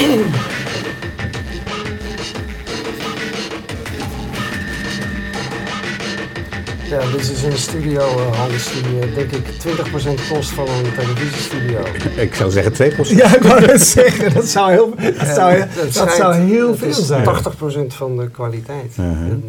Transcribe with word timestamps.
Ja, 0.00 0.06
dit 7.12 7.30
is 7.30 7.42
een 7.42 7.58
studio, 7.58 8.00
uh, 8.00 8.38
Hans, 8.38 8.72
die 8.72 9.08
uh, 9.08 9.14
denk 9.14 9.30
ik 9.30 9.44
20% 9.46 10.32
kost 10.32 10.50
van 10.50 10.68
een 10.68 10.92
televisiestudio. 10.94 11.80
Ik 12.26 12.34
zou 12.34 12.50
zeggen 12.50 12.92
2%. 12.92 12.96
Ja, 13.08 13.36
ik 13.36 13.42
wou 13.42 13.64
het 13.64 13.82
zeggen. 13.82 14.34
Dat 14.34 14.46
zou 14.46 14.70
heel, 14.70 14.94
dat 14.96 15.28
zou, 15.34 15.58
dat, 15.58 15.92
dat 15.94 16.12
zou 16.12 16.34
heel 16.34 16.76
veel 16.76 16.92
zijn. 16.92 17.24
80% 17.24 17.86
van 17.86 18.16
de 18.16 18.28
kwaliteit. 18.28 18.94
Uh 19.00 19.06
-huh. 19.06 19.06
en, 19.06 19.44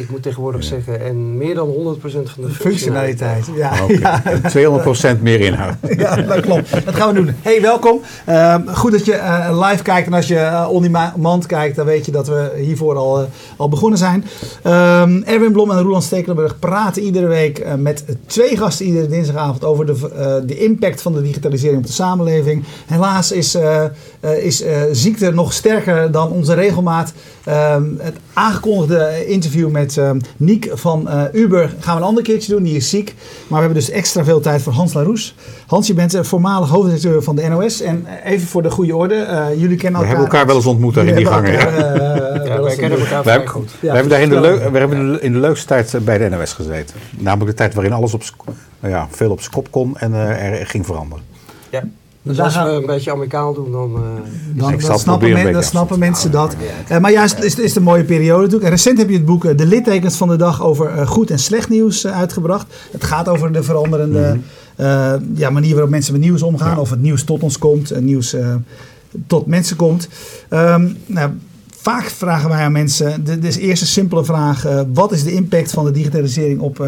ik 0.00 0.10
moet 0.10 0.22
tegenwoordig 0.22 0.62
ja. 0.62 0.66
zeggen, 0.68 1.00
en 1.00 1.36
meer 1.36 1.54
dan 1.54 1.68
100% 1.68 2.00
van 2.02 2.44
de 2.44 2.50
functionaliteit. 2.50 3.46
Ja, 3.54 3.72
okay. 3.82 5.16
200% 5.18 5.20
meer 5.20 5.40
inhoud. 5.40 5.74
ja, 5.96 6.16
dat 6.16 6.40
klopt. 6.40 6.84
Dat 6.84 6.94
gaan 6.94 7.08
we 7.08 7.14
doen. 7.14 7.34
Hey, 7.42 7.60
welkom. 7.60 8.00
Uh, 8.28 8.54
goed 8.66 8.92
dat 8.92 9.04
je 9.04 9.12
uh, 9.12 9.68
live 9.68 9.82
kijkt. 9.82 10.06
En 10.06 10.12
als 10.12 10.26
je 10.26 10.34
uh, 10.34 10.68
on 10.70 10.82
demand 10.82 11.46
kijkt, 11.46 11.76
dan 11.76 11.86
weet 11.86 12.06
je 12.06 12.12
dat 12.12 12.28
we 12.28 12.52
hiervoor 12.56 12.96
al, 12.96 13.28
al 13.56 13.68
begonnen 13.68 13.98
zijn. 13.98 14.24
Um, 14.66 15.22
Erwin 15.22 15.52
Blom 15.52 15.70
en 15.70 15.82
Roland 15.82 16.04
Stekelenburg 16.04 16.58
praten 16.58 17.02
iedere 17.02 17.26
week 17.26 17.66
met 17.76 18.04
twee 18.26 18.56
gasten 18.56 18.86
iedere 18.86 19.06
dinsdagavond 19.06 19.64
over 19.64 19.86
de, 19.86 20.42
de 20.46 20.58
impact 20.58 21.02
van 21.02 21.12
de 21.12 21.22
digitalisering 21.22 21.78
op 21.78 21.86
de 21.86 21.92
samenleving. 21.92 22.64
Helaas 22.86 23.32
is, 23.32 23.56
is 24.20 24.64
ziekte 24.92 25.30
nog 25.30 25.52
sterker 25.52 26.10
dan 26.10 26.30
onze 26.30 26.54
regelmaat. 26.54 27.12
Um, 27.48 27.96
het 28.00 28.16
aangekondigde 28.32 29.26
interview 29.26 29.70
met 29.70 29.96
uh, 29.96 30.10
Niek 30.36 30.70
van 30.72 31.08
uh, 31.08 31.22
Uber 31.32 31.74
gaan 31.80 31.94
we 31.94 32.00
een 32.00 32.06
ander 32.06 32.22
keertje 32.22 32.52
doen. 32.52 32.62
Die 32.62 32.76
is 32.76 32.88
ziek. 32.88 33.14
Maar 33.48 33.58
we 33.58 33.64
hebben 33.64 33.74
dus 33.74 33.90
extra 33.90 34.24
veel 34.24 34.40
tijd 34.40 34.62
voor 34.62 34.72
Hans 34.72 34.92
Laroes. 34.92 35.34
Hans, 35.66 35.86
je 35.86 35.94
bent 35.94 36.18
voormalig 36.20 36.68
hoofdredacteur 36.68 37.22
van 37.22 37.36
de 37.36 37.48
NOS. 37.48 37.80
En 37.80 38.06
even 38.24 38.48
voor 38.48 38.62
de 38.62 38.70
goede 38.70 38.96
orde. 38.96 39.14
Uh, 39.14 39.60
jullie 39.60 39.76
kennen 39.76 40.00
elkaar. 40.00 40.00
We 40.00 40.06
hebben 40.06 40.24
elkaar 40.24 40.46
wel 40.46 40.56
eens 40.56 40.66
ontmoet 40.66 40.94
daar 40.94 41.06
in 41.06 41.16
die 41.16 41.26
gangen. 41.26 41.52
ja, 41.52 42.62
wij 42.62 42.76
kennen 42.76 42.98
elkaar 42.98 43.22
vrij 43.22 43.46
goed. 43.46 43.70
we 43.80 43.86
hebben 43.86 44.08
daar 44.08 44.20
in 44.20 44.28
de, 44.28 44.40
leuk, 44.40 44.70
we 44.70 44.78
hebben 44.78 45.22
in 45.22 45.32
de 45.32 45.38
leukste 45.38 45.66
tijd 45.66 46.04
bij 46.04 46.18
de 46.18 46.28
NOS 46.28 46.52
gezeten. 46.52 46.96
Namelijk 47.18 47.50
de 47.50 47.56
tijd 47.56 47.74
waarin 47.74 47.92
alles 47.92 48.14
op, 48.14 48.22
nou 48.80 48.94
ja, 48.94 49.08
veel 49.10 49.30
op 49.30 49.40
kop 49.50 49.70
kon 49.70 49.98
en 49.98 50.12
er 50.12 50.66
ging 50.66 50.86
veranderen. 50.86 51.24
Ja. 51.70 51.82
Dus 52.22 52.40
als 52.40 52.54
we 52.54 52.60
een 52.60 52.86
beetje 52.86 53.12
amicaal 53.12 53.54
doen, 53.54 53.72
dan... 53.72 53.90
Uh, 53.94 54.00
dan, 54.54 54.78
dan 54.78 54.98
snappen, 54.98 55.32
men, 55.32 55.52
dan 55.52 55.62
snappen 55.62 55.98
mensen 55.98 56.30
dat. 56.30 56.56
Uh, 56.90 56.98
maar 56.98 57.12
juist 57.12 57.38
is, 57.38 57.54
is 57.54 57.74
een 57.74 57.82
mooie 57.82 58.04
periode 58.04 58.38
natuurlijk. 58.38 58.64
En 58.64 58.70
recent 58.70 58.98
heb 58.98 59.08
je 59.08 59.14
het 59.14 59.24
boek 59.24 59.44
uh, 59.44 59.56
De 59.56 59.66
littekens 59.66 60.16
van 60.16 60.28
de 60.28 60.36
dag 60.36 60.62
over 60.62 60.96
uh, 60.96 61.06
goed 61.06 61.30
en 61.30 61.38
slecht 61.38 61.68
nieuws 61.68 62.06
uitgebracht. 62.06 62.66
Het 62.90 63.04
gaat 63.04 63.28
over 63.28 63.52
de 63.52 63.62
veranderende 63.62 64.38
-hmm. 64.76 65.34
ja, 65.34 65.50
manier 65.50 65.72
waarop 65.72 65.90
mensen 65.90 66.12
met 66.12 66.22
nieuws 66.22 66.42
omgaan. 66.42 66.74
Ja. 66.74 66.80
Of 66.80 66.90
het 66.90 67.02
nieuws 67.02 67.24
tot 67.24 67.42
ons 67.42 67.58
komt, 67.58 67.90
en 67.90 68.04
nieuws 68.04 68.36
tot 69.26 69.46
mensen 69.46 69.76
komt. 69.76 70.08
Um, 70.50 70.96
nou, 71.06 71.30
vaak 71.76 72.04
vragen 72.04 72.48
wij 72.48 72.64
aan 72.64 72.72
mensen, 72.72 73.24
dit 73.24 73.44
is 73.44 73.56
eerst 73.56 73.82
een 73.82 73.88
simpele 73.88 74.24
vraag. 74.24 74.66
wat 74.92 75.12
is 75.12 75.24
de 75.24 75.32
impact 75.32 75.70
van 75.70 75.84
de 75.84 75.90
digitalisering 75.90 76.60
op, 76.60 76.86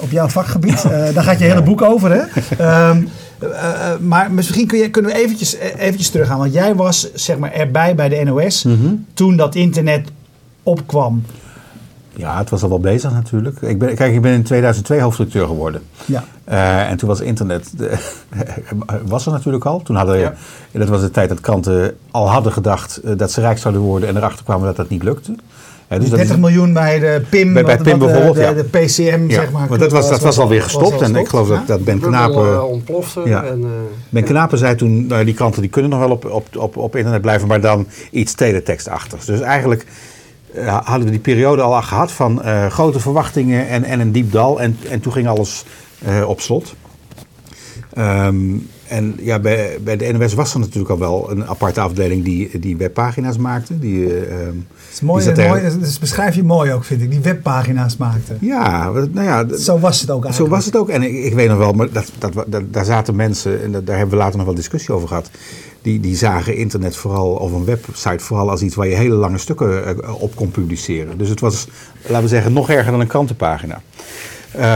op 0.00 0.10
jouw 0.10 0.28
vakgebied? 0.28 0.82
daar 1.14 1.24
gaat 1.24 1.38
je 1.38 1.44
hele 1.44 1.62
boek 1.62 1.82
over, 1.82 2.10
hè? 2.10 2.88
Um, 2.90 3.08
Uh, 3.42 3.50
uh, 3.50 3.96
maar 3.98 4.32
misschien 4.32 4.66
kun 4.66 4.78
je, 4.78 4.90
kunnen 4.90 5.10
we 5.10 5.18
eventjes, 5.18 5.54
eventjes 5.54 6.10
teruggaan. 6.10 6.38
Want 6.38 6.52
jij 6.52 6.74
was 6.74 7.12
zeg 7.14 7.38
maar, 7.38 7.52
erbij 7.52 7.94
bij 7.94 8.08
de 8.08 8.24
NOS 8.24 8.64
mm 8.64 8.80
-hmm. 8.80 9.06
toen 9.14 9.36
dat 9.36 9.54
internet 9.54 10.08
opkwam. 10.62 11.22
Ja, 12.16 12.38
het 12.38 12.50
was 12.50 12.62
al 12.62 12.68
wel 12.68 12.80
bezig 12.80 13.12
natuurlijk. 13.12 13.60
Ik 13.60 13.78
ben, 13.78 13.94
kijk, 13.94 14.14
ik 14.14 14.22
ben 14.22 14.32
in 14.32 14.42
2002 14.42 15.00
hoofdredacteur 15.00 15.46
geworden. 15.46 15.82
Ja. 16.06 16.24
Uh, 16.48 16.90
en 16.90 16.96
toen 16.96 17.08
was 17.08 17.20
internet, 17.20 17.72
de, 17.76 17.98
was 19.06 19.26
er 19.26 19.32
natuurlijk 19.32 19.64
al. 19.64 19.82
Toen 19.82 19.96
hadden, 19.96 20.18
ja. 20.18 20.34
dat 20.72 20.88
was 20.88 21.00
de 21.00 21.10
tijd 21.10 21.28
dat 21.28 21.40
kranten 21.40 21.96
al 22.10 22.30
hadden 22.30 22.52
gedacht 22.52 23.18
dat 23.18 23.32
ze 23.32 23.40
rijk 23.40 23.58
zouden 23.58 23.82
worden 23.82 24.08
en 24.08 24.16
erachter 24.16 24.44
kwamen 24.44 24.66
dat 24.66 24.76
dat 24.76 24.88
niet 24.88 25.02
lukte. 25.02 25.34
Ja, 25.90 25.98
dus 25.98 26.10
30 26.10 26.30
is, 26.30 26.36
miljoen 26.36 26.72
bij 26.72 26.98
de 26.98 27.22
PIM, 27.28 27.52
bij, 27.52 27.64
bij 27.64 27.76
wat, 27.76 27.82
PIM 27.82 27.98
wat 27.98 28.08
bijvoorbeeld, 28.08 28.36
de, 28.36 28.40
ja. 28.40 28.52
de, 28.52 28.64
PCM, 28.64 29.24
ja, 29.28 29.34
zeg 29.34 29.50
maar. 29.50 29.68
Maar 29.68 29.78
dat 29.78 29.92
was, 29.92 30.10
dat 30.10 30.20
was 30.20 30.38
alweer 30.38 30.62
gestopt. 30.62 30.90
Was 30.90 31.00
al 31.00 31.06
en 31.06 31.16
ik 31.16 31.28
geloof 31.28 31.48
dat, 31.48 31.66
dat 31.66 31.84
Ben 31.84 32.00
Knapen... 32.00 32.52
Uh, 32.52 32.64
ontplofte. 32.64 33.22
En, 33.22 33.60
uh, 33.60 33.66
ben 34.08 34.24
Knapen 34.24 34.58
zei 34.58 34.74
toen, 34.74 35.06
nou, 35.06 35.24
die 35.24 35.34
kranten 35.34 35.60
die 35.60 35.70
kunnen 35.70 35.90
nog 35.90 36.00
wel 36.00 36.10
op, 36.10 36.24
op, 36.24 36.56
op, 36.56 36.76
op 36.76 36.96
internet 36.96 37.20
blijven, 37.20 37.48
maar 37.48 37.60
dan 37.60 37.86
iets 38.10 38.34
teletekstachtigs. 38.34 39.26
Dus 39.26 39.40
eigenlijk 39.40 39.86
uh, 40.54 40.78
hadden 40.84 41.04
we 41.04 41.10
die 41.10 41.20
periode 41.20 41.62
al 41.62 41.82
gehad 41.82 42.12
van 42.12 42.42
grote 42.70 43.00
verwachtingen 43.00 43.68
en, 43.68 43.84
en 43.84 44.00
een 44.00 44.12
diep 44.12 44.32
dal. 44.32 44.60
En, 44.60 44.78
en 44.90 45.00
toen 45.00 45.12
ging 45.12 45.28
alles 45.28 45.64
op 46.26 46.40
slot. 46.40 46.74
Um, 47.98 48.68
en 48.90 49.16
ja, 49.20 49.38
bij, 49.38 49.78
bij 49.80 49.96
de 49.96 50.12
NOS 50.12 50.34
was 50.34 50.54
er 50.54 50.60
natuurlijk 50.60 50.90
al 50.90 50.98
wel 50.98 51.30
een 51.30 51.46
aparte 51.46 51.80
afdeling 51.80 52.24
die, 52.24 52.58
die 52.58 52.76
webpagina's 52.76 53.36
maakte. 53.36 53.78
Die, 53.78 53.98
uh, 53.98 54.30
dat 54.44 54.54
is 54.92 55.00
mooi, 55.00 55.32
die 55.32 55.48
mooi 55.48 55.78
dus 55.78 55.98
beschrijf 55.98 56.34
je 56.34 56.42
mooi 56.42 56.72
ook, 56.72 56.84
vind 56.84 57.02
ik, 57.02 57.10
die 57.10 57.20
webpagina's 57.20 57.96
maakte. 57.96 58.36
Ja, 58.40 58.90
nou 58.90 59.22
ja. 59.22 59.56
Zo 59.56 59.78
was 59.78 60.00
het 60.00 60.10
ook 60.10 60.24
eigenlijk. 60.24 60.50
Zo 60.50 60.56
was 60.56 60.64
het 60.64 60.76
ook. 60.76 60.88
En 60.88 61.02
ik, 61.02 61.24
ik 61.24 61.34
weet 61.34 61.48
nog 61.48 61.58
wel, 61.58 61.72
maar 61.72 61.92
dat, 61.92 62.10
dat, 62.18 62.44
dat, 62.46 62.62
daar 62.72 62.84
zaten 62.84 63.16
mensen, 63.16 63.62
en 63.62 63.70
daar 63.70 63.96
hebben 63.96 64.10
we 64.10 64.22
later 64.22 64.36
nog 64.36 64.46
wel 64.46 64.54
discussie 64.54 64.94
over 64.94 65.08
gehad. 65.08 65.30
Die, 65.82 66.00
die 66.00 66.16
zagen 66.16 66.56
internet 66.56 66.96
vooral, 66.96 67.30
of 67.30 67.52
een 67.52 67.64
website 67.64 68.24
vooral 68.24 68.50
als 68.50 68.62
iets 68.62 68.74
waar 68.74 68.88
je 68.88 68.94
hele 68.94 69.14
lange 69.14 69.38
stukken 69.38 69.98
uh, 69.98 70.22
op 70.22 70.36
kon 70.36 70.50
publiceren. 70.50 71.18
Dus 71.18 71.28
het 71.28 71.40
was, 71.40 71.66
laten 72.02 72.22
we 72.22 72.28
zeggen, 72.28 72.52
nog 72.52 72.70
erger 72.70 72.90
dan 72.90 73.00
een 73.00 73.06
krantenpagina. 73.06 73.82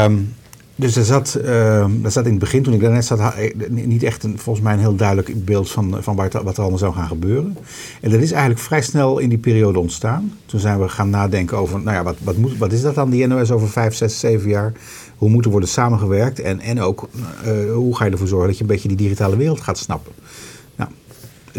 Um, 0.05 0.35
dus 0.77 0.97
er 0.97 1.05
zat, 1.05 1.39
uh, 1.45 1.87
zat 2.07 2.25
in 2.25 2.31
het 2.31 2.39
begin, 2.39 2.63
toen 2.63 2.75
ik 2.75 2.81
daar 2.81 2.93
net 2.93 3.05
zat, 3.05 3.35
niet 3.69 4.03
echt 4.03 4.23
een, 4.23 4.39
volgens 4.39 4.65
mij 4.65 4.75
een 4.75 4.81
heel 4.81 4.97
duidelijk 4.97 5.45
beeld 5.45 5.71
van, 5.71 5.97
van 6.01 6.17
wat 6.17 6.35
er 6.35 6.61
allemaal 6.61 6.79
zou 6.79 6.95
gaan 6.95 7.07
gebeuren. 7.07 7.57
En 8.01 8.11
dat 8.11 8.21
is 8.21 8.31
eigenlijk 8.31 8.61
vrij 8.61 8.83
snel 8.83 9.19
in 9.19 9.29
die 9.29 9.39
periode 9.39 9.79
ontstaan. 9.79 10.33
Toen 10.47 10.61
zijn 10.61 10.81
we 10.81 10.89
gaan 10.89 11.11
nadenken 11.11 11.57
over, 11.57 11.81
nou 11.81 11.97
ja, 11.97 12.03
wat, 12.03 12.17
wat, 12.23 12.37
moet, 12.37 12.59
wat 12.59 12.73
is 12.73 12.83
dat 12.83 12.95
dan, 12.95 13.11
die 13.11 13.27
NOS 13.27 13.51
over 13.51 13.69
vijf, 13.69 13.95
zes, 13.95 14.21
zeven 14.21 14.49
jaar? 14.49 14.73
Hoe 15.17 15.31
moet 15.31 15.45
er 15.45 15.51
worden 15.51 15.69
samengewerkt? 15.69 16.41
En, 16.41 16.61
en 16.61 16.81
ook, 16.81 17.09
uh, 17.47 17.73
hoe 17.73 17.97
ga 17.97 18.05
je 18.05 18.11
ervoor 18.11 18.29
zorgen 18.29 18.49
dat 18.49 18.57
je 18.57 18.63
een 18.63 18.71
beetje 18.71 18.89
die 18.89 18.97
digitale 18.97 19.37
wereld 19.37 19.61
gaat 19.61 19.79
snappen? 19.79 20.13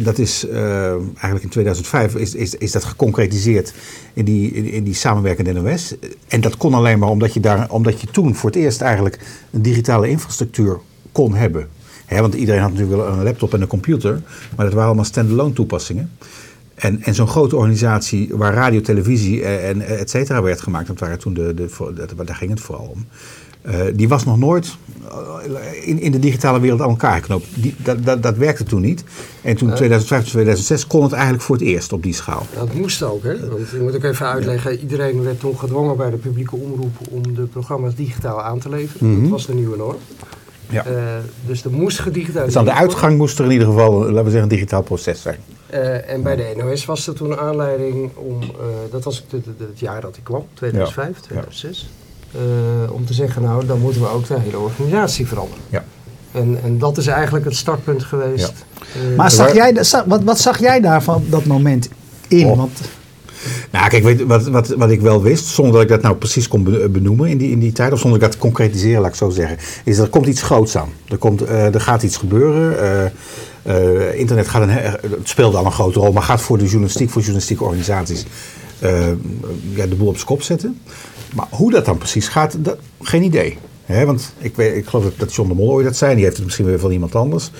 Dat 0.04 0.18
is 0.18 0.46
uh, 0.46 0.92
eigenlijk 0.92 1.44
in 1.44 1.50
2005 1.50 2.16
is, 2.16 2.36
is, 2.36 2.56
is 2.56 2.72
dat 2.72 2.84
geconcretiseerd 2.84 3.74
in 4.14 4.26
die, 4.26 4.52
in, 4.52 4.84
die 4.84 4.94
samenwerkende 4.94 5.54
NOS. 5.54 5.96
En 6.28 6.42
dat 6.42 6.58
kon 6.58 6.74
alleen 6.74 7.00
maar 7.00 7.10
omdat 7.10 7.34
je, 7.34 7.40
daar, 7.40 7.70
omdat 7.70 8.02
je 8.02 8.08
toen 8.08 8.36
voor 8.36 8.50
het 8.50 8.60
eerst 8.60 8.82
eigenlijk 8.82 9.20
een 9.52 9.62
digitale 9.62 10.10
infrastructuur 10.10 10.80
kon 11.12 11.36
hebben. 11.36 11.68
He, 12.06 12.22
want 12.22 12.34
iedereen 12.34 12.62
had 12.62 12.72
natuurlijk 12.72 13.02
wel 13.02 13.12
een 13.12 13.24
laptop 13.24 13.54
en 13.54 13.62
een 13.62 13.68
computer, 13.68 14.22
maar 14.56 14.66
dat 14.66 14.74
waren 14.74 14.86
allemaal 14.86 15.06
standalone 15.06 15.54
toepassingen. 15.54 16.12
En, 16.76 17.02
en 17.02 17.16
zo'n 17.16 17.28
grote 17.28 17.56
organisatie 17.56 18.30
waar 18.32 18.54
radio, 18.54 18.82
televisie 18.82 19.44
en 19.44 19.82
et 19.82 20.10
cetera 20.10 20.42
werd 20.42 20.62
gemaakt, 20.62 20.88
dat 20.88 21.00
waren 21.00 21.20
toen 21.20 21.34
de, 21.34 21.54
de, 21.54 21.68
de, 21.96 22.24
daar 22.24 22.36
ging 22.36 22.50
het 22.50 22.60
vooral 22.60 22.86
om. 22.86 23.06
Uh, 23.68 23.82
die 23.94 24.08
was 24.08 24.26
nog 24.26 24.38
nooit 24.38 24.78
in, 25.82 26.00
in 26.00 26.12
de 26.12 26.20
digitale 26.20 26.60
wereld 26.60 26.82
aan 26.82 26.90
elkaar 26.90 27.16
geknoopt. 27.16 27.48
Die, 27.54 27.76
dat, 27.78 28.04
dat, 28.04 28.24
dat 28.24 28.38
werkte 28.38 28.64
toen 28.64 28.82
niet. 28.82 29.04
En 29.42 29.56
toen 29.56 29.74
2005, 29.74 30.24
2006 30.24 30.88
kon 30.88 31.04
het 31.04 31.12
eigenlijk 31.12 31.44
voor 31.44 31.56
het 31.56 31.66
eerst 31.66 31.94
op 31.94 32.04
die 32.04 32.14
schaal. 32.14 32.46
Dat 32.56 32.74
moest 32.74 33.04
ook, 33.04 33.24
hè? 33.24 33.50
Want 33.50 33.74
ik 33.74 33.82
moet 33.82 33.96
ook 33.96 34.04
even 34.04 34.28
uitleggen. 34.28 34.72
Ja. 34.72 34.78
Iedereen 34.78 35.24
werd 35.24 35.40
toen 35.40 35.60
gedwongen 35.60 35.98
bij 35.98 36.10
de 36.10 36.18
publieke 36.18 36.56
omroep 36.56 36.98
om 37.10 37.36
de 37.36 37.42
programma's 37.42 37.96
digitaal 37.96 38.42
aan 38.42 38.60
te 38.60 38.70
leveren. 38.70 39.08
Mm 39.08 39.14
-hmm. 39.14 39.22
Dat 39.22 39.32
was 39.32 39.46
de 39.46 39.54
nieuwe 39.54 39.78
norm. 39.78 39.98
Ja. 40.70 40.88
Uh, 40.88 40.94
dus 41.46 41.64
er 41.64 41.72
moest 41.72 42.00
gedigitaliseerd 42.00 42.46
Dus 42.46 42.58
aan 42.58 42.66
de 42.66 42.74
uitgang 42.74 43.18
moest 43.18 43.40
er 43.40 43.46
in 43.46 43.52
ieder 43.52 43.68
geval, 43.68 43.92
laten 43.92 44.14
we 44.14 44.22
zeggen, 44.22 44.42
een 44.42 44.48
digitaal 44.48 44.84
proces 44.84 45.22
zijn. 45.22 45.40
Uh, 45.74 46.10
en 46.10 46.24
bij 46.24 46.36
de 46.36 46.54
NOS 46.58 46.86
was 46.86 47.08
er 47.08 47.14
toen 47.14 47.32
een 47.32 47.38
aanleiding 47.38 48.16
om, 48.16 48.42
uh, 48.42 48.48
dat 48.92 49.04
was 49.04 49.16
het, 49.18 49.32
het, 49.32 49.60
het, 49.60 49.80
jaar 49.80 50.02
dat 50.02 50.18
ik 50.18 50.24
kwam, 50.24 50.46
2005, 50.54 51.08
ja. 51.08 51.22
2006. 51.22 51.90
Uh, 52.36 52.92
om 52.92 53.06
te 53.06 53.14
zeggen, 53.14 53.42
nou, 53.42 53.66
dan 53.66 53.80
moeten 53.80 54.02
we 54.02 54.10
ook 54.10 54.28
de 54.28 54.40
hele 54.40 54.58
organisatie 54.58 55.28
veranderen. 55.28 55.64
Ja. 55.70 55.84
En, 56.32 56.58
en 56.64 56.78
dat 56.78 56.98
is 56.98 57.08
eigenlijk 57.08 57.46
het 57.46 57.56
startpunt 57.56 58.04
geweest. 58.04 58.54
Ja. 58.94 59.10
Uh, 59.12 59.18
maar 59.18 59.32
zag 59.32 59.54
jij, 59.54 59.84
wat, 60.06 60.24
wat 60.24 60.40
zag 60.40 60.60
jij 60.60 60.80
daarvan 60.82 61.16
op 61.16 61.32
dat 61.32 61.46
moment 61.46 61.90
in? 62.28 62.46
Oh. 62.46 62.58
Want, 62.58 62.80
nou, 63.72 63.90
kijk, 63.90 64.04
weet, 64.04 64.24
wat, 64.24 64.48
wat, 64.48 64.68
wat 64.68 64.90
ik 64.90 65.02
wel 65.02 65.22
wist, 65.22 65.46
zonder 65.46 65.74
dat 65.74 65.82
ik 65.82 65.88
dat 65.88 66.02
nou 66.02 66.16
precies 66.16 66.48
kon 66.48 66.64
benoemen 66.92 67.30
in 67.30 67.38
die, 67.38 67.52
in 67.52 67.60
die 67.60 67.72
tijd, 67.72 67.92
of 67.92 68.00
zonder 68.00 68.20
dat 68.20 68.28
ik 68.28 68.34
dat 68.34 68.50
concretiseren, 68.50 69.02
laat 69.02 69.10
ik 69.10 69.16
zo 69.16 69.30
zeggen, 69.30 69.58
is 69.84 69.96
dat 69.96 70.06
er 70.06 70.12
komt 70.12 70.26
iets 70.26 70.42
groots 70.42 70.78
aan. 70.78 70.90
Er, 71.08 71.18
komt, 71.18 71.42
uh, 71.42 71.74
er 71.74 71.82
gaat 71.82 72.04
iets 72.04 72.18
gebeuren. 72.18 73.12
Uh, 73.68 74.20
internet 74.20 74.48
gaat 74.48 74.62
een, 74.62 74.70
het 74.70 75.02
speelt 75.24 75.56
al 75.56 75.66
een 75.66 75.72
grote 75.72 76.00
rol, 76.00 76.12
maar 76.12 76.24
gaat 76.24 76.42
voor 76.42 76.58
de 76.58 76.66
journalistiek, 76.66 77.10
voor 77.10 77.22
journalistieke 77.22 77.64
organisaties, 77.64 78.26
ja, 79.74 79.86
de 79.86 79.96
boel 79.98 80.08
op 80.08 80.16
zijn 80.16 80.28
kop 80.28 80.42
zetten. 80.42 80.82
Maar 81.36 81.48
hoe 81.50 81.72
dat 81.72 81.86
dan 81.86 81.98
precies 81.98 82.28
gaat, 82.28 82.56
dat, 82.58 82.78
geen 83.02 83.24
idee. 83.24 83.58
He, 83.86 84.06
want 84.06 84.34
ik, 84.38 84.56
weet, 84.56 84.76
ik 84.76 84.86
geloof 84.86 85.06
dat 85.18 85.34
John 85.34 85.50
de 85.50 85.56
Mol 85.56 85.72
ooit 85.72 85.86
dat 85.86 85.96
zei, 85.96 86.16
die 86.16 86.24
heeft 86.24 86.36
het 86.36 86.46
misschien 86.46 86.66
weer 86.66 86.80
van 86.80 86.92
iemand 86.92 87.16
anders. 87.16 87.52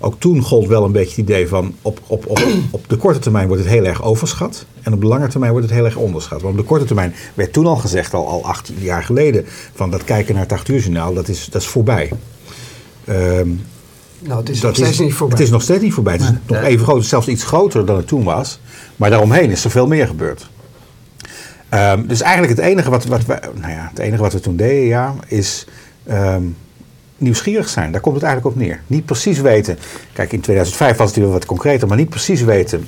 Ook 0.00 0.14
toen 0.18 0.42
gold 0.42 0.66
wel 0.66 0.84
een 0.84 0.92
beetje 0.92 1.10
het 1.10 1.30
idee 1.30 1.48
van 1.48 1.74
op, 1.82 2.00
op, 2.06 2.26
op, 2.26 2.40
op 2.70 2.88
de 2.88 2.96
korte 2.96 3.18
termijn 3.18 3.46
wordt 3.46 3.62
het 3.62 3.72
heel 3.72 3.84
erg 3.84 4.02
overschat. 4.02 4.66
En 4.82 4.92
op 4.92 5.00
de 5.00 5.06
lange 5.06 5.28
termijn 5.28 5.52
wordt 5.52 5.66
het 5.66 5.76
heel 5.76 5.84
erg 5.84 5.96
onderschat. 5.96 6.42
Want 6.42 6.54
op 6.54 6.60
de 6.60 6.66
korte 6.66 6.84
termijn 6.84 7.14
werd 7.34 7.52
toen 7.52 7.66
al 7.66 7.76
gezegd, 7.76 8.14
al, 8.14 8.28
al 8.28 8.44
18 8.44 8.76
jaar 8.78 9.02
geleden, 9.02 9.44
van 9.74 9.90
dat 9.90 10.04
kijken 10.04 10.34
naar 10.34 10.42
het 10.42 10.52
8 10.52 10.68
uur 10.68 10.80
journaal, 10.80 11.14
dat 11.14 11.28
is, 11.28 11.48
dat 11.50 11.62
is 11.62 11.68
voorbij. 11.68 12.10
Um, 13.08 13.60
Nou, 14.20 14.40
het 14.40 14.48
is 14.48 14.60
nog 14.60 14.74
steeds 14.74 14.98
niet 14.98 15.14
voorbij. 15.14 15.38
Het 15.38 15.46
is 15.46 15.52
nog 15.52 15.62
steeds 15.62 15.82
niet 15.82 15.92
voorbij. 15.92 16.12
Het 16.12 16.22
is 16.22 16.30
nog 16.46 16.62
even 16.62 16.84
groot, 16.84 17.04
zelfs 17.04 17.28
iets 17.28 17.44
groter 17.44 17.86
dan 17.86 17.96
het 17.96 18.06
toen 18.06 18.24
was. 18.24 18.60
Maar 18.96 19.10
daaromheen 19.10 19.50
is 19.50 19.64
er 19.64 19.70
veel 19.70 19.86
meer 19.86 20.06
gebeurd. 20.06 20.48
Um, 21.74 22.06
dus 22.06 22.20
eigenlijk 22.20 22.56
het 22.56 22.66
enige 22.66 22.90
wat, 22.90 23.04
wat, 23.04 23.24
we, 23.24 23.38
nou 23.54 23.72
ja, 23.72 23.88
het 23.90 23.98
enige 23.98 24.22
wat 24.22 24.32
we 24.32 24.40
toen 24.40 24.56
deden, 24.56 24.86
ja, 24.86 25.14
is 25.26 25.66
um, 26.10 26.56
nieuwsgierig 27.16 27.68
zijn. 27.68 27.92
Daar 27.92 28.00
komt 28.00 28.14
het 28.14 28.24
eigenlijk 28.24 28.54
op 28.54 28.62
neer. 28.62 28.80
Niet 28.86 29.04
precies 29.04 29.40
weten. 29.40 29.78
Kijk, 30.12 30.32
in 30.32 30.40
2005 30.40 30.96
was 30.96 31.08
het 31.08 31.18
weer 31.18 31.30
wat 31.30 31.46
concreter, 31.46 31.88
maar 31.88 31.96
niet 31.96 32.08
precies 32.08 32.42
weten 32.42 32.86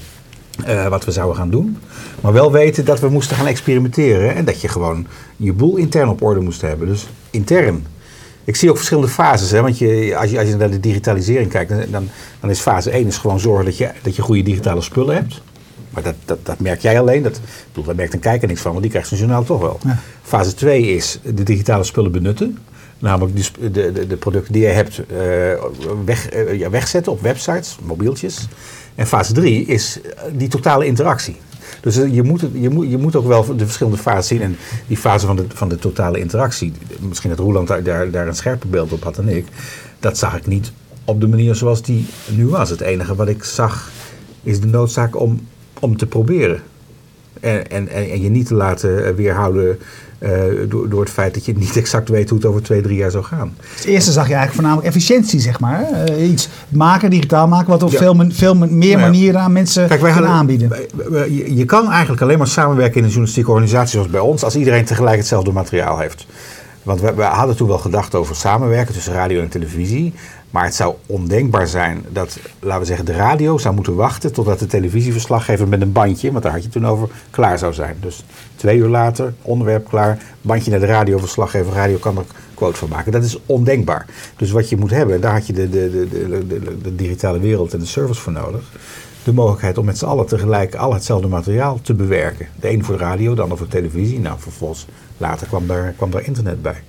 uh, 0.68 0.88
wat 0.88 1.04
we 1.04 1.10
zouden 1.10 1.36
gaan 1.36 1.50
doen. 1.50 1.78
Maar 2.20 2.32
wel 2.32 2.52
weten 2.52 2.84
dat 2.84 3.00
we 3.00 3.08
moesten 3.08 3.36
gaan 3.36 3.46
experimenteren 3.46 4.34
en 4.34 4.44
dat 4.44 4.60
je 4.60 4.68
gewoon 4.68 5.06
je 5.36 5.52
boel 5.52 5.76
intern 5.76 6.08
op 6.08 6.22
orde 6.22 6.40
moest 6.40 6.60
hebben. 6.60 6.88
Dus 6.88 7.06
intern. 7.30 7.86
Ik 8.44 8.56
zie 8.56 8.70
ook 8.70 8.76
verschillende 8.76 9.10
fases. 9.10 9.50
Hè? 9.50 9.60
Want 9.62 9.78
je, 9.78 10.16
als, 10.16 10.30
je, 10.30 10.38
als 10.38 10.48
je 10.48 10.56
naar 10.56 10.70
de 10.70 10.80
digitalisering 10.80 11.50
kijkt, 11.50 11.92
dan, 11.92 12.08
dan 12.40 12.50
is 12.50 12.60
fase 12.60 12.90
1 12.90 13.06
is 13.06 13.16
gewoon 13.16 13.40
zorgen 13.40 13.64
dat 13.64 13.76
je, 13.76 13.90
dat 14.02 14.16
je 14.16 14.22
goede 14.22 14.42
digitale 14.42 14.80
spullen 14.80 15.14
hebt. 15.14 15.42
Maar 15.90 16.02
dat, 16.02 16.14
dat, 16.24 16.46
dat 16.46 16.58
merk 16.58 16.80
jij 16.80 17.00
alleen. 17.00 17.22
Dat, 17.22 17.40
bedoel, 17.68 17.84
daar 17.84 17.94
merkt 17.94 18.14
een 18.14 18.20
kijker 18.20 18.48
niks 18.48 18.60
van, 18.60 18.70
want 18.70 18.82
die 18.82 18.90
krijgt 18.90 19.08
zijn 19.08 19.20
journaal 19.20 19.44
toch 19.44 19.60
wel. 19.60 19.80
Fase 20.22 20.54
2 20.54 20.82
is 20.82 21.18
de 21.34 21.42
digitale 21.42 21.84
spullen 21.84 22.12
benutten. 22.12 22.58
Namelijk 22.98 23.36
de, 23.60 23.70
de, 23.70 24.06
de 24.06 24.16
producten 24.16 24.52
die 24.52 24.62
je 24.62 24.68
hebt 24.68 24.98
uh, 24.98 25.06
weg, 26.04 26.34
uh, 26.34 26.58
ja, 26.58 26.70
wegzetten 26.70 27.12
op 27.12 27.20
websites, 27.20 27.78
mobieltjes. 27.82 28.48
En 28.94 29.06
fase 29.06 29.32
3 29.32 29.66
is 29.66 30.00
die 30.32 30.48
totale 30.48 30.86
interactie. 30.86 31.36
Dus 31.80 31.94
je 31.94 32.22
moet, 32.22 32.40
het, 32.40 32.50
je, 32.54 32.70
moet, 32.70 32.90
je 32.90 32.98
moet 32.98 33.16
ook 33.16 33.26
wel 33.26 33.56
de 33.56 33.64
verschillende 33.64 33.98
fases 33.98 34.26
zien. 34.26 34.42
En 34.42 34.56
die 34.86 34.96
fase 34.96 35.26
van 35.26 35.36
de, 35.36 35.44
van 35.48 35.68
de 35.68 35.76
totale 35.76 36.18
interactie, 36.18 36.72
misschien 36.98 37.30
dat 37.30 37.38
Roeland 37.38 37.68
daar, 37.68 38.10
daar 38.10 38.26
een 38.26 38.34
scherper 38.34 38.68
beeld 38.68 38.92
op 38.92 39.04
had 39.04 39.14
dan 39.14 39.28
ik, 39.28 39.46
dat 40.00 40.18
zag 40.18 40.36
ik 40.36 40.46
niet 40.46 40.72
op 41.04 41.20
de 41.20 41.28
manier 41.28 41.54
zoals 41.54 41.82
die 41.82 42.06
nu 42.28 42.46
was. 42.46 42.70
Het 42.70 42.80
enige 42.80 43.14
wat 43.14 43.28
ik 43.28 43.44
zag 43.44 43.90
is 44.42 44.60
de 44.60 44.66
noodzaak 44.66 45.20
om, 45.20 45.46
om 45.80 45.96
te 45.96 46.06
proberen. 46.06 46.60
En, 47.40 47.70
en, 47.70 47.88
en 47.88 48.22
je 48.22 48.28
niet 48.28 48.46
te 48.46 48.54
laten 48.54 49.14
weerhouden 49.14 49.78
uh, 50.20 50.30
door, 50.68 50.88
door 50.88 51.00
het 51.00 51.10
feit 51.10 51.34
dat 51.34 51.44
je 51.44 51.52
niet 51.52 51.76
exact 51.76 52.08
weet 52.08 52.28
hoe 52.28 52.38
het 52.38 52.46
over 52.46 52.62
twee, 52.62 52.80
drie 52.80 52.96
jaar 52.96 53.10
zou 53.10 53.24
gaan. 53.24 53.54
Dus 53.58 53.78
het 53.78 53.84
eerste 53.84 54.12
zag 54.12 54.28
je 54.28 54.34
eigenlijk 54.34 54.54
voornamelijk 54.54 54.86
efficiëntie, 54.86 55.40
zeg 55.40 55.60
maar. 55.60 55.86
Uh, 56.08 56.30
iets 56.30 56.48
maken, 56.68 57.10
digitaal 57.10 57.48
maken, 57.48 57.70
wat 57.70 57.82
op 57.82 57.90
veel, 57.90 58.24
veel 58.28 58.54
meer 58.54 58.96
nou 58.96 59.10
manieren 59.10 59.40
aan 59.40 59.52
mensen 59.52 59.88
Kijk, 59.88 60.00
wij 60.00 60.12
kunnen 60.12 60.30
aanbieden. 60.30 60.72
Je, 61.08 61.56
je 61.56 61.64
kan 61.64 61.90
eigenlijk 61.90 62.22
alleen 62.22 62.38
maar 62.38 62.46
samenwerken 62.46 62.96
in 62.96 63.02
een 63.02 63.08
journalistieke 63.08 63.50
organisatie 63.50 63.90
zoals 63.90 64.10
bij 64.10 64.20
ons, 64.20 64.44
als 64.44 64.56
iedereen 64.56 64.84
tegelijk 64.84 65.16
hetzelfde 65.16 65.52
materiaal 65.52 65.98
heeft. 65.98 66.26
Want 66.82 67.00
we, 67.00 67.14
we, 67.14 67.22
hadden 67.22 67.56
toen 67.56 67.68
wel 67.68 67.78
gedacht 67.78 68.14
over 68.14 68.36
samenwerken 68.36 68.94
tussen 68.94 69.12
radio 69.12 69.40
en 69.40 69.48
televisie. 69.48 70.14
Maar 70.50 70.64
het 70.64 70.74
zou 70.74 70.94
ondenkbaar 71.06 71.66
zijn 71.66 72.04
dat, 72.08 72.38
laten 72.58 72.80
we 72.80 72.86
zeggen, 72.86 73.04
de 73.04 73.12
radio 73.12 73.58
zou 73.58 73.74
moeten 73.74 73.94
wachten 73.94 74.32
totdat 74.32 74.58
de 74.58 74.66
televisieverslaggever 74.66 75.68
met 75.68 75.80
een 75.80 75.92
bandje, 75.92 76.30
want 76.30 76.42
daar 76.42 76.52
had 76.52 76.62
je 76.62 76.68
toen 76.68 76.86
over, 76.86 77.08
klaar 77.30 77.58
zou 77.58 77.72
zijn. 77.72 77.96
Dus 78.00 78.24
twee 78.56 78.78
uur 78.78 78.88
later, 78.88 79.34
onderwerp 79.42 79.88
klaar, 79.88 80.22
bandje 80.40 80.70
naar 80.70 80.80
de 80.80 80.86
radioverslaggever, 80.86 81.72
radio 81.72 81.96
kan 81.96 82.18
er 82.18 82.24
quote 82.54 82.78
van 82.78 82.88
maken. 82.88 83.12
Dat 83.12 83.24
is 83.24 83.38
ondenkbaar. 83.46 84.06
Dus 84.36 84.50
wat 84.50 84.68
je 84.68 84.76
moet 84.76 84.90
hebben, 84.90 85.20
daar 85.20 85.32
had 85.32 85.46
je 85.46 85.52
de, 85.52 85.68
de, 85.68 85.90
de, 85.90 86.46
de, 86.46 86.80
de 86.82 86.94
digitale 86.94 87.38
wereld 87.38 87.72
en 87.72 87.78
de 87.78 87.86
service 87.86 88.20
voor 88.20 88.32
nodig. 88.32 88.62
De 89.24 89.32
mogelijkheid 89.32 89.78
om 89.78 89.84
met 89.84 89.98
z'n 89.98 90.04
allen 90.04 90.26
tegelijk 90.26 90.74
al 90.74 90.94
hetzelfde 90.94 91.28
materiaal 91.28 91.80
te 91.82 91.94
bewerken. 91.94 92.48
De 92.60 92.70
een 92.70 92.84
voor 92.84 92.98
de 92.98 93.04
radio, 93.04 93.34
de 93.34 93.42
ander 93.42 93.58
voor 93.58 93.68
televisie. 93.68 94.20
Nou, 94.20 94.38
vervolgens 94.38 94.86
later 95.16 95.46
kwam 95.46 95.66
daar, 95.66 95.94
kwam 95.96 96.10
daar 96.10 96.24
internet 96.24 96.62
bij. 96.62 96.82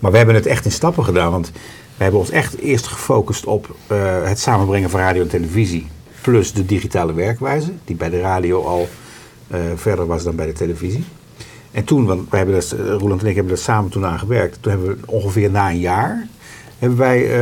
Maar 0.00 0.10
we 0.10 0.16
hebben 0.16 0.34
het 0.34 0.46
echt 0.46 0.64
in 0.64 0.72
stappen 0.72 1.04
gedaan, 1.04 1.30
want 1.30 1.52
we 2.02 2.08
hebben 2.08 2.26
ons 2.26 2.36
echt 2.36 2.58
eerst 2.58 2.86
gefocust 2.86 3.46
op 3.46 3.76
uh, 3.92 4.24
het 4.24 4.38
samenbrengen 4.38 4.90
van 4.90 5.00
radio 5.00 5.22
en 5.22 5.28
televisie. 5.28 5.86
Plus 6.20 6.52
de 6.52 6.66
digitale 6.66 7.12
werkwijze, 7.12 7.72
die 7.84 7.96
bij 7.96 8.10
de 8.10 8.20
radio 8.20 8.64
al 8.64 8.88
uh, 9.48 9.58
verder 9.74 10.06
was 10.06 10.22
dan 10.22 10.36
bij 10.36 10.46
de 10.46 10.52
televisie. 10.52 11.04
En 11.70 11.84
toen, 11.84 12.06
want 12.06 12.30
wij 12.30 12.38
hebben 12.38 12.60
dat, 12.60 12.74
Roland 13.00 13.22
en 13.22 13.28
ik 13.28 13.34
hebben 13.34 13.52
er 13.52 13.58
samen 13.58 13.90
toen 13.90 14.06
aan 14.06 14.18
gewerkt. 14.18 14.58
Toen 14.60 14.72
hebben 14.72 14.90
we 14.90 15.06
ongeveer 15.06 15.50
na 15.50 15.70
een 15.70 15.78
jaar 15.78 16.26
hebben 16.78 16.98
wij 16.98 17.34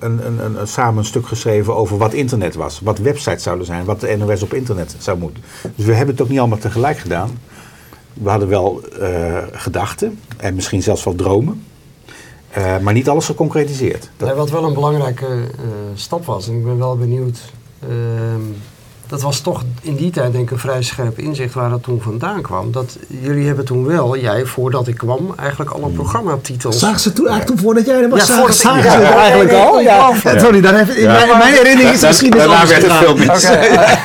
een, 0.00 0.26
een, 0.26 0.60
een, 0.60 0.68
samen 0.68 0.98
een 0.98 1.04
stuk 1.04 1.26
geschreven 1.26 1.76
over 1.76 1.98
wat 1.98 2.12
internet 2.12 2.54
was. 2.54 2.80
Wat 2.80 2.98
websites 2.98 3.42
zouden 3.42 3.66
zijn, 3.66 3.84
wat 3.84 4.00
de 4.00 4.16
NOS 4.16 4.42
op 4.42 4.54
internet 4.54 4.94
zou 4.98 5.18
moeten. 5.18 5.42
Dus 5.74 5.86
we 5.86 5.94
hebben 5.94 6.14
het 6.14 6.24
ook 6.24 6.30
niet 6.30 6.38
allemaal 6.38 6.58
tegelijk 6.58 6.98
gedaan. 6.98 7.30
We 8.12 8.28
hadden 8.28 8.48
wel 8.48 8.82
gedachten 9.52 10.18
en 10.36 10.54
misschien 10.54 10.82
zelfs 10.82 11.04
wel 11.04 11.14
dromen. 11.14 11.62
Uh, 12.58 12.78
maar 12.78 12.92
niet 12.92 13.08
alles 13.08 13.26
geconcretiseerd. 13.26 14.10
Dat... 14.16 14.28
Nee, 14.28 14.36
wat 14.36 14.50
wel 14.50 14.64
een 14.64 14.74
belangrijke 14.74 15.26
uh, 15.26 15.46
stap 15.94 16.24
was, 16.24 16.48
en 16.48 16.54
ik 16.54 16.64
ben 16.64 16.78
wel 16.78 16.96
benieuwd. 16.96 17.40
Dat 19.12 19.22
was 19.22 19.40
toch 19.40 19.62
in 19.82 19.96
die 19.96 20.10
tijd 20.10 20.32
denk 20.32 20.44
ik 20.44 20.50
een 20.50 20.58
vrij 20.58 20.82
scherp 20.82 21.18
inzicht 21.18 21.54
waar 21.54 21.70
dat 21.70 21.82
toen 21.82 22.00
vandaan 22.00 22.42
kwam. 22.42 22.72
Dat 22.72 22.96
jullie 23.08 23.46
hebben 23.46 23.64
toen 23.64 23.86
wel, 23.86 24.16
jij 24.16 24.44
voordat 24.44 24.88
ik 24.88 24.96
kwam, 24.96 25.34
eigenlijk 25.38 25.70
alle 25.70 25.84
hmm. 25.84 25.94
programmatitels. 25.94 26.78
Zagen 26.78 27.00
ze 27.00 27.12
toen 27.12 27.26
eigenlijk 27.28 27.56
toen 27.56 27.66
voordat 27.66 27.86
jij 27.86 28.02
er 28.02 28.08
was? 28.08 28.26
Ja, 28.26 28.34
voordat 28.34 28.56
zagen 28.56 28.90
ze 28.90 28.98
ja, 28.98 29.16
eigenlijk 29.16 29.52
al. 29.52 29.80
Ja. 29.80 30.12
Ja. 30.22 30.38
Sorry, 30.38 30.60
dan 30.60 30.74
heb, 30.74 30.88
in, 30.88 31.06
mijn, 31.06 31.28
mijn 31.28 31.54
herinnering 31.54 31.94
is 31.94 32.00
het 32.00 32.08
misschien 32.08 32.30
Daarna 32.30 32.66
werd 32.66 32.82
het 32.82 32.92
veel 32.92 33.12
Okay. 33.12 33.98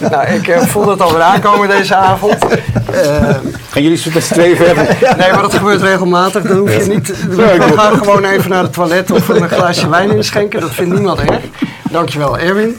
nou, 0.10 0.26
ik 0.26 0.48
uh, 0.48 0.60
voelde 0.60 0.90
het 0.90 1.00
alweer 1.00 1.22
aankomen 1.22 1.68
deze 1.68 1.94
avond. 1.94 2.44
Uh, 2.44 3.28
Gaan 3.70 3.82
jullie 3.82 3.96
zo 3.96 4.10
met 4.14 4.22
z'n 4.22 4.32
tweeën 4.32 4.56
verder? 4.56 4.96
nee, 5.18 5.32
maar 5.32 5.42
dat 5.42 5.54
gebeurt 5.54 5.82
regelmatig. 5.82 6.42
Dan 6.42 6.56
hoef 6.56 6.76
je 6.76 6.84
niet. 6.94 7.28
We 7.28 7.72
gaan 7.76 7.96
gewoon 7.96 8.24
even 8.24 8.50
naar 8.50 8.62
het 8.62 8.72
toilet 8.72 9.10
of 9.10 9.28
een 9.28 9.48
glaasje 9.48 9.88
wijn 9.88 10.10
inschenken. 10.10 10.60
Dat 10.60 10.74
vindt 10.74 10.94
niemand 10.94 11.18
erg. 11.20 11.44
Dankjewel, 11.90 12.38
Erwin. 12.38 12.74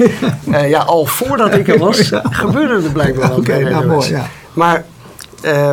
Uh, 0.48 0.70
ja, 0.74 0.80
al 0.80 1.06
voordat 1.06 1.54
ik 1.54 1.68
er 1.68 1.78
was, 1.78 2.12
gebeurde 2.24 2.88
er 2.88 2.92
blijkbaar 2.92 3.28
wel. 3.28 3.38
Oké, 3.38 3.52
okay, 3.52 3.62
nou 3.62 3.86
mooi. 3.86 4.10
Ja. 4.10 4.30
Maar 4.54 4.86
uh, 5.46 5.72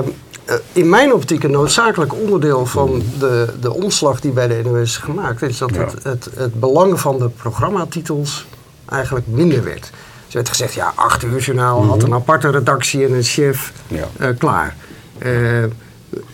in 0.72 0.88
mijn 0.88 1.12
optiek 1.12 1.42
een 1.42 1.50
noodzakelijk 1.50 2.14
onderdeel 2.14 2.66
van 2.66 3.02
de, 3.18 3.54
de 3.60 3.74
omslag 3.74 4.20
die 4.20 4.30
bij 4.30 4.48
de 4.48 4.60
NOS 4.64 4.80
is 4.80 4.96
gemaakt, 4.96 5.42
is 5.42 5.58
dat 5.58 5.74
ja. 5.74 5.80
het, 5.80 6.04
het, 6.04 6.28
het 6.34 6.60
belang 6.60 7.00
van 7.00 7.18
de 7.18 7.28
programmatitels 7.28 8.46
eigenlijk 8.88 9.26
minder 9.26 9.64
werd. 9.64 9.90
Er 10.26 10.42
werd 10.42 10.48
gezegd, 10.48 10.74
ja, 10.74 10.92
acht 10.94 11.22
uur 11.22 11.40
journaal 11.40 11.84
had 11.84 12.02
een 12.02 12.14
aparte 12.14 12.50
redactie 12.50 13.04
en 13.04 13.12
een 13.12 13.22
chef 13.22 13.72
ja. 13.86 14.08
uh, 14.20 14.28
klaar. 14.38 14.76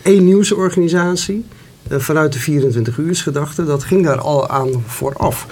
Eén 0.03 0.25
nieuwsorganisatie 0.25 1.45
vanuit 1.89 2.33
de 2.33 2.39
24 2.39 2.97
uursgedachte, 2.97 3.65
dat 3.65 3.83
ging 3.83 4.03
daar 4.03 4.19
al 4.19 4.49
aan 4.49 4.83
vooraf 4.87 5.45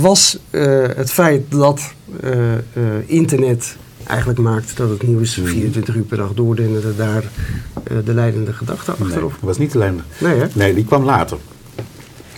was 0.00 0.38
uh, 0.50 0.86
het 0.96 1.12
feit 1.12 1.42
dat 1.48 1.92
uh, 2.24 2.30
uh, 2.32 2.58
internet 3.06 3.76
eigenlijk 4.06 4.38
maakt 4.38 4.76
dat 4.76 4.90
het 4.90 5.02
nieuws 5.02 5.34
24 5.34 5.94
uur 5.94 6.02
per 6.02 6.16
dag 6.16 6.32
doordenderde 6.34 6.96
daar 6.96 7.24
de 8.04 8.14
leidende 8.14 8.52
gedachte 8.52 8.90
achterop. 8.90 9.30
Nee, 9.30 9.40
dat 9.40 9.48
was 9.48 9.58
niet 9.58 9.72
de 9.72 9.78
leidende. 9.78 10.04
Nee, 10.18 10.38
hè? 10.38 10.46
nee, 10.52 10.74
die 10.74 10.84
kwam 10.84 11.04
later. 11.04 11.38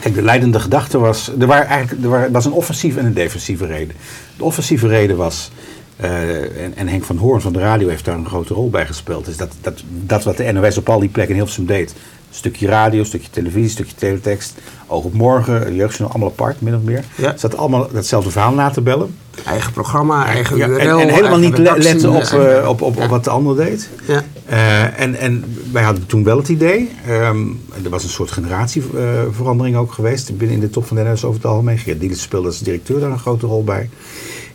Kijk, 0.00 0.14
de 0.14 0.22
leidende 0.22 0.60
gedachte 0.60 0.98
was. 0.98 1.32
Er, 1.38 1.46
waren 1.46 1.66
eigenlijk, 1.66 2.14
er 2.14 2.30
was 2.30 2.44
een 2.44 2.52
offensieve 2.52 2.98
en 2.98 3.06
een 3.06 3.14
defensieve 3.14 3.66
reden. 3.66 3.96
De 4.36 4.44
offensieve 4.44 4.88
reden 4.88 5.16
was. 5.16 5.50
En, 5.96 6.72
en, 6.76 6.88
Henk 6.88 7.04
van 7.04 7.16
Hoorn 7.16 7.40
van 7.40 7.52
de 7.52 7.58
radio 7.58 7.88
heeft 7.88 8.04
daar 8.04 8.14
een 8.14 8.26
grote 8.26 8.54
rol 8.54 8.70
bij 8.70 8.86
gespeeld. 8.86 9.28
Is 9.28 9.36
dat, 9.36 9.52
dat, 9.60 9.82
dat 9.88 10.24
wat 10.24 10.36
de 10.36 10.52
NOS 10.52 10.78
op 10.78 10.88
al 10.88 11.00
die 11.00 11.08
plekken 11.08 11.34
in 11.34 11.40
Hilversum 11.40 11.66
deed 11.66 11.94
stukje 12.36 12.66
radio, 12.66 13.04
stukje 13.04 13.30
televisie, 13.30 13.70
stukje 13.70 13.94
teletext. 13.94 14.54
Oog 14.86 15.04
op 15.04 15.12
morgen, 15.12 15.74
jeugdjournaal, 15.74 16.10
allemaal 16.10 16.28
apart, 16.28 16.60
min 16.60 16.74
of 16.74 16.82
meer. 16.82 17.04
Ja. 17.14 17.36
Zat 17.36 17.56
allemaal 17.56 17.88
datzelfde 17.92 18.30
verhaal 18.30 18.52
na 18.52 18.70
te 18.70 18.80
bellen. 18.80 19.16
Eigen 19.44 19.72
programma, 19.72 20.26
eigen 20.26 20.56
ja, 20.56 20.66
URL. 20.66 20.78
En, 20.78 20.98
en 20.98 21.08
helemaal 21.08 21.38
niet 21.38 21.58
letten 21.58 22.10
op, 22.10 22.22
uh, 22.22 22.68
op, 22.68 22.82
op, 22.82 22.96
op, 22.96 23.08
wat 23.08 23.24
de 23.24 23.30
ander 23.30 23.56
deed. 23.56 23.88
Ja. 24.06 24.22
Uh, 24.50 25.00
en, 25.00 25.14
en 25.14 25.44
wij 25.72 25.82
hadden 25.82 26.06
toen 26.06 26.24
wel 26.24 26.36
het 26.36 26.48
idee, 26.48 26.90
um, 27.08 27.60
er 27.84 27.90
was 27.90 28.02
een 28.02 28.08
soort 28.08 28.30
generatieverandering 28.30 29.76
ook 29.76 29.92
geweest 29.92 30.36
binnen 30.36 30.56
in 30.56 30.60
de 30.60 30.70
top 30.70 30.86
van 30.86 30.96
de 30.96 31.02
NS 31.02 31.24
over 31.24 31.40
het 31.40 31.50
algemeen. 31.50 31.78
Geert 31.78 32.00
Dielitz 32.00 32.22
speelde 32.22 32.46
als 32.46 32.58
directeur 32.58 33.00
daar 33.00 33.10
een 33.10 33.18
grote 33.18 33.46
rol 33.46 33.64
bij. 33.64 33.88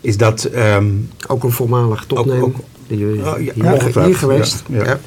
Is 0.02 0.16
dat... 0.16 0.48
Um, 0.54 1.10
ook 1.26 1.44
een 1.44 1.52
voormalig 1.52 2.04
topnemer. 2.06 2.42
Ook, 2.42 2.56
ook, 2.56 2.64
die, 2.86 3.06
oh, 3.24 3.34
hier, 3.34 3.52
hier, 4.04 4.16
geweest. 4.16 4.62
Ja, 4.68 4.98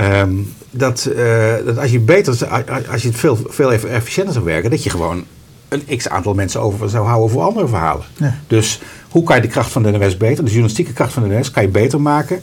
Um, 0.00 0.52
dat, 0.70 1.10
uh, 1.16 1.54
dat 1.64 1.78
als 1.78 1.90
je 1.90 2.00
beter, 2.00 2.48
als 2.90 3.02
je 3.02 3.08
het 3.08 3.16
veel, 3.16 3.38
veel 3.48 3.72
efficiënter 3.72 4.32
zou 4.32 4.44
werken, 4.44 4.70
dat 4.70 4.82
je 4.82 4.90
gewoon 4.90 5.24
een 5.68 5.96
x 5.96 6.08
aantal 6.08 6.34
mensen 6.34 6.60
over 6.60 6.88
zou 6.88 7.06
houden 7.06 7.30
voor 7.30 7.42
andere 7.42 7.68
verhalen. 7.68 8.04
Ja. 8.16 8.38
Dus 8.46 8.80
hoe 9.08 9.22
kan 9.22 9.36
je 9.36 9.42
de 9.42 9.48
kracht 9.48 9.70
van 9.70 9.82
de 9.82 9.90
NWS 9.90 10.16
beter, 10.16 10.44
de 10.44 10.50
journalistieke 10.50 10.92
kracht 10.92 11.12
van 11.12 11.22
de 11.22 11.34
NWS, 11.34 11.50
kan 11.50 11.62
je 11.62 11.68
beter 11.68 12.00
maken 12.00 12.40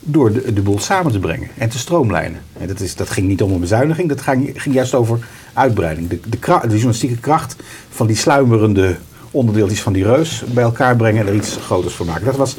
door 0.00 0.32
de, 0.32 0.52
de 0.52 0.62
boel 0.62 0.78
samen 0.78 1.12
te 1.12 1.18
brengen 1.18 1.48
en 1.58 1.68
te 1.68 1.78
stroomlijnen. 1.78 2.40
En 2.58 2.66
dat, 2.66 2.80
is, 2.80 2.96
dat 2.96 3.10
ging 3.10 3.28
niet 3.28 3.42
om 3.42 3.52
een 3.52 3.60
bezuiniging, 3.60 4.08
dat 4.08 4.20
ging, 4.20 4.62
ging 4.62 4.74
juist 4.74 4.94
over 4.94 5.18
uitbreiding. 5.52 6.08
De, 6.08 6.20
de, 6.20 6.38
de 6.38 6.68
journalistieke 6.68 7.16
kracht 7.16 7.56
van 7.90 8.06
die 8.06 8.16
sluimerende 8.16 8.96
onderdeeltjes 9.32 9.82
van 9.82 9.92
die 9.92 10.04
reus 10.04 10.42
bij 10.46 10.62
elkaar 10.62 10.96
brengen 10.96 11.20
en 11.20 11.26
er 11.26 11.34
iets 11.34 11.56
groters 11.56 11.94
voor 11.94 12.06
maken. 12.06 12.24
Dat 12.24 12.36
was 12.36 12.56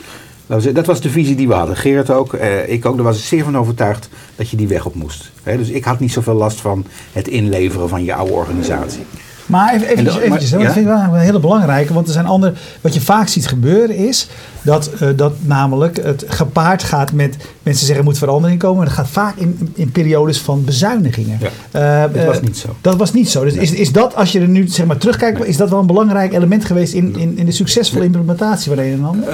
dat 0.74 0.86
was 0.86 1.02
de 1.02 1.10
visie 1.10 1.36
die 1.36 1.48
we 1.48 1.54
hadden. 1.54 1.78
Gerard 1.78 2.10
ook, 2.10 2.34
eh, 2.34 2.70
ik 2.70 2.86
ook. 2.86 2.96
Daar 2.96 3.06
was 3.06 3.18
ik 3.18 3.24
zeer 3.24 3.44
van 3.44 3.58
overtuigd 3.58 4.10
dat 4.36 4.50
je 4.50 4.58
die 4.58 4.68
weg 4.68 4.86
op 4.86 4.96
moest. 4.96 5.32
dus 5.44 5.70
ik 5.70 5.84
had 5.84 6.00
niet 6.00 6.12
zoveel 6.12 6.34
last 6.34 6.62
van 6.62 6.86
het 7.12 7.28
inleveren 7.28 7.90
van 7.90 8.04
je 8.04 8.14
oude 8.14 8.34
organisatie. 8.34 9.06
Maar 9.46 9.74
even, 9.74 9.88
even, 9.88 10.22
eventjes, 10.22 10.50
dat 10.50 10.62
vind 10.62 10.76
ik 10.76 10.86
wel 10.86 10.98
een 10.98 11.16
hele 11.20 11.40
belangrijke. 11.40 11.94
Want 11.94 12.08
er 12.08 12.14
zijn 12.14 12.26
andere. 12.26 12.54
Wat 12.82 12.94
je 12.94 13.02
vaak 13.02 13.28
ziet 13.28 13.48
gebeuren 13.48 13.96
is 13.96 14.30
dat, 14.62 14.92
uh, 15.02 15.10
dat 15.16 15.34
namelijk 15.40 16.00
het 16.04 16.26
gepaard 16.28 16.84
gaat 16.84 17.12
met 17.12 17.38
mensen 17.64 17.86
zeggen 17.86 18.06
er 18.06 18.10
moet 18.12 18.18
verandering 18.18 18.60
komen. 18.60 18.80
En 18.80 18.86
dat 18.86 18.94
gaat 18.94 19.10
vaak 19.10 19.36
in, 19.36 19.72
in 19.74 19.92
periodes 19.92 20.40
van 20.40 20.64
bezuinigingen. 20.64 21.40
Ja, 21.72 22.06
uh, 22.06 22.14
dat 22.14 22.26
was 22.26 22.42
niet 22.42 22.58
zo. 22.58 22.76
Dat 22.82 22.96
was 22.96 23.14
niet 23.14 23.30
zo. 23.30 23.44
Dus 23.44 23.54
is, 23.54 23.72
is 23.72 23.92
dat, 23.92 24.16
als 24.16 24.32
je 24.32 24.40
er 24.40 24.48
nu 24.48 24.68
zeg 24.68 24.86
maar 24.86 24.98
terugkijkt, 24.98 25.46
is 25.46 25.58
dat 25.58 25.70
wel 25.70 25.80
een 25.80 25.88
belangrijk 25.88 26.34
element 26.34 26.66
geweest 26.66 26.94
in, 26.94 27.16
in, 27.18 27.38
in 27.38 27.46
de 27.46 27.52
succesvolle 27.52 28.06
implementatie 28.06 28.72
van 28.72 28.84
een 28.84 28.94
en 28.94 29.04
ander? 29.04 29.30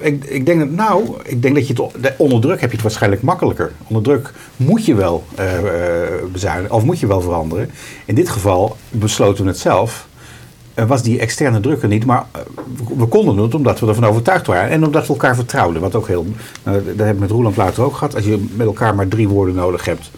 Uh, 0.00 0.06
ik, 0.06 0.24
ik 0.24 0.46
denk 0.46 0.58
dat 0.58 0.70
nou, 0.70 1.16
ik 1.24 1.42
denk 1.42 1.54
dat 1.54 1.68
je 1.68 1.74
het 2.00 2.12
onder 2.16 2.40
druk 2.40 2.60
heb 2.60 2.68
je 2.68 2.76
het 2.76 2.84
waarschijnlijk 2.84 3.22
makkelijker. 3.22 3.72
Onder 3.86 4.02
druk 4.02 4.32
moet 4.56 4.84
je 4.84 4.94
wel 4.94 5.24
bezuinigen 6.32 6.76
of 6.76 6.84
moet 6.84 6.98
je 6.98 7.06
wel 7.06 7.20
veranderen. 7.20 7.70
In 8.04 8.14
dit 8.14 8.28
geval 8.28 8.76
besloten 8.98 9.46
het 9.46 9.58
zelf. 9.58 10.06
was 10.74 11.02
die 11.02 11.18
externe 11.18 11.60
druk 11.60 11.82
er 11.82 11.88
niet, 11.88 12.04
maar 12.04 12.26
we 12.96 13.06
konden 13.06 13.38
het 13.38 13.54
omdat 13.54 13.80
we 13.80 13.86
ervan 13.86 14.04
overtuigd 14.04 14.46
waren 14.46 14.70
en 14.70 14.84
omdat 14.84 15.06
we 15.06 15.12
elkaar 15.12 15.34
vertrouwden. 15.34 15.82
Wat 15.82 15.94
ook 15.94 16.06
heel, 16.06 16.26
nou, 16.62 16.76
dat 16.76 16.96
hebben 16.96 17.14
we 17.14 17.20
met 17.20 17.30
Roland 17.30 17.56
later 17.56 17.82
ook 17.82 17.94
gehad. 17.94 18.14
Als 18.14 18.24
je 18.24 18.46
met 18.56 18.66
elkaar 18.66 18.94
maar 18.94 19.08
drie 19.08 19.28
woorden 19.28 19.54
nodig 19.54 19.84
hebt 19.84 20.10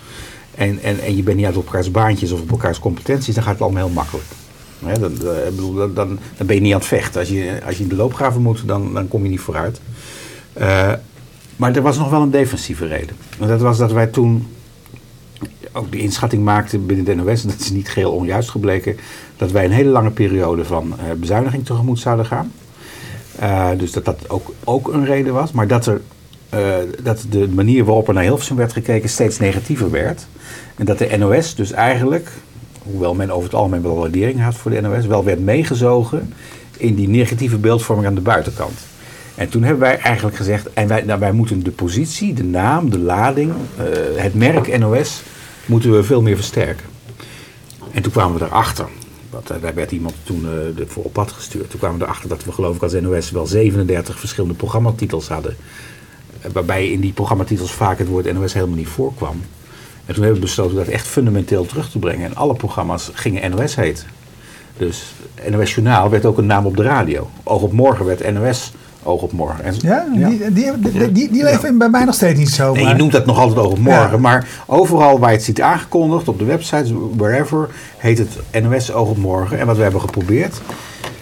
en, 0.54 0.78
en, 0.82 1.00
en 1.00 1.16
je 1.16 1.22
bent 1.22 1.36
niet 1.36 1.46
uit 1.46 1.54
elkaars 1.54 1.90
baantjes 1.90 2.32
of 2.32 2.40
op 2.40 2.50
elkaars 2.50 2.78
competenties, 2.78 3.34
dan 3.34 3.44
gaat 3.44 3.52
het 3.52 3.62
allemaal 3.62 3.84
heel 3.84 3.94
makkelijk. 3.94 4.26
dan, 5.00 5.94
dan, 5.94 6.18
dan, 6.36 6.46
ben 6.46 6.54
je 6.54 6.62
niet 6.62 6.72
aan 6.72 6.78
het 6.78 6.88
vechten. 6.88 7.20
Als 7.20 7.28
je, 7.28 7.60
als 7.66 7.76
je 7.76 7.82
in 7.82 7.88
de 7.88 7.96
loopgraven 7.96 8.42
moet, 8.42 8.62
dan, 8.66 8.94
dan 8.94 9.08
kom 9.08 9.22
je 9.22 9.28
niet 9.28 9.40
vooruit. 9.40 9.80
Maar 11.56 11.76
er 11.76 11.82
was 11.82 11.98
nog 11.98 12.10
wel 12.10 12.22
een 12.22 12.30
defensieve 12.30 12.86
reden. 12.86 13.16
En 13.40 13.48
dat 13.48 13.60
was 13.60 13.78
dat 13.78 13.92
wij 13.92 14.06
toen 14.06 14.46
ook 15.76 15.92
de 15.92 15.98
inschatting 15.98 16.44
maakte 16.44 16.78
binnen 16.78 17.04
de 17.04 17.14
NOS, 17.14 17.42
en 17.42 17.48
dat 17.48 17.60
is 17.60 17.70
niet 17.70 17.88
geheel 17.88 18.12
onjuist 18.12 18.50
gebleken, 18.50 18.96
dat 19.36 19.50
wij 19.50 19.64
een 19.64 19.70
hele 19.70 19.90
lange 19.90 20.10
periode 20.10 20.64
van 20.64 20.86
uh, 20.86 21.12
bezuiniging 21.16 21.64
tegemoet 21.64 21.98
zouden 21.98 22.26
gaan. 22.26 22.52
Uh, 23.40 23.68
dus 23.78 23.92
dat 23.92 24.04
dat 24.04 24.30
ook, 24.30 24.52
ook 24.64 24.92
een 24.92 25.04
reden 25.04 25.32
was, 25.32 25.52
maar 25.52 25.66
dat, 25.66 25.86
er, 25.86 26.00
uh, 26.54 26.74
dat 27.02 27.24
de 27.30 27.48
manier 27.48 27.84
waarop 27.84 28.08
er 28.08 28.14
naar 28.14 28.22
Hilversum 28.22 28.56
werd 28.56 28.72
gekeken 28.72 29.08
steeds 29.08 29.38
negatiever 29.38 29.90
werd. 29.90 30.26
En 30.76 30.84
dat 30.84 30.98
de 30.98 31.16
NOS 31.18 31.54
dus 31.54 31.72
eigenlijk, 31.72 32.30
hoewel 32.82 33.14
men 33.14 33.30
over 33.30 33.44
het 33.44 33.54
algemeen 33.54 33.82
wel 33.82 33.96
waardering 33.96 34.42
had 34.42 34.54
voor 34.54 34.70
de 34.70 34.80
NOS, 34.80 35.06
wel 35.06 35.24
werd 35.24 35.40
meegezogen 35.40 36.32
in 36.76 36.94
die 36.94 37.08
negatieve 37.08 37.56
beeldvorming 37.58 38.08
aan 38.08 38.14
de 38.14 38.20
buitenkant. 38.20 38.78
En 39.34 39.48
toen 39.48 39.62
hebben 39.62 39.80
wij 39.80 39.98
eigenlijk 39.98 40.36
gezegd, 40.36 40.72
en 40.72 40.88
wij, 40.88 41.02
nou, 41.02 41.20
wij 41.20 41.32
moeten 41.32 41.62
de 41.62 41.70
positie, 41.70 42.34
de 42.34 42.44
naam, 42.44 42.90
de 42.90 42.98
lading, 42.98 43.52
het 44.16 44.34
merk 44.34 44.78
NOS 44.78 45.22
moeten 45.66 45.92
we 45.92 46.02
veel 46.02 46.22
meer 46.22 46.36
versterken. 46.36 46.86
En 47.92 48.02
toen 48.02 48.12
kwamen 48.12 48.38
we 48.38 48.44
erachter, 48.44 48.86
want 49.30 49.50
eh, 49.50 49.60
daar 49.60 49.74
werd 49.74 49.92
iemand 49.92 50.14
toen 50.22 50.46
uh, 50.78 50.86
voor 50.86 51.04
op 51.04 51.12
pad 51.12 51.32
gestuurd. 51.32 51.70
Toen 51.70 51.78
kwamen 51.78 51.98
we 51.98 52.04
erachter 52.04 52.28
dat 52.28 52.44
we 52.44 52.52
geloof 52.52 52.76
ik 52.76 52.82
als 52.82 52.92
NOS 52.92 53.30
wel 53.30 53.46
37 53.46 54.18
verschillende 54.18 54.54
programmatitels 54.54 55.28
hadden. 55.28 55.56
Eh, 56.40 56.50
waarbij 56.52 56.90
in 56.90 57.00
die 57.00 57.12
programmatitels 57.12 57.72
vaak 57.72 57.98
het 57.98 58.08
woord 58.08 58.32
NOS 58.32 58.52
helemaal 58.52 58.76
niet 58.76 58.88
voorkwam. 58.88 59.42
En 60.06 60.14
toen 60.14 60.22
hebben 60.22 60.40
we 60.40 60.46
besloten 60.46 60.76
dat 60.76 60.86
echt 60.86 61.06
fundamenteel 61.06 61.66
terug 61.66 61.90
te 61.90 61.98
brengen. 61.98 62.26
En 62.26 62.36
alle 62.36 62.54
programma's 62.54 63.10
gingen 63.12 63.50
NOS 63.50 63.74
heten. 63.74 64.06
Dus 64.76 65.04
NOS 65.50 65.74
Journaal 65.74 66.10
werd 66.10 66.24
ook 66.24 66.38
een 66.38 66.46
naam 66.46 66.66
op 66.66 66.76
de 66.76 66.82
radio. 66.82 67.30
Oog 67.42 67.62
op 67.62 67.72
morgen 67.72 68.04
werd 68.04 68.32
NOS 68.32 68.72
Oog 69.06 69.22
op 69.22 69.32
morgen. 69.32 69.64
En, 69.64 69.74
ja, 69.80 70.06
Die, 70.14 70.52
die, 70.52 71.12
die, 71.12 71.30
die, 71.30 71.42
leven 71.42 71.78
bij 71.78 71.88
mij 71.88 72.04
nog 72.04 72.14
steeds 72.14 72.38
niet 72.38 72.50
zo. 72.50 72.72
Nee, 72.72 72.86
je 72.86 72.94
noemt 72.94 73.12
dat 73.12 73.26
nog 73.26 73.38
altijd 73.38 73.58
oog 73.58 73.72
op 73.72 73.78
morgen. 73.78 74.20
Maar 74.20 74.48
overal 74.66 75.18
waar 75.18 75.30
je 75.30 75.36
het 75.36 75.44
ziet 75.44 75.60
aangekondigd, 75.60 76.28
op 76.28 76.38
de 76.38 76.44
websites, 76.44 76.92
wherever, 77.16 77.68
heet 77.96 78.18
het 78.18 78.62
NOS 78.62 78.92
oog 78.92 79.08
op 79.08 79.16
morgen. 79.16 79.58
En 79.58 79.66
wat 79.66 79.76
we 79.76 79.82
hebben 79.82 80.00
geprobeerd, 80.00 80.60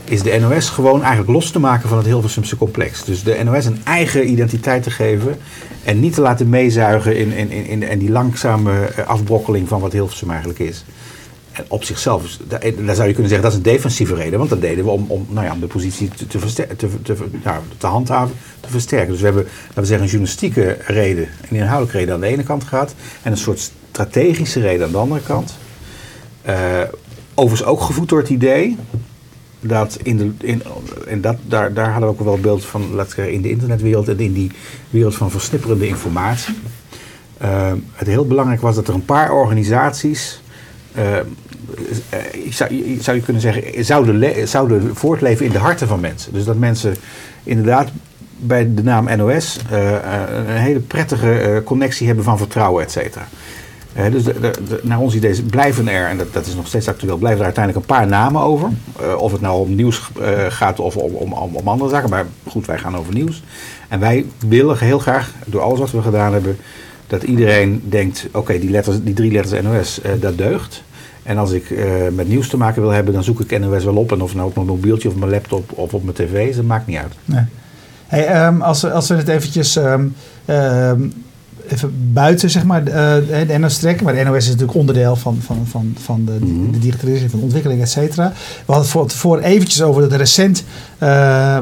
is 0.04 0.22
de 0.22 0.38
NOS 0.40 0.68
gewoon 0.68 1.00
eigenlijk 1.00 1.30
los 1.30 1.50
te 1.50 1.58
maken 1.58 1.88
van 1.88 1.98
het 1.98 2.06
Hilversumse 2.06 2.56
complex. 2.56 3.04
Dus 3.04 3.22
de 3.22 3.40
NOS 3.44 3.64
een 3.64 3.80
eigen 3.84 4.30
identiteit 4.30 4.82
te 4.82 4.90
geven 4.90 5.36
en 5.84 6.00
niet 6.00 6.14
te 6.14 6.20
laten 6.20 6.48
meezuigen 6.48 7.16
in, 7.16 7.32
in, 7.32 7.50
in, 7.50 7.82
in 7.82 7.98
die 7.98 8.10
langzame 8.10 8.72
afbrokkeling 9.06 9.68
van 9.68 9.80
wat 9.80 9.92
Hilversum 9.92 10.30
eigenlijk 10.30 10.58
is 10.58 10.84
op 11.68 11.84
zichzelf, 11.84 12.38
daar, 12.48 12.60
zou 12.94 13.08
je 13.08 13.12
kunnen 13.12 13.28
zeggen 13.28 13.42
dat 13.42 13.50
is 13.50 13.56
een 13.56 13.62
defensieve 13.62 14.14
reden. 14.14 14.38
Want 14.38 14.50
dat 14.50 14.60
deden 14.60 14.84
we 14.84 14.90
om, 14.90 15.04
om, 15.08 15.26
nou 15.30 15.46
ja, 15.46 15.54
de 15.54 15.66
positie 15.66 16.08
te, 16.08 16.26
te, 16.26 16.38
te, 16.76 17.02
te, 17.02 17.16
te 17.78 17.86
handhaven, 17.86 18.36
te 18.60 18.68
versterken. 18.68 19.10
Dus 19.10 19.18
we 19.18 19.24
hebben, 19.24 19.44
laten 19.44 19.80
we 19.82 19.86
zeggen, 19.86 20.04
een 20.04 20.10
journalistieke 20.10 20.76
reden, 20.86 21.28
een 21.50 21.56
inhoudelijke 21.56 21.98
reden 21.98 22.14
aan 22.14 22.20
de 22.20 22.26
ene 22.26 22.42
kant 22.42 22.64
gehad. 22.64 22.94
En 23.22 23.32
een 23.32 23.38
soort 23.38 23.72
strategische 23.90 24.60
reden 24.60 24.86
aan 24.86 24.92
de 24.92 24.98
andere 24.98 25.20
kant. 25.20 25.54
Uh, 26.48 26.54
overigens 27.34 27.68
ook 27.68 27.80
gevoed 27.80 28.08
door 28.08 28.18
het 28.18 28.28
idee 28.28 28.76
dat 29.60 29.98
in 30.02 30.16
de, 30.16 30.32
in, 30.38 30.62
en 31.06 31.20
dat, 31.20 31.36
daar, 31.46 31.72
daar 31.72 31.90
hadden 31.90 32.08
we 32.08 32.14
ook 32.14 32.24
wel 32.24 32.38
beeld 32.38 32.64
van, 32.64 32.94
laten 32.94 33.08
we 33.08 33.14
zeggen, 33.14 33.34
in 33.34 33.42
de 33.42 33.50
internetwereld 33.50 34.08
en 34.08 34.18
in 34.18 34.32
die 34.32 34.50
wereld 34.90 35.14
van 35.14 35.30
versnipperende 35.30 35.86
informatie. 35.86 36.54
Uh, 37.42 37.72
het 37.92 38.08
heel 38.08 38.26
belangrijk 38.26 38.60
was 38.60 38.74
dat 38.74 38.88
er 38.88 38.94
een 38.94 39.04
paar 39.04 39.32
organisaties 39.32 40.40
uh, 40.98 41.02
zou, 42.50 42.98
zou 43.00 43.16
je 43.16 43.22
kunnen 43.22 43.42
zeggen, 43.42 43.84
zouden, 43.84 44.48
zouden 44.48 44.96
voortleven 44.96 45.46
in 45.46 45.52
de 45.52 45.58
harten 45.58 45.88
van 45.88 46.00
mensen. 46.00 46.32
Dus 46.32 46.44
dat 46.44 46.56
mensen 46.56 46.96
inderdaad 47.42 47.88
bij 48.38 48.74
de 48.74 48.82
naam 48.82 49.16
NOS 49.16 49.58
een 49.70 50.56
hele 50.56 50.80
prettige 50.80 51.62
connectie 51.64 52.06
hebben 52.06 52.24
van 52.24 52.38
vertrouwen, 52.38 52.82
et 52.82 52.90
cetera. 52.90 53.26
Dus 54.10 54.24
de, 54.24 54.80
naar 54.82 54.98
ons 54.98 55.14
idee 55.14 55.42
blijven 55.42 55.88
er, 55.88 56.08
en 56.08 56.18
dat, 56.18 56.32
dat, 56.32 56.46
is 56.46 56.54
nog 56.54 56.66
steeds 56.66 56.88
actueel, 56.88 57.16
blijven 57.16 57.38
er 57.38 57.44
uiteindelijk 57.44 57.86
een 57.86 57.96
paar 57.96 58.06
namen 58.06 58.42
over. 58.42 58.68
Of 59.18 59.32
het 59.32 59.40
nou 59.40 59.60
om 59.60 59.74
nieuws 59.74 60.10
gaat 60.48 60.80
of 60.80 60.96
om, 60.96 61.14
om, 61.14 61.32
om, 61.32 61.56
om, 61.56 61.68
andere 61.68 61.90
zaken. 61.90 62.10
Maar 62.10 62.26
goed, 62.48 62.66
wij 62.66 62.78
gaan 62.78 62.96
over 62.96 63.14
nieuws. 63.14 63.42
En 63.88 64.00
wij 64.00 64.26
willen 64.48 64.78
heel 64.78 64.98
graag, 64.98 65.32
door 65.46 65.60
alles 65.60 65.78
wat 65.78 65.90
we 65.90 66.02
gedaan 66.02 66.32
hebben, 66.32 66.58
dat 67.06 67.22
iedereen 67.22 67.82
denkt, 67.88 68.26
oké, 68.32 68.58
die 68.58 68.70
die, 68.70 69.02
die 69.02 69.14
drie 69.14 69.32
letters 69.32 69.62
NOS, 69.62 70.00
dat 70.20 70.38
deugt. 70.38 70.82
En 71.22 71.38
als 71.38 71.50
ik 71.50 71.70
uh, 71.70 72.08
met 72.12 72.28
nieuws 72.28 72.48
te 72.48 72.56
maken 72.56 72.82
wil 72.82 72.90
hebben, 72.90 73.14
dan 73.14 73.24
zoek 73.24 73.40
ik 73.40 73.58
NOS 73.58 73.84
wel 73.84 73.96
op. 73.96 74.12
En 74.12 74.20
of 74.20 74.34
nou 74.34 74.48
op 74.48 74.54
mijn 74.54 74.66
mobieltje 74.66 75.08
of 75.08 75.14
mijn 75.14 75.30
laptop 75.30 75.72
of 75.72 75.94
op 75.94 76.04
mijn 76.04 76.16
tv 76.16 76.48
is, 76.48 76.56
dat 76.56 76.64
maakt 76.64 76.86
niet 76.86 76.96
uit. 76.96 77.12
Nee. 77.24 77.44
Hey, 78.06 78.46
um, 78.46 78.62
als, 78.62 78.84
als 78.84 79.08
we 79.08 79.14
het 79.14 79.28
eventjes 79.28 79.76
um, 79.76 80.14
um, 80.46 81.12
even 81.68 82.12
buiten 82.12 82.50
zeg 82.50 82.64
maar, 82.64 82.82
uh, 82.88 82.94
de 83.48 83.58
NOS 83.58 83.78
trekken. 83.78 84.04
Maar 84.04 84.14
de 84.14 84.24
NOS 84.24 84.36
is 84.36 84.46
natuurlijk 84.46 84.78
onderdeel 84.78 85.16
van, 85.16 85.38
van, 85.40 85.66
van, 85.70 85.96
van 86.02 86.24
de, 86.24 86.36
mm 86.40 86.72
de 86.72 86.78
digitalisering, 86.78 87.30
van 87.30 87.38
de 87.38 87.44
ontwikkeling, 87.44 87.82
et 87.82 87.90
cetera. 87.90 88.32
We 88.66 88.72
hadden 88.72 89.02
het 89.02 89.12
voor, 89.12 89.38
eventjes 89.38 89.82
over 89.82 90.02
dat 90.02 90.12
er 90.12 90.18
recent 90.18 90.64
uh, 91.02 91.58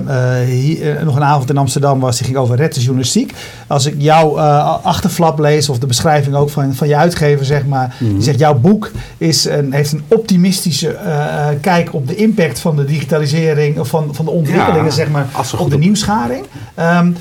hier, 0.47 1.05
nog 1.05 1.17
een 1.17 1.25
avond 1.25 1.51
in 1.51 1.57
Amsterdam 1.57 2.01
was. 2.01 2.17
Die 2.17 2.27
ging 2.27 2.39
over 2.39 2.57
red 2.57 2.83
journalistiek. 2.83 3.35
Als 3.67 3.87
ik 3.87 3.95
jouw 3.99 4.39
achterflap 4.83 5.39
lees 5.39 5.69
of 5.69 5.79
de 5.79 5.87
beschrijving 5.87 6.35
ook 6.35 6.51
van, 6.51 6.75
van 6.75 6.89
je 6.89 6.97
uitgever, 6.97 7.45
zeg 7.45 7.67
maar. 7.67 7.97
Mm 7.99 8.13
Die 8.13 8.23
zegt 8.23 8.39
jouw 8.39 8.55
boek 8.55 8.91
is 9.19 9.45
een, 9.45 9.73
heeft 9.73 9.93
een 9.93 10.03
optimistische 10.09 10.97
kijk 11.61 11.95
op 11.95 12.07
de 12.07 12.15
impact 12.15 12.59
van 12.59 12.77
de 12.77 12.85
digitalisering. 12.85 13.79
Of 13.79 13.89
van, 13.89 14.15
van 14.15 14.25
de 14.25 14.31
ontwikkelingen, 14.31 14.85
ja, 14.85 14.91
zeg 14.91 15.11
maar, 15.11 15.27
op 15.59 15.71
de 15.71 15.79
nieuwsgaring. 15.79 16.47
Um, 16.79 17.17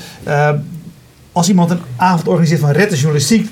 als 1.32 1.48
iemand 1.48 1.70
een 1.70 1.80
avond 1.96 2.28
organiseert 2.28 2.60
van 2.60 2.70
red 2.70 2.94
journalistiek, 2.94 3.50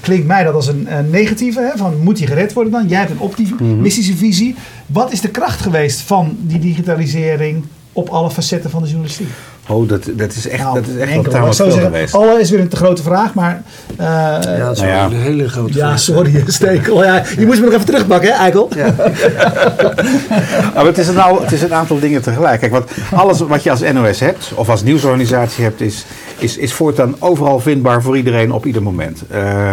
klinkt 0.00 0.26
mij 0.26 0.44
dat 0.44 0.54
als 0.54 0.66
een, 0.66 0.88
negatieve. 1.10 1.60
Hè? 1.60 1.78
Van 1.78 2.00
moet 2.02 2.16
die 2.16 2.26
gered 2.26 2.52
worden 2.52 2.72
dan? 2.72 2.88
Jij 2.88 2.98
hebt 2.98 3.10
een 3.10 3.20
optimistische 3.20 4.12
mhm. 4.12 4.20
visie. 4.20 4.54
Wat 4.86 5.12
is 5.12 5.20
de 5.20 5.30
kracht 5.30 5.60
geweest 5.60 6.00
van 6.00 6.36
die 6.40 6.58
digitalisering 6.58 7.64
op 7.92 8.08
alle 8.08 8.30
facetten 8.30 8.70
van 8.70 8.82
de 8.82 8.88
journalistiek? 8.88 9.28
Oh, 9.68 9.88
dat, 9.88 10.04
dat 10.12 10.34
is 10.34 10.48
echt, 10.48 10.62
nou, 10.62 10.74
dat 10.74 10.86
is 10.88 10.96
echt 10.96 11.10
enkel, 11.10 11.32
wel 11.32 11.52
veel 11.52 11.70
geweest. 11.70 12.14
Alle 12.14 12.40
is 12.40 12.50
weer 12.50 12.60
een 12.60 12.68
te 12.68 12.76
grote 12.76 13.02
vraag, 13.02 13.34
maar... 13.34 13.62
Uh, 14.00 14.06
ja, 14.06 14.56
dat 14.56 14.76
is 14.76 14.82
nou 14.82 14.92
ja. 14.92 15.04
een 15.04 15.12
hele 15.12 15.48
grote 15.48 15.78
ja, 15.78 15.96
sorry, 15.96 16.42
Stekel. 16.46 17.04
Ja, 17.04 17.22
je 17.38 17.46
moest 17.46 17.58
me 17.58 17.64
nog 17.64 17.74
even 17.74 17.86
terugpakken, 17.86 18.30
hè, 18.30 18.36
Eikel? 18.36 18.68
Ja. 18.76 18.94
maar 20.74 20.84
het 20.84 20.98
is, 20.98 21.08
een, 21.08 21.14
nou, 21.14 21.42
het 21.42 21.52
is 21.52 21.62
een 21.62 21.74
aantal 21.74 21.98
dingen 21.98 22.22
tegelijk. 22.22 22.60
Kijk, 22.60 22.72
wat, 22.72 22.90
alles 23.14 23.40
wat 23.40 23.62
je 23.62 23.70
als 23.70 23.80
NOS 23.80 24.20
hebt, 24.20 24.52
of 24.54 24.68
als 24.68 24.82
nieuwsorganisatie 24.82 25.64
hebt, 25.64 25.80
is, 25.80 26.04
is, 26.42 26.56
is 26.56 26.72
voortaan 26.72 27.14
overal 27.18 27.60
vindbaar 27.60 28.02
voor 28.02 28.16
iedereen 28.16 28.52
op 28.52 28.66
ieder 28.66 28.82
moment. 28.82 29.22
Uh, 29.30 29.72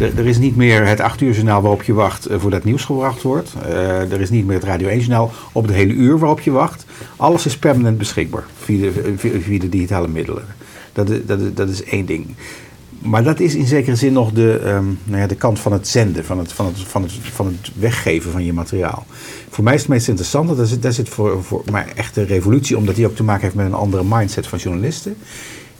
er 0.00 0.26
is 0.26 0.38
niet 0.38 0.56
meer 0.56 0.86
het 0.86 1.00
8 1.00 1.20
uur 1.20 1.32
journaal 1.32 1.62
waarop 1.62 1.82
je 1.82 1.92
wacht 1.92 2.30
uh, 2.30 2.38
voordat 2.38 2.64
nieuws 2.64 2.84
gebracht 2.84 3.22
wordt. 3.22 3.52
Uh, 3.66 4.12
er 4.12 4.20
is 4.20 4.30
niet 4.30 4.46
meer 4.46 4.56
het 4.56 4.64
Radio 4.64 4.88
1 4.88 4.98
journaal 4.98 5.32
op 5.52 5.66
de 5.66 5.72
hele 5.72 5.92
uur 5.92 6.18
waarop 6.18 6.40
je 6.40 6.50
wacht. 6.50 6.84
Alles 7.16 7.46
is 7.46 7.58
permanent 7.58 7.98
beschikbaar 7.98 8.44
via 8.62 8.90
de, 8.90 9.14
via 9.16 9.58
de 9.58 9.68
digitale 9.68 10.08
middelen. 10.08 10.44
Dat, 10.92 11.10
dat, 11.26 11.56
dat 11.56 11.68
is 11.68 11.84
één 11.84 12.06
ding. 12.06 12.26
Maar 12.98 13.24
dat 13.24 13.40
is 13.40 13.54
in 13.54 13.66
zekere 13.66 13.96
zin 13.96 14.12
nog 14.12 14.32
de, 14.32 14.60
um, 14.66 14.98
nou 15.04 15.20
ja, 15.20 15.26
de 15.26 15.34
kant 15.34 15.58
van 15.58 15.72
het 15.72 15.88
zenden, 15.88 16.24
van 16.24 16.38
het, 16.38 16.52
van, 16.52 16.66
het, 16.66 16.78
van, 16.78 17.02
het, 17.02 17.12
van 17.12 17.46
het 17.46 17.70
weggeven 17.78 18.32
van 18.32 18.44
je 18.44 18.52
materiaal. 18.52 19.06
Voor 19.50 19.64
mij 19.64 19.74
is 19.74 19.80
het 19.80 19.88
meest 19.88 20.08
interessante, 20.08 20.56
daar 20.56 20.66
zit, 20.66 20.82
daar 20.82 20.92
zit 20.92 21.08
voor, 21.08 21.44
voor 21.44 21.62
mij 21.70 21.86
echt 21.94 22.16
een 22.16 22.26
revolutie, 22.26 22.76
omdat 22.76 22.94
die 22.94 23.06
ook 23.06 23.16
te 23.16 23.22
maken 23.22 23.42
heeft 23.42 23.54
met 23.54 23.66
een 23.66 23.74
andere 23.74 24.04
mindset 24.04 24.46
van 24.46 24.58
journalisten. 24.58 25.16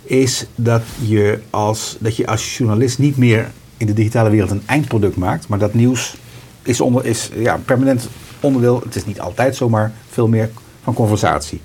Is 0.09 0.47
dat 0.55 0.83
je 1.07 1.39
als, 1.51 1.97
dat 2.01 2.17
je 2.17 2.27
als 2.27 2.57
journalist 2.57 2.99
niet 2.99 3.17
meer 3.17 3.51
in 3.77 3.87
de 3.87 3.93
digitale 3.93 4.31
wereld 4.31 4.51
een 4.51 4.63
eindproduct 4.67 5.17
maakt, 5.17 5.49
maar 5.49 5.59
dat 5.59 5.75
nieuws 5.75 6.17
is, 6.63 6.81
onder, 6.81 7.07
is 7.07 7.31
ja, 7.35 7.61
permanent 7.65 8.09
onderdeel, 8.41 8.81
het 8.85 8.95
is 8.95 9.05
niet 9.05 9.21
altijd 9.21 9.57
zo, 9.57 9.69
maar 9.69 9.93
veel 10.11 10.29
meer 10.29 10.51
van 10.83 10.95
conversatie. 10.95 11.61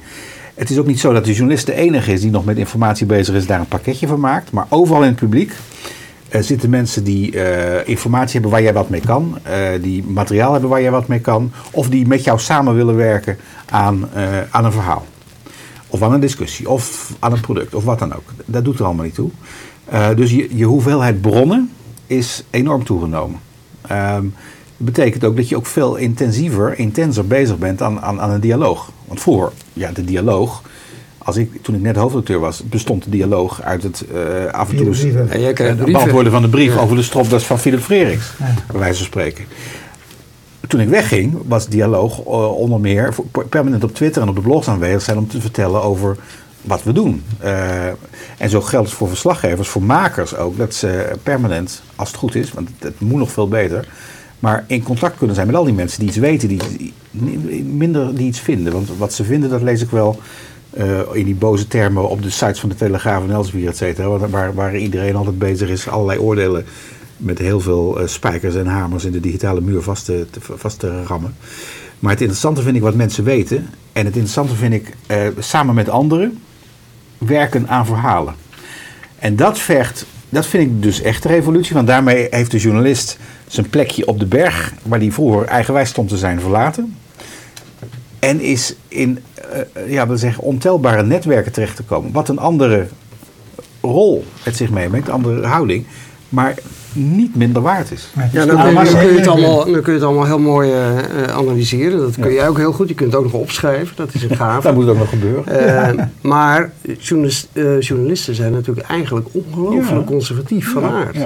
Het 0.55 0.69
is 0.69 0.77
ook 0.77 0.87
niet 0.87 0.99
zo 0.99 1.13
dat 1.13 1.25
de 1.25 1.33
journalist 1.33 1.65
de 1.65 1.73
enige 1.73 2.11
is 2.11 2.21
die 2.21 2.31
nog 2.31 2.45
met 2.45 2.57
informatie 2.57 3.05
bezig 3.05 3.35
is, 3.35 3.45
daar 3.45 3.59
een 3.59 3.67
pakketje 3.67 4.07
van 4.07 4.19
maakt. 4.19 4.51
Maar 4.51 4.65
overal 4.69 5.01
in 5.01 5.07
het 5.07 5.19
publiek 5.19 5.53
uh, 6.31 6.41
zitten 6.41 6.69
mensen 6.69 7.03
die 7.03 7.35
uh, 7.35 7.87
informatie 7.87 8.33
hebben 8.33 8.51
waar 8.51 8.61
jij 8.61 8.73
wat 8.73 8.89
mee 8.89 9.01
kan, 9.01 9.37
uh, 9.47 9.53
die 9.81 10.03
materiaal 10.03 10.51
hebben 10.51 10.69
waar 10.69 10.81
jij 10.81 10.91
wat 10.91 11.07
mee 11.07 11.19
kan, 11.19 11.51
of 11.71 11.89
die 11.89 12.07
met 12.07 12.23
jou 12.23 12.39
samen 12.39 12.75
willen 12.75 12.95
werken 12.95 13.37
aan, 13.69 14.09
aan 14.49 14.65
een 14.65 14.71
verhaal. 14.71 15.05
Of 15.93 16.01
aan 16.01 16.13
een 16.13 16.19
discussie, 16.19 16.69
of 16.69 17.13
aan 17.19 17.31
een 17.31 17.41
product, 17.41 17.75
of 17.75 17.83
wat 17.83 17.99
dan 17.99 18.13
ook. 18.13 18.33
Dat 18.45 18.63
doet 18.63 18.79
er 18.79 18.85
allemaal 18.85 19.05
niet 19.05 19.15
toe. 19.15 19.29
dus 20.15 20.31
je, 20.31 20.49
je 20.55 20.65
hoeveelheid 20.65 21.21
bronnen 21.21 21.71
is 22.07 22.43
enorm 22.49 22.83
toegenomen. 22.83 23.39
Um, 23.91 24.33
dat 24.77 24.93
betekent 24.93 25.23
ook 25.23 25.35
dat 25.35 25.49
je 25.49 25.55
ook 25.55 25.65
veel 25.65 25.95
intensiever, 25.95 26.79
intenser 26.79 27.27
bezig 27.27 27.57
bent 27.57 27.81
aan, 27.81 28.01
aan, 28.01 28.21
aan 28.21 28.31
een 28.31 28.39
dialoog. 28.39 28.91
Want 29.05 29.21
vroeger, 29.21 29.51
ja, 29.73 29.91
de 29.91 30.03
dialoog. 30.05 30.61
Als 31.17 31.35
ik, 31.35 31.49
toen 31.61 31.75
ik 31.75 31.81
net 31.81 31.95
hoofdredacteur 31.95 32.39
was, 32.39 32.63
bestond 32.63 33.03
de 33.03 33.09
dialoog 33.09 33.61
uit 33.61 33.83
het 33.83 34.05
uh, 34.13 34.51
af 34.51 34.69
en 34.69 34.77
toe 34.77 34.87
uh, 34.87 35.83
beantwoorden 35.85 36.31
van 36.31 36.41
de 36.41 36.49
brief 36.49 36.77
over 36.77 36.95
de 36.95 37.01
stropdas 37.01 37.43
van 37.43 37.59
Philip 37.59 37.79
Freriks, 37.79 38.33
ja. 38.39 38.53
bij 38.71 38.79
wijze 38.79 38.97
van 38.97 39.05
spreken. 39.05 39.45
Toen 40.67 40.79
ik 40.79 40.89
wegging, 40.89 41.37
was 41.47 41.67
dialoog 41.67 42.19
uh, 42.19 42.57
onder 42.57 42.79
meer 42.79 43.13
permanent 43.49 43.83
op 43.83 43.95
Twitter 43.95 44.21
en 44.21 44.29
op 44.29 44.35
de 44.35 44.41
blogs 44.41 44.67
aanwezig 44.67 45.01
zijn 45.01 45.17
om 45.17 45.27
te 45.27 45.41
vertellen 45.41 45.83
over 45.83 46.17
wat 46.61 46.83
we 46.83 46.93
doen. 46.93 47.23
Uh, 47.43 47.85
en 48.37 48.49
zo 48.49 48.61
geldt 48.61 48.87
het 48.87 48.97
voor 48.97 49.07
verslaggevers, 49.07 49.67
voor 49.67 49.83
makers 49.83 50.35
ook, 50.35 50.57
dat 50.57 50.73
ze 50.73 51.11
permanent, 51.23 51.83
als 51.95 52.07
het 52.07 52.17
goed 52.17 52.35
is, 52.35 52.51
want 52.51 52.69
het, 52.79 52.99
moet 52.99 53.19
nog 53.19 53.31
veel 53.31 53.47
beter, 53.47 53.87
maar 54.39 54.63
in 54.67 54.83
contact 54.83 55.17
kunnen 55.17 55.35
zijn 55.35 55.47
met 55.47 55.55
al 55.55 55.63
die 55.63 55.73
mensen 55.73 55.99
die 55.99 56.07
iets 56.07 56.17
weten, 56.17 56.47
die, 56.47 56.93
minder 57.63 58.15
die 58.15 58.27
iets 58.27 58.39
vinden. 58.39 58.73
Want 58.73 58.89
wat 58.97 59.13
ze 59.13 59.23
vinden, 59.23 59.49
dat 59.49 59.61
lees 59.61 59.81
ik 59.81 59.89
wel 59.89 60.19
uh, 60.77 60.99
in 61.11 61.25
die 61.25 61.35
boze 61.35 61.67
termen 61.67 62.09
op 62.09 62.21
de 62.23 62.29
sites 62.29 62.59
van 62.59 62.69
de 62.69 62.75
Telegraaf 62.75 63.23
en 63.23 63.31
Elsevier, 63.31 63.67
et 63.67 63.77
cetera. 63.77 64.29
Waar 64.53 64.77
iedereen 64.77 65.15
altijd 65.15 65.39
bezig 65.39 65.69
is 65.69 65.87
allerlei 65.87 66.19
oordelen 66.19 66.65
met 67.17 67.39
heel 67.39 67.59
veel 67.59 68.01
uh, 68.01 68.07
spijkers 68.07 68.55
en 68.55 68.65
hamers 68.65 69.05
in 69.05 69.11
de 69.11 69.19
digitale 69.19 69.61
muur 69.61 69.81
vast 69.81 70.05
te, 70.79 71.03
rammen. 71.05 71.35
Maar 71.99 72.11
het 72.11 72.21
interessante 72.21 72.61
vind 72.61 72.75
ik 72.75 72.81
wat 72.81 72.95
mensen 72.95 73.23
weten. 73.23 73.69
En 73.91 74.05
het 74.05 74.13
interessante 74.13 74.55
vind 74.55 74.73
ik 74.73 74.95
uh, 75.07 75.17
samen 75.39 75.75
met 75.75 75.89
anderen 75.89 76.39
werken 77.17 77.67
aan 77.67 77.85
verhalen. 77.85 78.35
En 79.19 79.35
dat 79.35 79.59
vergt, 79.59 80.05
dat 80.29 80.45
vind 80.45 80.63
ik 80.63 80.81
dus 80.81 81.01
echt 81.01 81.25
een 81.25 81.31
revolutie. 81.31 81.75
Want 81.75 81.87
daarmee 81.87 82.27
heeft 82.29 82.51
de 82.51 82.59
journalist 82.59 83.17
zijn 83.47 83.69
plekje 83.69 84.07
op 84.07 84.19
de 84.19 84.25
berg, 84.25 84.73
waar 84.83 84.99
hij 84.99 85.11
vroeger 85.11 85.45
eigenwijs 85.45 85.89
stond 85.89 86.09
te 86.09 86.17
zijn, 86.17 86.41
verlaten. 86.41 86.95
En 88.19 88.39
is 88.39 88.75
in 88.87 89.19
uh, 89.53 89.91
ja, 89.91 90.07
we 90.07 90.17
zeggen, 90.17 90.43
ontelbare 90.43 91.03
netwerken 91.03 91.51
terecht 91.51 91.75
te 91.75 91.83
komen. 91.83 92.11
Wat 92.11 92.29
een 92.29 92.39
andere 92.39 92.87
rol 93.81 94.25
het 94.43 94.55
zich 94.55 94.69
meebrengt, 94.69 95.09
andere 95.09 95.47
houding. 95.47 95.85
Maar 96.29 96.55
niet 96.95 97.35
minder 97.35 97.61
waard 97.61 97.91
is. 97.91 98.09
Ja, 98.31 98.45
dan, 98.45 98.57
kun, 98.57 99.11
je, 99.11 99.17
het 99.17 99.27
allemaal, 99.27 99.65
dan 99.65 99.81
kun 99.81 99.93
je 99.93 99.99
het 99.99 100.07
allemaal 100.07 100.25
heel 100.25 100.39
mooi 100.39 100.71
uh, 100.71 101.23
analyseren. 101.23 101.99
Dat 101.99 102.15
kun 102.19 102.31
je 102.31 102.47
ook 102.47 102.57
heel 102.57 102.71
goed. 102.71 102.87
Je 102.87 102.93
kunt 102.93 103.11
het 103.11 103.19
ook 103.21 103.31
nog 103.31 103.41
opschrijven. 103.41 103.95
Dat 103.95 104.13
is 104.13 104.23
een 104.23 104.35
gave. 104.35 104.61
dat 104.67 104.75
moet 104.75 104.87
ook 104.87 104.97
nog 104.97 105.09
gebeuren. 105.09 105.97
Uh, 105.97 106.03
maar 106.21 106.71
journalist, 106.99 107.47
journalisten 107.79 108.35
zijn 108.35 108.51
natuurlijk 108.51 108.87
eigenlijk 108.87 109.27
ongelooflijk 109.31 110.05
conservatief 110.05 110.71
van 110.71 110.83
aard. 110.83 111.17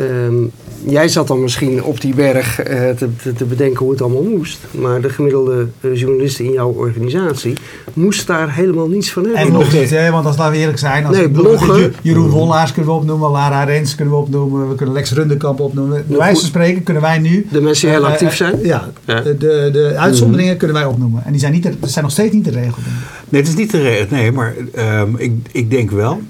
Um, 0.00 0.50
jij 0.86 1.08
zat 1.08 1.28
dan 1.28 1.42
misschien 1.42 1.82
op 1.82 2.00
die 2.00 2.14
berg 2.14 2.68
uh, 2.68 2.90
te, 2.90 3.08
te, 3.36 3.44
bedenken 3.44 3.78
hoe 3.78 3.90
het 3.90 4.02
allemaal 4.02 4.22
moest. 4.22 4.58
Maar 4.70 5.00
de 5.00 5.08
gemiddelde 5.08 5.66
uh, 5.80 6.00
journalist 6.00 6.38
in 6.38 6.52
jouw 6.52 6.70
organisatie 6.70 7.52
moest 7.92 8.26
daar 8.26 8.54
helemaal 8.54 8.88
niets 8.88 9.12
van 9.12 9.22
hebben. 9.22 9.40
En 9.40 9.52
nog 9.52 9.68
dit, 9.68 9.90
hè? 9.90 10.10
want 10.10 10.26
als 10.26 10.36
laten 10.36 10.52
we 10.52 10.58
eerlijk 10.58 10.78
zijn. 10.78 11.04
Als 11.04 11.16
nee, 11.16 11.28
bloggen. 11.28 11.94
Jeroen 12.02 12.28
Wollaars 12.28 12.72
kunnen 12.72 12.92
we 12.92 12.98
opnoemen, 12.98 13.30
Lara 13.30 13.64
Rens 13.64 13.94
kunnen 13.94 14.14
we 14.14 14.20
opnoemen, 14.20 14.68
we 14.68 14.74
kunnen 14.74 14.94
Lex 14.94 15.12
Rundekamp 15.12 15.60
opnoemen. 15.60 16.04
Bij 16.06 16.18
wijze 16.18 16.40
van 16.40 16.48
spreken 16.48 16.82
kunnen 16.82 17.02
wij 17.02 17.18
nu... 17.18 17.46
De 17.50 17.60
mensen 17.60 17.88
die 17.88 17.96
heel 17.96 18.06
uh, 18.06 18.12
actief 18.12 18.36
zijn? 18.36 18.58
ja, 18.62 18.90
ja. 19.04 19.20
De, 19.20 19.36
de, 19.36 19.68
de, 19.72 19.94
uitzonderingen 19.96 20.52
mm. 20.52 20.58
kunnen 20.58 20.76
wij 20.76 20.86
opnoemen. 20.86 21.24
En 21.24 21.30
die 21.30 21.40
zijn, 21.40 21.52
niet, 21.52 21.62
dat 21.80 21.90
zijn 21.90 22.04
nog 22.04 22.12
steeds 22.12 22.34
niet 22.34 22.44
de 22.44 22.50
regel. 22.50 22.82
Nee, 23.28 23.40
het 23.40 23.50
is 23.50 23.56
niet 23.56 23.70
de 23.70 23.82
regel. 23.82 24.06
Nee, 24.10 24.32
maar 24.32 24.54
um, 25.00 25.16
ik, 25.18 25.32
ik 25.52 25.70
denk 25.70 25.90
wel 25.90 26.20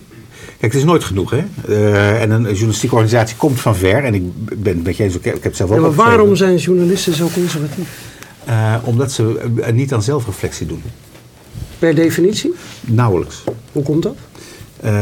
Kijk, 0.64 0.76
het 0.76 0.84
is 0.84 0.90
nooit 0.90 1.04
genoeg, 1.04 1.30
hè? 1.30 1.44
Uh, 1.68 2.22
en 2.22 2.30
een 2.30 2.42
journalistieke 2.42 2.94
organisatie 2.94 3.36
komt 3.36 3.60
van 3.60 3.76
ver. 3.76 4.04
En 4.04 4.14
ik 4.14 4.22
ben 4.62 4.82
met 4.82 4.96
je 4.96 5.02
eens, 5.02 5.14
ik 5.14 5.24
heb 5.24 5.42
het 5.42 5.56
zelf 5.56 5.70
ook 5.70 5.76
ja, 5.76 5.82
Maar 5.82 5.94
waarom 5.94 6.36
zijn 6.36 6.56
journalisten 6.56 7.14
zo 7.14 7.28
conservatief? 7.32 7.88
Uh, 8.48 8.74
omdat 8.84 9.12
ze 9.12 9.40
uh, 9.56 9.68
niet 9.68 9.92
aan 9.92 10.02
zelfreflectie 10.02 10.66
doen. 10.66 10.82
Per 11.78 11.94
definitie? 11.94 12.54
Nauwelijks. 12.80 13.44
Hoe 13.72 13.82
komt 13.82 14.02
dat? 14.02 14.16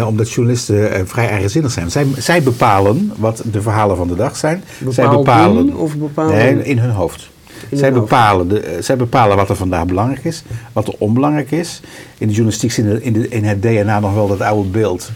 omdat 0.06 0.30
journalisten 0.30 1.08
vrij 1.08 1.28
eigenzinnig 1.28 1.72
zijn. 1.72 1.90
Zij, 1.90 2.06
zij, 2.18 2.42
bepalen 2.42 3.12
wat 3.16 3.42
de 3.52 3.62
verhalen 3.62 3.96
van 3.96 4.08
de 4.08 4.14
dag 4.14 4.36
zijn. 4.36 4.64
Bepaald 4.78 4.94
zij 4.94 5.08
bepalen. 5.08 5.76
Of 5.76 5.96
bepalen... 5.96 6.34
Nee, 6.34 6.64
in 6.64 6.78
hun 6.78 6.90
hoofd. 6.90 7.30
zij, 7.70 7.92
bepalen 7.92 8.48
de, 8.48 8.76
zij 8.80 8.96
bepalen 8.96 9.36
wat 9.36 9.48
er 9.48 9.56
vandaag 9.56 9.86
belangrijk 9.86 10.24
is, 10.24 10.42
wat 10.72 10.88
er 10.88 10.94
onbelangrijk 10.98 11.50
is. 11.50 11.80
In 12.18 12.26
de 12.26 12.32
journalistiek 12.32 12.72
zit 12.72 13.00
in, 13.02 13.30
in 13.30 13.44
het 13.44 13.62
DNA 13.62 14.00
nog 14.00 14.14
wel 14.14 14.28
dat 14.28 14.40
oude 14.40 14.68
beeld 14.68 15.10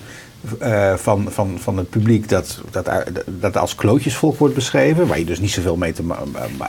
uh, 0.62 0.94
van, 0.94 1.26
van, 1.30 1.56
van 1.60 1.76
het 1.76 1.90
publiek 1.90 2.28
dat, 2.28 2.60
dat, 2.70 2.90
dat 3.26 3.56
als 3.56 3.74
klootjesvolk 3.74 4.38
wordt 4.38 4.54
beschreven, 4.54 5.06
waar 5.06 5.18
je 5.18 5.24
dus 5.24 5.40
niet 5.40 5.50
zoveel 5.50 5.76
mee 5.76 5.92
te 5.92 6.02
ma 6.02 6.18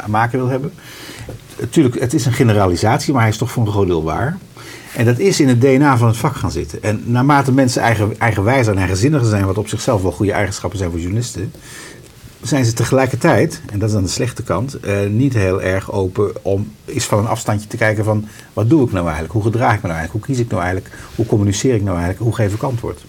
maken 0.07 0.39
wil 0.39 0.47
hebben. 0.47 0.73
Natuurlijk, 1.59 1.99
het 1.99 2.13
is 2.13 2.25
een 2.25 2.33
generalisatie, 2.33 3.13
maar 3.13 3.21
hij 3.21 3.31
is 3.31 3.37
toch 3.37 3.51
voor 3.51 3.65
een 3.65 3.71
groot 3.71 3.87
deel 3.87 4.03
waar. 4.03 4.37
En 4.95 5.05
dat 5.05 5.19
is 5.19 5.39
in 5.39 5.47
het 5.47 5.61
DNA 5.61 5.97
van 5.97 6.07
het 6.07 6.17
vak 6.17 6.35
gaan 6.35 6.51
zitten. 6.51 6.83
En 6.83 7.03
naarmate 7.05 7.51
mensen 7.51 7.81
eigen, 7.81 8.19
eigenwijzer 8.19 8.73
en 8.73 8.79
eigenzinniger 8.79 9.27
zijn, 9.27 9.45
wat 9.45 9.57
op 9.57 9.67
zichzelf 9.67 10.01
wel 10.01 10.11
goede 10.11 10.31
eigenschappen 10.31 10.79
zijn 10.79 10.91
voor 10.91 10.99
journalisten, 10.99 11.51
zijn 12.41 12.65
ze 12.65 12.73
tegelijkertijd, 12.73 13.61
en 13.71 13.79
dat 13.79 13.89
is 13.89 13.95
aan 13.95 14.03
de 14.03 14.09
slechte 14.09 14.43
kant, 14.43 14.77
uh, 14.85 15.09
niet 15.09 15.33
heel 15.33 15.61
erg 15.61 15.91
open 15.91 16.31
om 16.41 16.71
eens 16.85 17.05
van 17.05 17.19
een 17.19 17.27
afstandje 17.27 17.67
te 17.67 17.77
kijken 17.77 18.03
van 18.03 18.27
wat 18.53 18.69
doe 18.69 18.85
ik 18.85 18.91
nou 18.91 19.03
eigenlijk? 19.03 19.33
Hoe 19.33 19.43
gedraag 19.43 19.75
ik 19.75 19.81
me 19.81 19.87
nou 19.87 19.99
eigenlijk? 19.99 20.25
Hoe 20.25 20.35
kies 20.35 20.45
ik 20.45 20.51
nou 20.51 20.63
eigenlijk? 20.63 20.95
Hoe 21.15 21.25
communiceer 21.25 21.75
ik 21.75 21.83
nou 21.83 21.97
eigenlijk? 21.97 22.23
Hoe 22.23 22.35
geef 22.35 22.53
ik 22.53 22.61
antwoord? 22.61 23.05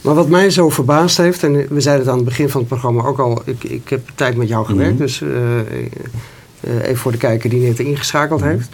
Maar 0.00 0.14
wat 0.14 0.28
mij 0.28 0.50
zo 0.50 0.68
verbaasd 0.68 1.16
heeft, 1.16 1.42
en 1.42 1.52
we 1.52 1.80
zeiden 1.80 2.04
het 2.04 2.12
aan 2.12 2.20
het 2.20 2.28
begin 2.28 2.48
van 2.48 2.60
het 2.60 2.68
programma 2.68 3.04
ook 3.04 3.18
al, 3.18 3.42
ik, 3.44 3.64
ik 3.64 3.88
heb 3.88 4.00
tijd 4.14 4.36
met 4.36 4.48
jou 4.48 4.66
gewerkt, 4.66 4.92
mhm. 4.92 5.02
dus 5.02 5.20
uh, 5.20 5.30
uh, 5.30 6.82
even 6.82 6.96
voor 6.96 7.12
de 7.12 7.18
kijker 7.18 7.50
die 7.50 7.66
net 7.66 7.78
ingeschakeld 7.78 8.40
mhm. 8.40 8.48
heeft. 8.48 8.68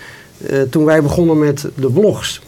Uh, 0.51 0.63
toen 0.63 0.85
wij 0.85 1.03
begonnen 1.03 1.39
met 1.39 1.69
de 1.75 1.91
blogs 1.91 2.41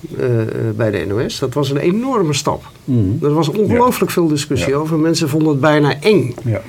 bij 0.77 0.91
de 0.91 1.05
NOS, 1.07 1.39
dat 1.39 1.55
was 1.55 1.71
een 1.71 1.77
enorme 1.77 2.33
stap. 2.33 2.63
Mm. 2.85 3.19
Er 3.23 3.33
was 3.33 3.49
ongelooflijk 3.49 4.11
veel 4.11 4.29
discussie 4.29 4.75
over. 4.75 4.99
Mensen 4.99 5.29
vonden 5.29 5.49
het 5.49 5.61
bijna 5.61 6.01
eng. 6.01 6.35
Ja. 6.45 6.61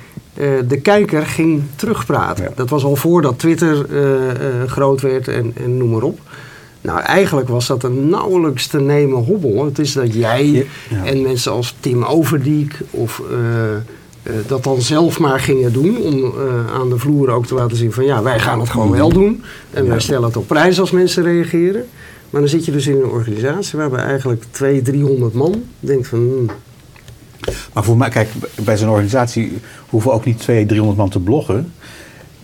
de 0.68 0.80
kijker 0.82 1.26
ging 1.26 1.62
terugpraten. 1.76 2.52
Dat 2.56 2.70
was 2.70 2.84
al 2.84 2.96
voordat 2.96 3.40
Twitter 3.40 3.86
groot 4.68 5.02
werd 5.02 5.28
en, 5.28 5.52
en 5.56 5.78
noem 5.78 5.90
maar 5.90 6.02
op. 6.02 6.20
Nou, 6.82 7.00
eigenlijk 7.00 7.48
was 7.48 7.68
dat 7.68 7.84
een 7.84 8.10
nauwelijks 8.10 8.68
te 8.68 8.80
nemen 8.80 9.24
hobbel. 9.24 9.66
Het 9.66 9.80
is 9.80 9.94
dat 9.94 10.14
jij 10.14 10.68
en 11.04 11.22
mensen 11.22 11.52
als 11.52 11.76
Tim 11.80 12.04
Overdiek 12.04 12.80
of 12.92 13.22
uh, 13.32 13.38
uh, 14.24 14.34
dat 14.48 14.64
dan 14.64 14.82
zelf 14.82 15.20
maar 15.20 15.40
gingen 15.40 15.74
doen. 15.74 15.98
Om 15.98 16.18
uh, 16.18 16.74
aan 16.74 16.90
de 16.90 16.98
vloer 16.98 17.30
ook 17.30 17.46
te 17.46 17.54
laten 17.54 17.78
zien 17.78 17.92
van 17.92 18.06
ja, 18.06 18.24
wij 18.24 18.40
gaan 18.40 18.60
het 18.60 18.70
gewoon 18.70 18.92
wel 18.92 19.10
doen. 19.10 19.44
En 19.72 19.88
wij 19.88 20.00
stellen 20.00 20.24
het 20.24 20.38
op 20.38 20.48
prijs 20.48 20.80
als 20.80 20.92
mensen 20.92 21.24
reageren. 21.24 21.86
Maar 22.30 22.42
dan 22.42 22.50
zit 22.50 22.66
je 22.66 22.72
dus 22.72 22.88
in 22.88 22.96
een 22.96 23.10
organisatie 23.10 23.80
waarbij 23.80 24.04
eigenlijk 24.04 24.44
200, 24.52 24.86
300 24.86 25.34
man 25.34 25.64
denkt 25.80 26.08
van... 26.08 26.20
Hmm. 26.20 26.50
Maar 27.74 27.84
voor 27.84 27.98
mij, 27.98 28.10
kijk, 28.10 28.30
bij 28.64 28.78
zo'n 28.78 28.90
organisatie 28.90 29.58
hoeven 29.90 30.12
ook 30.12 30.26
niet 30.26 30.40
200, 30.40 30.68
300 30.68 30.98
man 30.98 31.10
te 31.10 31.20
bloggen. 31.20 31.74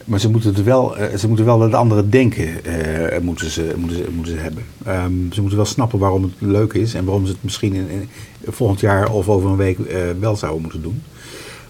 Maar 0.06 0.20
ze 0.20 0.30
moeten, 0.30 0.64
wel, 0.64 1.00
uh, 1.00 1.16
ze 1.18 1.28
moeten 1.28 1.46
wel 1.46 1.62
het 1.62 1.74
andere 1.74 2.10
denken 2.10 2.48
uh, 2.68 3.20
moeten 3.22 3.50
ze, 3.50 3.74
moeten 3.78 3.98
ze, 3.98 4.06
moeten 4.16 4.34
ze 4.34 4.40
hebben. 4.40 4.64
Um, 4.88 5.28
ze 5.34 5.40
moeten 5.40 5.58
wel 5.58 5.68
snappen 5.68 6.00
waarom 6.00 6.24
het 6.24 6.32
leuk 6.38 6.74
is 6.74 6.94
en 6.94 7.06
waarom 7.06 7.26
ze 7.26 7.32
het 7.32 7.44
misschien 7.44 7.74
in, 7.74 8.10
volgend 8.46 8.80
jaar 8.80 9.12
of 9.12 9.30
over 9.30 9.50
een 9.50 9.56
week 9.56 9.78
uh, 9.78 9.98
wel 10.20 10.36
zouden 10.36 10.62
moeten 10.62 10.82
doen. 10.82 11.04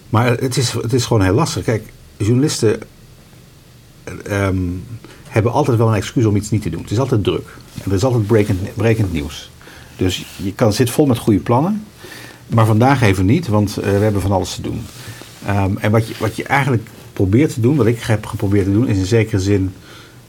Maar 0.10 0.28
het 0.28 0.58
is, 0.58 0.72
het 0.72 0.94
is 0.94 1.06
gewoon 1.06 1.24
heel 1.24 1.34
lastig. 1.34 1.64
Kijk, 1.64 1.84
journalisten 2.18 2.80
um, 4.30 4.84
hebben 5.28 5.52
altijd 5.52 5.78
wel 5.78 5.88
een 5.88 5.96
excuus 5.96 6.26
om 6.26 6.36
iets 6.36 6.50
niet 6.50 6.62
te 6.62 6.70
doen. 6.70 6.82
Het 6.82 6.92
is 6.92 7.00
altijd 7.00 7.24
druk. 7.24 7.58
En 7.84 7.90
er 7.90 7.98
is 7.98 8.04
altijd 8.04 8.28
brekend, 8.28 8.74
brekend 8.74 9.14
nieuws. 9.14 9.52
Dus 9.98 10.26
je 10.44 10.54
kan, 10.54 10.74
zit 10.74 10.90
vol 10.90 11.06
met 11.06 11.18
goede 11.18 11.40
plannen. 11.40 11.84
Maar 12.48 12.66
vandaag 12.66 13.02
even 13.02 13.26
niet, 13.26 13.48
want 13.48 13.74
we 13.74 13.86
hebben 13.86 14.22
van 14.22 14.32
alles 14.32 14.56
te 14.56 14.62
doen. 14.62 14.82
Um, 15.50 15.78
en 15.78 15.92
wat 15.92 16.08
je, 16.08 16.14
wat 16.20 16.36
je 16.36 16.44
eigenlijk 16.44 16.90
probeert 17.16 17.54
te 17.54 17.62
doen, 17.62 17.76
wat 17.76 17.86
ik 17.86 18.00
heb 18.02 18.26
geprobeerd 18.26 18.66
te 18.66 18.72
doen, 18.72 18.88
is 18.88 18.98
in 18.98 19.06
zekere 19.06 19.40
zin 19.40 19.74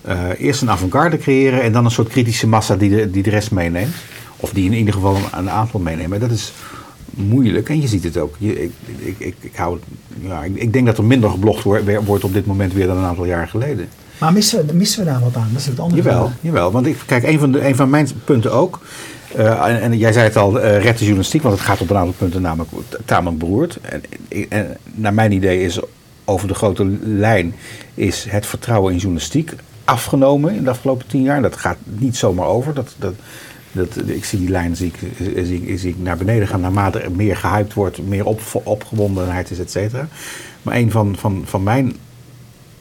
uh, 0.09 0.29
eerst 0.39 0.63
een 0.63 0.71
avant-garde 0.71 1.19
creëren 1.19 1.63
en 1.63 1.73
dan 1.73 1.85
een 1.85 1.91
soort 1.91 2.09
kritische 2.09 2.47
massa 2.47 2.77
die 2.77 2.91
de, 2.91 3.11
die 3.11 3.23
de 3.23 3.31
rest 3.31 3.51
meeneemt. 3.51 3.95
Of 4.37 4.51
die 4.51 4.65
in 4.65 4.73
ieder 4.73 4.95
geval 4.95 5.17
een, 5.17 5.39
een 5.39 5.51
aantal 5.51 5.81
meenemen. 5.81 6.21
Dat 6.21 6.31
is 6.31 6.53
moeilijk. 7.11 7.69
En 7.69 7.81
je 7.81 7.89
ziet 7.89 8.05
het 8.05 8.19
ook. 8.19 8.35
Je, 8.39 8.63
ik, 8.63 8.73
ik, 8.99 9.15
ik, 9.19 9.35
ik, 9.41 9.57
hou, 9.57 9.79
ja, 10.21 10.45
ik, 10.45 10.57
ik 10.57 10.73
denk 10.73 10.87
dat 10.87 10.99
er 10.99 11.05
minder 11.05 11.31
geblogd 11.31 11.63
wordt 12.05 12.25
op 12.25 12.33
dit 12.33 12.47
moment 12.47 12.73
weer 12.73 12.87
dan 12.87 12.97
een 12.97 13.05
aantal 13.05 13.25
jaar 13.25 13.49
geleden. 13.49 13.89
Maar 14.19 14.33
missen 14.33 14.67
we, 14.67 14.73
missen 14.73 15.05
we 15.05 15.11
daar 15.11 15.21
wat 15.21 15.37
aan? 15.37 15.49
Dat 15.53 15.61
is 15.61 15.67
het 15.67 15.81
andere 15.81 16.03
jawel, 16.03 16.33
jawel, 16.41 16.71
want 16.73 16.87
ik, 16.87 16.97
kijk, 17.07 17.23
een 17.23 17.39
van, 17.39 17.53
de, 17.53 17.67
een 17.67 17.77
van 17.77 17.91
mijn 17.91 18.09
punten 18.25 18.53
ook. 18.53 18.81
Uh, 19.37 19.67
en, 19.67 19.81
en, 19.81 19.99
jij 19.99 20.13
zei 20.13 20.25
het 20.25 20.37
al, 20.37 20.57
uh, 20.57 20.83
red 20.83 20.99
de 20.99 21.05
journalistiek, 21.05 21.43
want 21.43 21.55
het 21.55 21.65
gaat 21.65 21.81
op 21.81 21.91
een 21.91 21.97
aantal 21.97 22.15
punten 22.19 22.43
namelijk 22.43 22.71
tamelijk 23.05 23.39
beroerd. 23.39 23.79
En, 23.81 24.03
en, 24.49 24.77
naar 24.95 25.15
mijn 25.15 25.33
idee 25.33 25.63
is 25.63 25.81
over 26.29 26.49
de 26.49 26.55
grote 26.55 26.85
lijn 27.03 27.55
is 27.95 28.27
het 28.29 28.47
vertrouwen 28.47 28.93
in 28.93 28.99
journalistiek 28.99 29.53
afgenomen 29.85 30.55
in 30.55 30.65
de 30.65 30.71
afgelopen 30.71 31.07
tien 31.07 31.23
jaar. 31.23 31.43
Dat 31.43 31.57
gaat 31.57 31.77
niet 31.85 32.17
zomaar 32.17 32.47
over. 32.47 32.75
Dat, 32.75 32.95
dat, 32.99 33.15
dat, 33.73 33.89
ik 34.07 34.25
zie 34.25 34.39
die 34.39 34.51
lijn 34.51 34.77
zie 34.77 34.87
ik, 34.87 35.27
zie, 35.45 35.79
zie 35.79 35.91
ik 35.91 35.99
naar 35.99 36.17
beneden 36.17 36.49
gaan 36.49 36.61
naarmate 36.61 36.99
er 36.99 37.13
meer 37.13 37.37
gehyped 37.37 37.75
wordt, 37.75 38.09
meer 38.09 38.25
op, 38.25 38.41
opgewondenheid 38.53 39.51
is, 39.51 39.59
et 39.59 39.71
cetera. 39.71 40.09
Maar 40.63 40.77
een 40.77 40.91
van, 40.91 41.17
van, 41.19 41.43
van 41.45 41.63
mijn 41.63 41.97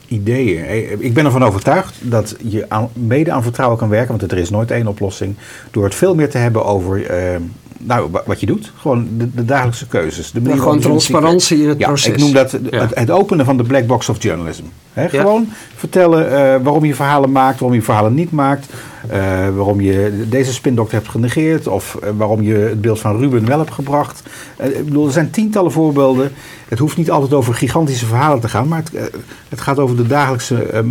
ideeën. 0.08 1.02
Ik 1.02 1.14
ben 1.14 1.26
ervan 1.26 1.44
overtuigd 1.44 1.96
dat 2.02 2.36
je 2.44 2.68
mede 2.94 3.32
aan 3.32 3.44
vertrouwen 3.44 3.78
kan 3.78 3.90
werken, 3.90 4.18
want 4.18 4.32
er 4.32 4.38
is 4.38 4.50
nooit 4.50 4.72
één 4.72 4.88
oplossing, 4.88 5.36
door 5.72 5.84
het 5.84 5.96
veel 5.96 6.16
meer 6.16 6.30
te 6.30 6.38
hebben 6.38 6.66
over 6.66 7.12
uh, 7.34 7.36
nou, 7.86 8.10
wat 8.26 8.40
je 8.40 8.46
doet. 8.46 8.72
Gewoon 8.78 9.08
de, 9.18 9.34
de 9.34 9.46
dagelijkse 9.46 9.88
keuzes. 9.88 10.32
De 10.32 10.42
manier 10.42 10.58
gewoon 10.58 10.80
transparantie 10.80 11.62
in 11.62 11.70
het 11.70 11.80
ja, 11.80 11.88
proces. 11.88 12.14
Ik 12.14 12.20
noem 12.20 12.34
dat 12.34 12.52
het, 12.52 12.96
het, 12.96 13.12
openen 13.12 13.46
van 13.46 13.58
de 13.58 13.64
black 13.64 13.88
box 13.88 14.10
of 14.10 14.24
journalism. 14.24 14.64
gewoon 14.94 15.48
vertellen 15.76 16.26
uh, 16.26 16.64
waarom 16.64 16.86
je 16.86 16.96
verhalen 16.96 17.32
maakt, 17.32 17.60
waarom 17.60 17.78
je 17.78 17.84
verhalen 17.84 18.14
niet 18.14 18.32
maakt. 18.32 18.74
Uh, 19.06 19.12
waarom 19.56 19.82
je 19.82 20.26
deze 20.30 20.54
spindokter 20.54 20.98
hebt 20.98 21.10
genegeerd. 21.10 21.68
Of 21.68 21.98
uh, 22.04 22.10
waarom 22.18 22.42
je 22.42 22.56
het 22.56 22.82
beeld 22.82 23.00
van 23.00 23.18
Ruben 23.18 23.46
wel 23.46 23.60
hebt 23.60 23.74
gebracht. 23.74 24.24
ik 24.58 24.86
bedoel, 24.86 25.06
er 25.06 25.12
zijn 25.12 25.30
tientallen 25.30 25.72
voorbeelden. 25.72 26.32
Het 26.68 26.80
hoeft 26.80 26.98
niet 26.98 27.12
altijd 27.12 27.34
over 27.34 27.54
gigantische 27.54 28.06
verhalen 28.06 28.40
te 28.40 28.50
gaan. 28.50 28.68
Maar 28.68 28.84
het, 28.84 29.12
het 29.50 29.62
gaat 29.62 29.80
over 29.80 29.96
de 29.96 30.08
dagelijkse 30.08 30.84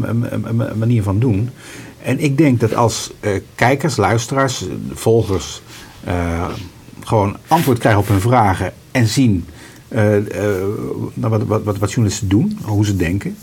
manier 0.75 1.03
van 1.03 1.19
doen. 1.19 1.51
En 2.03 2.21
ik 2.21 2.39
denk 2.39 2.61
dat 2.61 2.75
als 2.75 3.13
kijkers, 3.55 3.97
luisteraars, 3.97 4.65
volgers 4.93 5.63
gewoon 7.05 7.37
antwoord 7.49 7.79
krijgen 7.79 8.01
op 8.01 8.09
hun 8.09 8.21
vragen 8.21 8.73
en 8.91 9.07
zien 9.07 9.45
uh, 9.89 10.17
uh, 10.17 10.23
wat, 11.15 11.43
wat, 11.43 11.63
wat, 11.63 11.79
wat, 11.79 11.91
journalisten 11.93 12.29
doen, 12.29 12.59
hoe 12.65 12.85
ze 12.85 12.97
denken, 12.97 13.37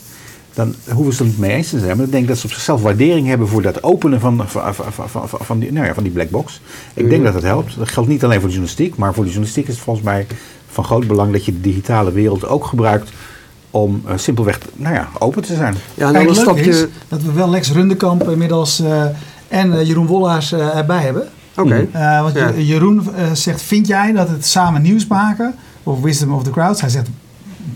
dan 0.53 0.75
hoeven 0.93 1.13
ze 1.13 1.23
het 1.23 1.31
niet 1.31 1.41
mee 1.41 1.51
eens 1.51 1.69
te 1.69 1.79
zijn. 1.79 1.97
Maar 1.97 2.05
ik 2.05 2.11
denk 2.11 2.27
dat 2.27 2.37
ze 2.37 2.45
op 2.45 2.51
zichzelf 2.51 2.81
waardering 2.81 3.27
hebben 3.27 3.47
voor 3.47 3.61
dat 3.61 3.83
openen 3.83 4.19
van, 4.19 4.43
van, 4.47 4.73
van, 5.09 5.29
van, 5.29 5.59
die, 5.59 5.71
nou 5.71 5.85
ja, 5.85 5.93
van 5.93 6.03
die 6.03 6.11
black 6.11 6.29
box. 6.29 6.61
Ik 6.93 7.09
denk 7.09 7.23
dat 7.23 7.33
dat 7.33 7.43
helpt. 7.43 7.77
Dat 7.77 7.89
geldt 7.89 8.09
niet 8.09 8.23
alleen 8.23 8.39
voor 8.39 8.49
de 8.49 8.55
journalistiek, 8.55 8.95
maar 8.95 9.13
voor 9.13 9.23
de 9.23 9.29
journalistiek 9.29 9.67
is 9.67 9.73
het 9.73 9.83
volgens 9.83 10.05
mij 10.05 10.27
van 10.67 10.83
groot 10.83 11.07
belang 11.07 11.31
dat 11.31 11.45
je 11.45 11.51
de 11.51 11.61
digitale 11.61 12.11
wereld 12.11 12.47
ook 12.47 12.65
gebruikt 12.65 13.09
om 13.69 14.01
uh, 14.05 14.11
simpelweg 14.15 14.59
nou 14.75 14.95
ja, 14.95 15.09
open 15.19 15.41
te 15.41 15.55
zijn. 15.55 15.75
Ja, 15.93 16.13
en 16.13 16.25
dan 16.25 16.35
stap 16.35 16.57
je... 16.57 16.89
dat 17.07 17.21
we 17.21 17.31
wel 17.31 17.49
Lex 17.49 17.71
Rundekamp 17.71 18.29
inmiddels 18.29 18.83
en 19.47 19.85
Jeroen 19.85 20.07
Wollaars 20.07 20.53
erbij 20.53 21.01
hebben. 21.01 21.29
Oké. 21.55 21.87
Uh, 21.95 22.21
want 22.21 22.55
Jeroen 22.57 22.95
uh, 22.95 23.31
zegt, 23.33 23.61
vind 23.61 23.87
jij 23.87 24.11
dat 24.11 24.29
het 24.29 24.45
samen 24.45 24.81
nieuws 24.81 25.07
maken, 25.07 25.55
of 25.83 26.01
Wisdom 26.01 26.33
of 26.33 26.43
the 26.43 26.49
Crowds, 26.49 26.81
hij 26.81 26.89
zegt, 26.89 27.07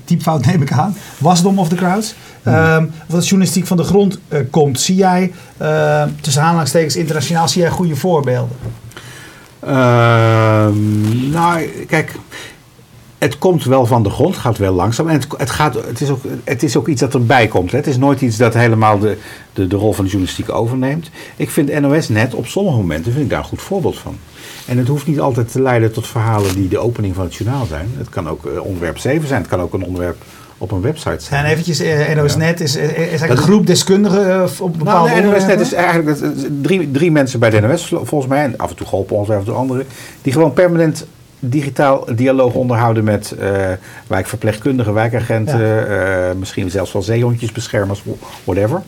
typfout 0.04 0.46
neem 0.46 0.62
ik 0.62 0.72
aan, 0.72 0.96
Wasdom 1.18 1.60
of 1.60 1.70
the 1.70 1.76
Crowds, 1.76 2.16
hmm. 2.44 2.54
uh, 2.54 2.78
of 3.08 3.16
dat 3.16 3.28
journalistiek 3.28 3.68
van 3.68 3.78
de 3.78 3.84
grond 3.84 4.20
uh, 4.30 4.40
komt. 4.50 4.80
Zie 4.80 4.96
jij, 4.96 5.34
tussen 6.22 6.42
aanhalingstekens 6.42 6.96
internationaal, 6.96 7.48
zie 7.48 7.62
jij 7.62 7.70
goede 7.70 7.96
voorbeelden? 7.96 8.58
Ehm, 9.60 11.30
nou, 11.30 11.66
kijk, 11.88 12.16
het 13.26 13.38
komt 13.38 13.64
wel 13.64 13.86
van 13.86 14.04
de 14.04 14.10
grond, 14.10 14.38
gaat 14.38 14.58
wel 14.58 14.74
langzaam. 14.74 15.08
En 15.08 15.14
het, 15.14 15.28
het, 15.38 15.50
gaat, 15.50 15.74
het, 15.74 16.02
is, 16.02 16.10
ook, 16.10 16.24
het 16.44 16.64
is 16.64 16.78
ook 16.78 16.88
iets 16.88 17.02
dat 17.02 17.14
erbij 17.14 17.48
komt. 17.48 17.72
Hè. 17.72 17.78
Het 17.78 17.88
is 17.88 17.98
nooit 17.98 18.22
iets 18.22 18.38
dat 18.38 18.54
helemaal 18.54 19.00
de, 19.00 19.18
de, 19.54 19.68
de 19.68 19.76
rol 19.76 19.94
van 19.94 20.04
de 20.04 20.10
journalistiek 20.10 20.52
overneemt. 20.52 21.10
Ik 21.36 21.50
vind 21.50 21.80
NOS 21.80 22.10
net 22.10 22.34
op 22.34 22.48
sommige 22.48 22.78
momenten 22.78 23.12
vind 23.12 23.24
ik 23.24 23.30
daar 23.30 23.40
een 23.40 23.46
goed 23.46 23.62
voorbeeld 23.62 23.98
van. 23.98 24.18
En 24.68 24.78
het 24.78 24.88
hoeft 24.88 25.08
niet 25.08 25.20
altijd 25.20 25.52
te 25.52 25.62
leiden 25.62 25.92
tot 25.92 26.08
verhalen 26.08 26.56
die 26.56 26.68
de 26.68 26.78
opening 26.78 27.16
van 27.16 27.24
het 27.24 27.36
journaal 27.36 27.66
zijn. 27.66 27.90
Het 27.98 28.10
kan 28.10 28.30
ook 28.30 28.46
uh, 28.46 28.66
onderwerp 28.66 28.98
7 28.98 29.28
zijn. 29.28 29.42
Het 29.42 29.50
kan 29.50 29.62
ook 29.62 29.74
een 29.74 29.84
onderwerp 29.84 30.18
op 30.58 30.72
een 30.72 30.82
website 30.82 31.24
zijn. 31.24 31.46
En 31.46 31.52
eventjes, 31.52 31.82
uh, 31.82 32.16
NOS 32.16 32.36
Net 32.36 32.60
is, 32.60 32.76
is 32.76 32.88
eigenlijk 32.88 33.32
een 33.32 33.38
groep 33.38 33.68
deskundigen 33.68 34.28
uh, 34.28 34.44
op 34.60 34.78
bepaalde 34.78 35.10
nou, 35.10 35.24
NOS 35.24 35.46
Net 35.46 35.60
is 35.60 35.74
eigenlijk 35.74 36.18
drie, 36.62 36.92
drie 36.92 37.12
mensen 37.12 37.40
bij 37.40 37.50
de 37.50 37.60
NOS 37.60 37.88
volgens 37.88 38.28
mij. 38.28 38.44
En 38.44 38.58
af 38.58 38.70
en 38.70 38.76
toe 38.76 38.88
geholpen 38.88 39.16
ons, 39.16 39.30
af 39.30 39.38
en 39.38 39.46
toe 39.46 39.54
anderen. 39.54 39.86
Die 40.22 40.34
gewoon 40.34 40.54
permanent 40.54 41.06
digitaal 41.40 42.06
dialoog 42.16 42.54
onderhouden 42.54 43.04
met 43.04 43.36
uh, 43.40 43.50
wijkverpleegkundigen, 44.08 44.94
wijkagenten, 44.94 45.90
uh, 45.90 46.32
misschien 46.40 46.72
zelfs 46.72 46.92
wel 46.92 47.02
zeehondjesbeschermers, 47.02 48.04
whatever. 48.44 48.82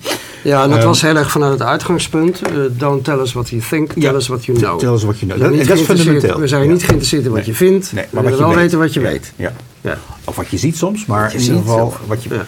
Ja, 0.43 0.63
en 0.63 0.69
dat 0.69 0.79
um, 0.79 0.85
was 0.85 1.01
heel 1.01 1.15
erg 1.15 1.31
vanuit 1.31 1.51
het 1.51 1.61
uitgangspunt. 1.61 2.41
Uh, 2.51 2.63
don't 2.71 3.03
tell 3.03 3.19
us 3.19 3.33
what 3.33 3.49
you 3.49 3.61
think, 3.69 3.91
tell 3.91 4.01
ja, 4.01 4.13
us 4.13 4.27
what 4.27 4.45
you 4.45 4.57
know. 4.57 4.79
Tell 4.79 4.93
us 4.93 5.03
what 5.03 5.19
you 5.19 5.31
know. 5.31 5.57
Dat, 5.57 5.67
dat 5.67 5.77
is 5.77 5.83
fundamenteel. 5.83 6.39
We 6.39 6.47
zijn 6.47 6.63
ja. 6.63 6.71
niet 6.71 6.83
geïnteresseerd 6.83 7.23
in 7.23 7.29
wat 7.29 7.37
nee. 7.37 7.47
je 7.47 7.53
vindt, 7.55 7.93
nee, 7.93 8.05
maar 8.09 8.23
we 8.23 8.29
willen 8.29 8.45
wel 8.45 8.55
weet. 8.55 8.63
weten 8.63 8.79
wat 8.79 8.93
je 8.93 8.99
weet. 8.99 9.33
Ja. 9.35 9.51
Ja. 9.81 9.97
Of 10.23 10.35
wat 10.35 10.47
je 10.47 10.57
ziet 10.57 10.77
soms, 10.77 11.05
maar 11.05 11.33
in 11.33 11.39
ieder 11.39 11.57
geval 11.57 11.93
wat 12.07 12.23
je... 12.23 12.29
Ja. 12.29 12.45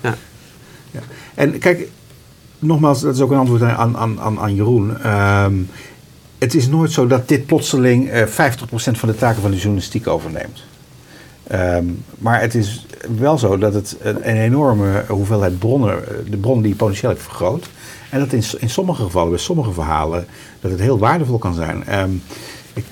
Ja. 0.00 0.14
Ja. 0.90 1.00
En 1.34 1.58
kijk, 1.58 1.88
nogmaals, 2.58 3.00
dat 3.00 3.14
is 3.14 3.20
ook 3.20 3.30
een 3.30 3.38
antwoord 3.38 3.62
aan, 3.62 3.96
aan, 3.96 4.20
aan, 4.20 4.40
aan 4.40 4.54
Jeroen. 4.54 5.10
Um, 5.44 5.68
het 6.38 6.54
is 6.54 6.68
nooit 6.68 6.92
zo 6.92 7.06
dat 7.06 7.28
dit 7.28 7.46
plotseling 7.46 8.12
uh, 8.12 8.26
50% 8.26 8.28
van 8.70 9.08
de 9.08 9.14
taken 9.14 9.42
van 9.42 9.50
de 9.50 9.56
journalistiek 9.56 10.06
overneemt. 10.06 10.64
Um, 11.52 12.04
maar 12.18 12.40
het 12.40 12.54
is 12.54 12.86
wel 13.18 13.38
zo 13.38 13.58
dat 13.58 13.74
het 13.74 13.96
een, 14.00 14.22
enorme 14.22 15.04
hoeveelheid 15.08 15.58
bronnen, 15.58 16.02
de 16.30 16.36
bronnen 16.36 16.64
die 16.64 16.74
potentieel 16.74 17.10
hebt 17.10 17.22
vergroot. 17.22 17.68
En 18.10 18.18
dat 18.18 18.32
in, 18.32 18.42
in 18.58 18.70
sommige 18.70 19.02
gevallen, 19.02 19.30
bij 19.30 19.38
sommige 19.38 19.72
verhalen, 19.72 20.26
dat 20.60 20.70
het 20.70 20.80
heel 20.80 20.98
waardevol 20.98 21.38
kan 21.38 21.54
zijn. 21.54 22.00
Um, 22.00 22.22
ik, 22.72 22.84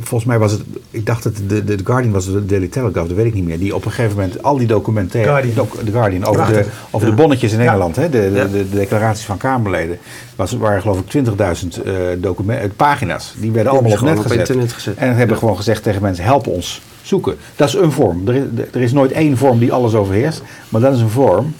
volgens 0.00 0.24
mij 0.24 0.38
was 0.38 0.52
het, 0.52 0.62
ik 0.90 1.06
dacht 1.06 1.22
dat 1.22 1.32
de, 1.46 1.64
de, 1.64 1.78
Guardian 1.84 2.12
was 2.12 2.24
de 2.24 2.46
Daily 2.46 2.68
Telegraph, 2.68 3.08
dat 3.08 3.16
weet 3.16 3.26
ik 3.26 3.34
niet 3.34 3.44
meer. 3.44 3.58
Die 3.58 3.74
op 3.74 3.84
een 3.84 3.90
gegeven 3.90 4.16
moment 4.16 4.42
al 4.42 4.56
die 4.56 4.66
documenten, 4.66 5.22
de 5.22 5.92
Guardian, 5.92 6.24
over, 6.24 6.46
de, 6.46 6.64
over 6.90 7.08
de 7.08 7.14
bonnetjes 7.14 7.52
in 7.52 7.60
Engeland, 7.60 7.96
hè, 7.96 8.10
de, 8.10 8.32
de, 8.32 8.50
de, 8.50 8.70
declaraties 8.70 9.24
van 9.24 9.36
Kamerleden, 9.36 9.98
was, 10.36 10.52
waren 10.52 10.80
geloof 10.80 11.00
ik 11.00 11.24
20.000 11.26 11.86
uh, 11.86 12.64
pagina's. 12.76 13.34
Die 13.36 13.50
werden 13.50 13.72
allemaal 13.72 13.92
op 13.92 14.00
net 14.00 14.20
gezet. 14.20 14.38
internet 14.38 14.72
gezet. 14.72 14.96
En 14.96 15.16
hebben 15.16 15.36
gewoon 15.36 15.56
gezegd 15.56 15.82
tegen 15.82 16.02
mensen, 16.02 16.24
help 16.24 16.46
ons 16.46 16.82
zoeken. 17.02 17.36
Dat 17.56 17.68
is 17.68 17.74
een 17.74 17.92
vorm. 17.92 18.28
Er 18.28 18.34
is, 18.34 18.42
er 18.72 18.80
is 18.80 18.92
nooit 18.92 19.12
één 19.12 19.36
vorm 19.36 19.58
die 19.58 19.72
alles 19.72 19.94
overheerst, 19.94 20.42
maar 20.68 20.80
dat 20.80 20.94
is 20.94 21.00
een 21.00 21.10
vorm 21.10 21.54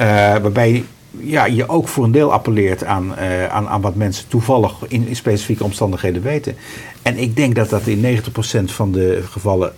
uh, 0.00 0.06
waarbij 0.36 0.84
ja, 1.18 1.44
je 1.44 1.68
ook 1.68 1.88
voor 1.88 2.04
een 2.04 2.12
deel 2.12 2.32
appelleert 2.32 2.84
aan, 2.84 3.14
uh, 3.18 3.46
aan, 3.46 3.68
aan 3.68 3.80
wat 3.80 3.94
mensen 3.94 4.28
toevallig 4.28 4.74
in, 4.88 5.08
in, 5.08 5.16
specifieke 5.16 5.64
omstandigheden 5.64 6.22
weten. 6.22 6.56
En 7.02 7.18
ik 7.18 7.36
denk 7.36 7.54
dat 7.54 7.70
dat 7.70 7.86
in 7.86 8.20
90% 8.20 8.64
van 8.64 8.92
de 8.92 9.22
gevallen 9.30 9.72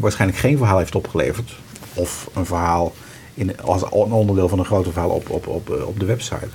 waarschijnlijk 0.00 0.40
geen 0.40 0.56
verhaal 0.56 0.78
heeft 0.78 0.94
opgeleverd. 0.94 1.56
Of 1.94 2.30
een 2.34 2.46
verhaal 2.46 2.92
in, 3.34 3.60
als 3.60 3.82
een 3.82 3.90
onderdeel 3.90 4.48
van 4.48 4.58
een 4.58 4.64
groter 4.64 4.92
verhaal 4.92 5.10
op, 5.10 5.30
op, 5.30 5.46
op, 5.46 5.84
op 5.86 6.00
de 6.00 6.06
website. 6.06 6.48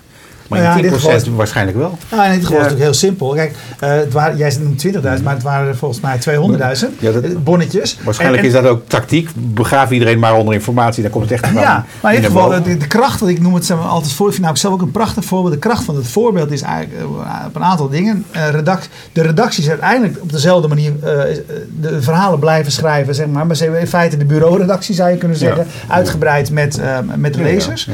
Maar 0.48 0.62
nou 0.62 0.78
ja, 0.78 0.84
in 0.84 0.92
10% 0.92 0.96
geval, 0.96 1.36
waarschijnlijk 1.36 1.78
wel. 1.78 1.98
Nou, 2.12 2.26
in 2.26 2.32
dit 2.32 2.46
geval 2.46 2.60
ja. 2.60 2.66
is 2.66 2.72
het 2.72 2.80
natuurlijk 2.80 2.80
heel 2.80 2.94
simpel. 2.94 3.34
Kijk, 3.34 3.56
uh, 3.84 3.90
het 3.90 4.14
waren, 4.14 4.38
jij 4.38 4.58
noemt 4.60 4.86
20.000, 4.86 5.24
maar 5.24 5.34
het 5.34 5.44
waren 5.44 5.78
volgens 5.78 6.02
mij 6.02 6.18
200.000 6.18 7.00
ja, 7.00 7.12
bonnetjes. 7.38 7.98
Waarschijnlijk 8.04 8.44
en, 8.44 8.50
en, 8.50 8.56
is 8.56 8.62
dat 8.62 8.72
ook 8.72 8.88
tactiek. 8.88 9.30
Begraaf 9.36 9.92
iedereen 9.92 10.20
maar 10.20 10.36
onder 10.36 10.54
informatie, 10.54 11.02
dan 11.04 11.12
komt 11.12 11.30
het 11.30 11.42
echt 11.42 11.54
Ja, 11.54 11.86
maar 12.02 12.12
in 12.14 12.22
ieder 12.22 12.32
geval, 12.32 12.64
de, 12.64 12.78
de, 12.78 12.88
kracht, 12.88 13.28
ik 13.28 13.42
noem 13.42 13.54
het 13.54 13.66
zeg 13.66 13.78
maar, 13.78 13.86
altijd 13.86 14.14
voor. 14.14 14.28
Ik 14.28 14.34
vind 14.34 14.46
nou, 14.46 14.58
zelf 14.58 14.74
ook 14.74 14.82
een 14.82 14.92
prachtig 14.92 15.26
voorbeeld. 15.26 15.54
De 15.54 15.60
kracht 15.60 15.84
van 15.84 15.96
het 15.96 16.08
voorbeeld 16.08 16.52
is 16.52 16.62
eigenlijk 16.62 17.02
uh, 17.02 17.46
op 17.48 17.56
een 17.56 17.64
aantal 17.64 17.90
dingen. 17.90 18.26
Uh, 18.36 18.50
redact, 18.50 18.90
de 19.12 19.22
redacties 19.22 19.70
uiteindelijk 19.70 20.22
op 20.22 20.32
dezelfde 20.32 20.68
manier 20.68 20.92
de 21.80 22.02
verhalen 22.02 22.40
blijven 22.40 22.72
schrijven, 22.72 23.16
zeg 23.16 23.28
maar. 23.28 23.48
Maar 23.48 23.56
ze 23.56 23.64
hebben 23.64 23.82
in 23.82 23.88
feite 23.88 24.18
de 24.18 24.26
bureauredactie, 24.26 24.96
zou 24.96 25.10
je 25.10 25.18
kunnen 25.18 25.38
zeggen. 25.38 25.68
Ja. 25.88 25.94
Uitgebreid 25.94 26.52
met, 26.52 26.80
met 27.16 27.34
de 27.34 27.42
lezers. 27.42 27.90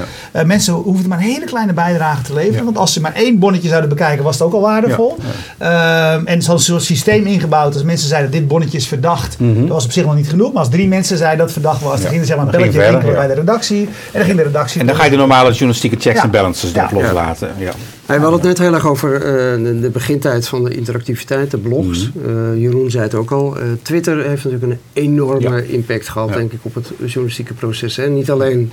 mensen 0.45 0.73
hoeven 0.73 1.09
maar 1.09 1.17
een 1.17 1.23
hele 1.23 1.45
kleine 1.45 1.73
bijdrage 1.73 2.21
te 2.21 2.33
leveren. 2.33 2.38
Want 2.63 2.78
als 2.78 2.93
ze 2.93 3.02
maar 3.02 3.13
één 3.13 3.39
bonnetje 3.39 3.67
zouden 3.67 3.89
bekijken, 3.89 4.23
was 4.23 4.34
het 4.34 4.43
ook 4.43 4.54
al 4.54 4.62
waardevol. 4.62 5.17
Ja. 5.60 6.13
Um, 6.13 6.28
en 6.28 6.41
ze 6.41 6.47
hadden 6.47 6.65
zo'n 6.65 6.80
systeem 6.80 7.25
ingebouwd. 7.25 7.73
Als 7.73 7.84
mensen 7.84 8.08
zeiden, 8.08 8.32
dit 8.32 8.47
bonnetje 8.47 8.78
is 8.78 8.88
verdacht. 8.88 9.39
Mm 9.39 9.54
-hmm. 9.54 9.62
Dat 9.62 9.73
was 9.73 9.86
op 9.86 9.91
zich 9.91 10.06
nog 10.06 10.15
niet 10.15 10.30
genoeg. 10.30 10.52
Maar 10.54 10.62
als 10.62 10.71
drie 10.71 10.88
mensen 10.88 11.17
zeiden 11.17 11.38
dat 11.38 11.47
het 11.47 11.56
verdacht 11.56 11.82
was, 11.82 12.02
dan 12.02 12.10
ging 12.10 12.21
er 12.21 12.28
zeg 12.28 12.36
maar 12.36 12.45
een 12.45 12.52
belletje 12.52 12.82
rinkelen 12.82 13.15
bij 13.15 13.28
de 13.28 13.34
redactie. 13.34 13.82
En 13.82 13.89
dan 14.12 14.23
ging 14.23 14.38
de 14.38 14.43
redactie... 14.43 14.80
En 14.82 14.88
dan 14.88 14.95
ga 14.95 15.04
je 15.04 15.10
de 15.10 15.15
normale 15.15 15.49
journalistieke 15.49 15.97
checks 15.99 16.21
en 16.21 16.32
balances 16.32 16.73
erop 16.73 16.91
loslaten. 16.91 17.49
Ja. 17.58 17.71
we 18.06 18.13
hadden 18.13 18.32
het 18.32 18.43
net 18.43 18.58
heel 18.58 18.73
erg 18.73 18.88
over 18.88 19.13
uh, 19.13 19.82
de, 19.82 19.89
begintijd 19.89 20.47
van 20.47 20.63
de 20.63 20.75
interactiviteit, 20.75 21.52
de 21.52 21.58
blogs. 21.58 22.12
Mm 22.13 22.23
-hmm. 22.23 22.54
uh, 22.54 22.62
Jeroen 22.62 22.91
zei 22.91 23.04
het 23.04 23.15
ook 23.15 23.32
al. 23.32 23.58
Uh, 23.58 23.63
Twitter 23.82 24.25
heeft 24.25 24.43
natuurlijk 24.43 24.71
een 24.71 24.80
enorme 24.93 25.67
impact 25.67 26.10
gehad, 26.10 26.34
denk 26.34 26.52
ik, 26.52 26.60
op 26.62 26.75
het 26.75 26.91
journalistieke 27.06 27.54
proces. 27.54 27.95
Hè. 27.95 28.10
Niet 28.10 28.32
alleen 28.32 28.71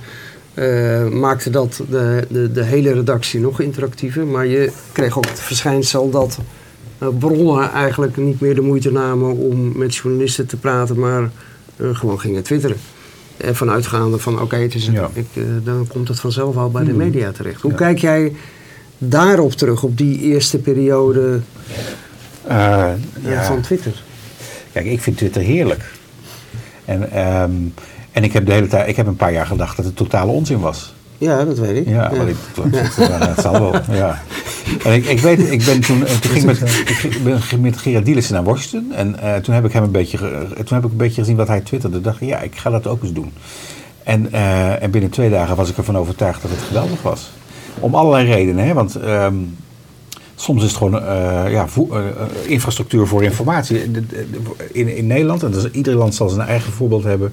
uh, 0.58 1.08
maakte 1.08 1.50
dat 1.50 1.82
de, 1.90 2.26
de, 2.30 2.52
de, 2.52 2.62
hele 2.62 2.92
redactie 2.92 3.40
nog 3.40 3.60
interactiever. 3.60 4.26
Maar 4.26 4.46
je 4.46 4.72
kreeg 4.92 5.16
ook 5.16 5.28
het 5.28 5.40
verschijnsel 5.40 6.10
dat 6.10 6.38
bronnen 7.18 7.72
eigenlijk 7.72 8.16
niet 8.16 8.40
meer 8.40 8.54
de 8.54 8.60
moeite 8.60 8.92
namen 8.92 9.36
om 9.36 9.78
met 9.78 9.94
journalisten 9.94 10.46
te 10.46 10.56
praten, 10.56 10.98
maar 10.98 11.30
gewoon 11.76 12.20
gingen 12.20 12.42
twitteren. 12.42 12.76
En 13.36 13.56
vanuitgaande 13.56 14.18
van 14.18 14.40
oké, 14.40 14.56
het 14.56 14.74
is 14.74 14.90
dan 15.64 15.86
komt 15.88 16.08
het 16.08 16.20
vanzelf 16.20 16.56
al 16.56 16.70
bij 16.70 16.84
de 16.84 16.90
hmm. 16.90 16.98
media 16.98 17.32
terecht. 17.32 17.60
Hoe 17.60 17.74
kijk 17.74 17.98
jij 17.98 18.32
daarop 18.98 19.52
terug, 19.52 19.82
op 19.82 19.98
die 19.98 20.20
eerste 20.20 20.58
periode 20.58 21.40
van 23.42 23.60
Twitter? 23.62 24.02
Kijk, 24.72 24.86
ik 24.86 25.00
vind 25.00 25.16
Twitter 25.16 25.42
heerlijk. 25.42 25.84
En, 26.84 27.10
ehm, 27.10 27.52
en 28.16 28.24
ik 28.24 28.33
heb 28.33 28.46
de 28.46 28.52
hele 28.52 28.66
tijd, 28.66 28.88
ik 28.88 28.96
heb 28.96 29.07
een 29.07 29.16
paar 29.16 29.33
jaar 29.33 29.46
gedacht 29.46 29.76
dat 29.76 29.85
het 29.85 29.96
totale 29.96 30.33
onzin 30.33 30.61
was. 30.61 30.94
Ja, 31.18 31.44
dat 31.44 31.59
weet 31.59 31.76
ik. 31.76 31.88
Ja, 31.88 32.12
maar 32.16 32.29
ik, 32.29 32.37
dat 33.18 33.40
zal 33.40 33.52
wel. 33.52 33.74
Ja. 33.90 34.22
En 34.85 34.92
ik, 34.92 35.05
ik 35.05 35.20
weet, 35.20 35.50
ik 35.50 35.64
ben 35.64 35.81
toen, 35.81 35.98
toen 35.98 36.31
ging 36.31 36.44
met, 36.44 36.61
ik 37.02 37.22
ben 37.24 37.61
met 37.61 37.76
Gerard 37.76 38.05
Dielissen 38.05 38.35
naar 38.35 38.44
Washington. 38.44 38.92
En 38.92 39.16
uh, 39.22 39.35
toen 39.35 39.55
heb 39.55 39.64
ik 39.64 39.72
hem 39.72 39.83
een 39.83 39.90
beetje, 39.90 40.18
toen 40.64 40.76
heb 40.76 40.85
ik 40.85 40.90
een 40.90 40.96
beetje 40.96 41.20
gezien 41.20 41.37
wat 41.37 41.48
hij 41.48 41.61
twitterde. 41.61 42.00
dacht 42.00 42.20
ik, 42.20 42.29
ja, 42.29 42.40
ik 42.40 42.57
ga 42.57 42.70
dat 42.70 42.87
ook 42.87 43.02
eens 43.02 43.12
doen. 43.12 43.33
En, 44.02 44.29
uh, 44.33 44.83
en 44.83 44.90
binnen 44.90 45.11
twee 45.11 45.31
dagen 45.31 45.57
was 45.57 45.70
ik 45.70 45.76
ervan 45.76 45.98
overtuigd 45.98 46.42
dat 46.42 46.50
het 46.50 46.61
geweldig 46.61 47.02
was. 47.02 47.31
Om 47.79 47.94
allerlei 47.94 48.26
redenen, 48.26 48.66
hè. 48.66 48.74
Want 48.74 48.94
um, 48.94 49.57
Soms 50.38 50.62
is 50.62 50.68
het 50.68 50.76
gewoon 50.76 50.94
uh, 50.94 51.50
ja, 51.50 51.66
uh, 51.79 51.98
infrastructuur 52.46 53.07
voor 53.07 53.22
informatie. 53.22 53.83
In, 54.72 54.96
in 54.96 55.07
Nederland, 55.07 55.42
en 55.42 55.50
dus 55.50 55.70
ieder 55.70 55.94
land 55.94 56.14
zal 56.14 56.29
zijn 56.29 56.48
eigen 56.48 56.72
voorbeeld 56.72 57.05
hebben, 57.05 57.33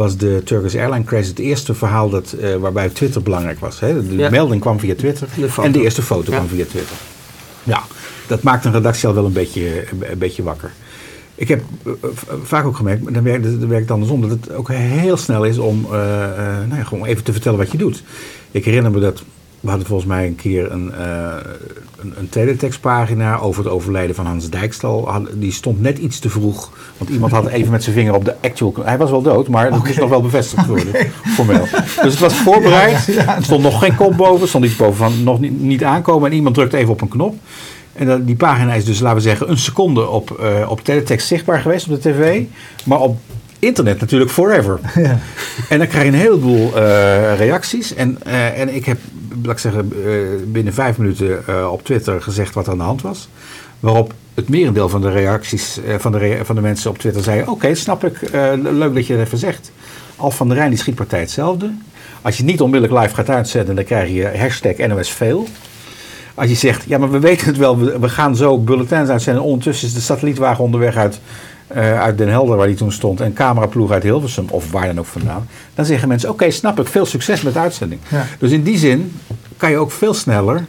was 0.00 0.16
de 0.16 0.40
Turkish 0.44 0.74
Airline 0.74 1.04
crash 1.04 1.26
het 1.26 1.38
eerste 1.38 1.74
verhaal 1.74 2.10
dat, 2.10 2.34
uh, 2.40 2.56
waarbij 2.56 2.88
Twitter 2.88 3.22
belangrijk 3.22 3.58
was. 3.60 3.80
Hè? 3.80 4.16
De 4.16 4.28
melding 4.30 4.60
kwam 4.60 4.78
via 4.78 4.94
Twitter 4.94 5.28
en 5.62 5.72
de 5.72 5.82
eerste 5.82 6.02
foto 6.02 6.32
kwam 6.32 6.48
via 6.48 6.64
Twitter. 6.64 6.96
Ja, 7.62 7.82
dat 8.26 8.42
maakt 8.42 8.64
een 8.64 8.72
redactie 8.72 9.08
al 9.08 9.14
wel 9.14 9.24
een 9.24 9.32
beetje, 9.32 9.84
een 10.10 10.18
beetje 10.18 10.42
wakker. 10.42 10.72
Ik 11.34 11.48
heb 11.48 11.62
vaak 12.42 12.64
ook 12.64 12.76
gemerkt, 12.76 13.14
dan 13.14 13.22
werkt, 13.22 13.44
dan 13.44 13.68
werkt 13.68 13.82
het 13.82 13.90
andersom, 13.90 14.20
dat 14.20 14.30
het 14.30 14.52
ook 14.52 14.68
heel 14.72 15.16
snel 15.16 15.44
is 15.44 15.58
om 15.58 15.86
nou 15.90 16.76
ja, 16.76 16.84
gewoon 16.84 17.06
even 17.06 17.24
te 17.24 17.32
vertellen 17.32 17.58
wat 17.58 17.70
je 17.70 17.78
doet. 17.78 18.02
Ik 18.50 18.64
herinner 18.64 18.90
me 18.90 19.00
dat 19.00 19.22
we 19.60 19.68
hadden 19.68 19.86
volgens 19.86 20.08
mij 20.08 20.26
een 20.26 20.36
keer 20.36 20.72
een, 20.72 20.92
uh, 20.98 21.34
een, 21.98 22.12
een 22.16 22.28
teletextpagina 22.28 23.38
over 23.38 23.64
het 23.64 23.72
overlijden 23.72 24.14
van 24.14 24.26
Hans 24.26 24.50
Dijkstal. 24.50 25.08
Die 25.34 25.52
stond 25.52 25.80
net 25.80 25.98
iets 25.98 26.18
te 26.18 26.30
vroeg. 26.30 26.72
Want 26.98 27.10
iemand 27.10 27.32
had 27.32 27.46
even 27.46 27.70
met 27.70 27.82
zijn 27.82 27.94
vinger 27.94 28.14
op 28.14 28.24
de 28.24 28.34
actual... 28.42 28.74
Hij 28.82 28.98
was 28.98 29.10
wel 29.10 29.22
dood, 29.22 29.48
maar 29.48 29.70
dat 29.70 29.84
moest 29.84 29.98
nog 29.98 30.08
wel 30.08 30.22
bevestigd 30.22 30.66
worden. 30.66 30.94
Formeel. 31.36 31.66
Dus 32.02 32.12
het 32.12 32.18
was 32.18 32.34
voorbereid. 32.34 33.16
Er 33.16 33.36
stond 33.40 33.62
nog 33.62 33.78
geen 33.78 33.96
kop 33.96 34.16
boven. 34.16 34.42
Er 34.42 34.48
stond 34.48 34.64
iets 34.64 34.76
boven 34.76 34.96
van 34.96 35.22
nog 35.22 35.40
niet, 35.40 35.60
niet 35.60 35.84
aankomen. 35.84 36.30
En 36.30 36.36
iemand 36.36 36.54
drukte 36.54 36.76
even 36.76 36.92
op 36.92 37.00
een 37.00 37.08
knop. 37.08 37.36
En 37.92 38.24
die 38.24 38.36
pagina 38.36 38.74
is 38.74 38.84
dus, 38.84 39.00
laten 39.00 39.16
we 39.16 39.22
zeggen, 39.22 39.50
een 39.50 39.58
seconde 39.58 40.08
op, 40.08 40.40
uh, 40.40 40.70
op 40.70 40.84
teletext 40.84 41.26
zichtbaar 41.26 41.60
geweest 41.60 41.88
op 41.88 42.02
de 42.02 42.10
tv. 42.10 42.42
Maar 42.84 43.00
op 43.00 43.18
internet 43.58 44.00
natuurlijk 44.00 44.30
forever. 44.30 44.80
Ja. 44.94 45.18
En 45.68 45.78
dan 45.78 45.86
krijg 45.86 46.04
je 46.04 46.12
een 46.12 46.18
heleboel 46.18 46.66
uh, 46.76 47.36
reacties. 47.36 47.94
En, 47.94 48.18
uh, 48.26 48.60
en 48.60 48.74
ik 48.74 48.84
heb 48.84 48.98
laat 49.42 49.52
ik 49.52 49.58
zeggen, 49.58 49.92
eh, 50.04 50.12
binnen 50.46 50.74
vijf 50.74 50.98
minuten 50.98 51.46
eh, 51.46 51.72
op 51.72 51.84
Twitter 51.84 52.22
gezegd 52.22 52.54
wat 52.54 52.66
er 52.66 52.72
aan 52.72 52.78
de 52.78 52.84
hand 52.84 53.02
was. 53.02 53.28
Waarop 53.80 54.14
het 54.34 54.48
merendeel 54.48 54.88
van 54.88 55.00
de 55.00 55.10
reacties 55.10 55.82
eh, 55.82 55.94
van, 55.98 56.12
de 56.12 56.40
van 56.42 56.54
de 56.54 56.60
mensen 56.60 56.90
op 56.90 56.98
Twitter 56.98 57.22
zei: 57.22 57.42
Oké, 57.46 57.74
snap 57.74 58.04
ik, 58.04 58.30
leuk 58.62 58.94
dat 58.94 59.06
je 59.06 59.14
het 59.14 59.26
even 59.26 59.38
zegt. 59.38 59.72
Al 60.16 60.30
van 60.30 60.48
der 60.48 60.56
Rijn 60.56 60.70
die 60.70 60.78
schietpartij 60.78 61.20
hetzelfde. 61.20 61.70
Als 62.22 62.36
je 62.36 62.44
niet 62.44 62.60
onmiddellijk 62.60 63.02
live 63.02 63.14
gaat 63.14 63.30
uitzenden, 63.30 63.74
dan 63.74 63.84
krijg 63.84 64.10
je 64.10 64.38
hashtag 64.38 64.76
NOSVeel. 64.76 65.48
Als 66.34 66.48
je 66.48 66.54
zegt, 66.54 66.84
ja, 66.86 66.98
maar 66.98 67.10
we 67.10 67.18
weten 67.18 67.46
het 67.46 67.56
wel, 67.56 67.78
we, 67.78 68.08
gaan 68.08 68.36
zo 68.36 68.58
bulletins 68.58 69.08
uitzenden. 69.08 69.42
Ondertussen 69.42 69.88
is 69.88 69.94
de 69.94 70.00
satellietwagen 70.00 70.64
onderweg 70.64 70.96
uit, 70.96 71.20
uit 71.78 72.18
Den 72.18 72.28
Helder, 72.28 72.56
waar 72.56 72.66
die 72.66 72.76
toen 72.76 72.92
stond, 72.92 73.20
en 73.20 73.32
cameraploeg 73.32 73.90
uit 73.90 74.02
Hilversum, 74.02 74.46
of 74.50 74.70
waar 74.70 74.86
dan 74.86 74.98
ook 74.98 75.06
vandaan. 75.06 75.48
Dan 75.74 75.84
zeggen 75.84 76.08
mensen: 76.08 76.30
Oké, 76.30 76.50
snap 76.50 76.80
ik, 76.80 76.86
veel 76.86 77.06
succes 77.06 77.42
met 77.42 77.52
de 77.52 77.58
uitzending. 77.58 78.00
Dus 78.38 78.50
in 78.50 78.62
die 78.62 78.78
zin 78.78 79.16
kan 79.56 79.70
je 79.70 79.76
ook 79.76 79.92
veel 79.92 80.14
sneller 80.14 80.64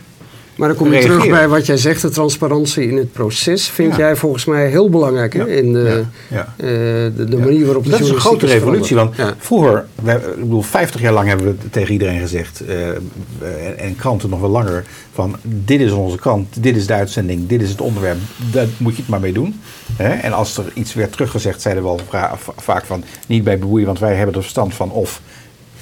maar 0.61 0.69
dan 0.69 0.79
kom 0.79 0.93
je 0.93 1.01
terug 1.01 1.29
bij 1.29 1.47
wat 1.47 1.65
jij 1.65 1.77
zegt, 1.77 2.01
de 2.01 2.09
transparantie 2.09 2.87
in 2.87 2.97
het 2.97 3.11
proces. 3.11 3.69
Vind 3.69 3.95
jij 3.95 4.15
volgens 4.15 4.45
mij 4.45 4.69
heel 4.69 4.89
belangrijk 4.89 5.33
hè? 5.33 5.49
in 5.49 5.73
de, 5.73 6.03
ja. 6.27 6.53
Uh, 6.57 6.67
de, 7.15 7.25
de 7.29 7.37
manier 7.37 7.65
waarop 7.65 7.89
Dat 7.89 7.99
is 7.99 8.09
een 8.09 8.19
grote 8.19 8.45
revolutie. 8.45 8.95
Want 8.95 9.15
vroeger, 9.37 9.85
ik 10.05 10.39
bedoel, 10.39 10.61
50 10.61 11.01
jaar 11.01 11.13
lang 11.13 11.27
hebben 11.27 11.45
we 11.45 11.69
tegen 11.69 11.91
iedereen 11.91 12.19
gezegd, 12.19 12.61
uh, 12.67 12.87
en, 12.87 13.77
en, 13.77 13.95
kranten 13.95 14.29
nog 14.29 14.39
wel 14.39 14.49
langer, 14.49 14.85
van 15.13 15.35
dit 15.43 15.81
is 15.81 15.91
onze 15.91 16.17
krant, 16.17 16.63
dit 16.63 16.75
is 16.75 16.87
de 16.87 16.93
uitzending, 16.93 17.47
dit 17.47 17.61
is 17.61 17.69
het 17.69 17.81
onderwerp, 17.81 18.17
daar 18.51 18.67
moet 18.77 18.95
je 18.95 19.01
het 19.01 19.09
maar 19.09 19.19
mee 19.19 19.33
doen. 19.33 19.61
Hè? 19.95 20.09
En 20.09 20.33
als 20.33 20.57
er 20.57 20.65
iets 20.73 20.93
werd 20.93 21.11
teruggezegd, 21.11 21.61
zeiden 21.61 21.83
we 21.83 21.89
wel 21.89 22.23
vaak 22.57 22.85
van 22.85 23.03
niet 23.27 23.43
bij 23.43 23.59
beboeien, 23.59 23.85
want 23.85 23.99
wij 23.99 24.15
hebben 24.15 24.35
er 24.35 24.41
verstand 24.41 24.73
van, 24.73 24.91
of 24.91 25.21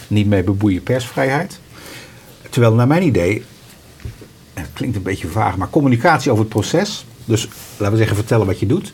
niet 0.07 0.27
mee 0.27 0.43
beboeien 0.43 0.83
persvrijheid. 0.83 1.59
Terwijl 2.49 2.73
naar 2.73 2.87
mijn 2.87 3.03
idee, 3.03 3.43
klinkt 4.73 4.95
een 4.95 5.03
beetje 5.03 5.27
vaag, 5.27 5.57
maar 5.57 5.69
communicatie 5.69 6.31
over 6.31 6.43
het 6.43 6.53
proces. 6.53 7.05
Dus 7.25 7.47
laten 7.77 7.91
we 7.91 7.97
zeggen, 7.97 8.15
vertellen 8.15 8.45
wat 8.45 8.59
je 8.59 8.65
doet 8.65 8.93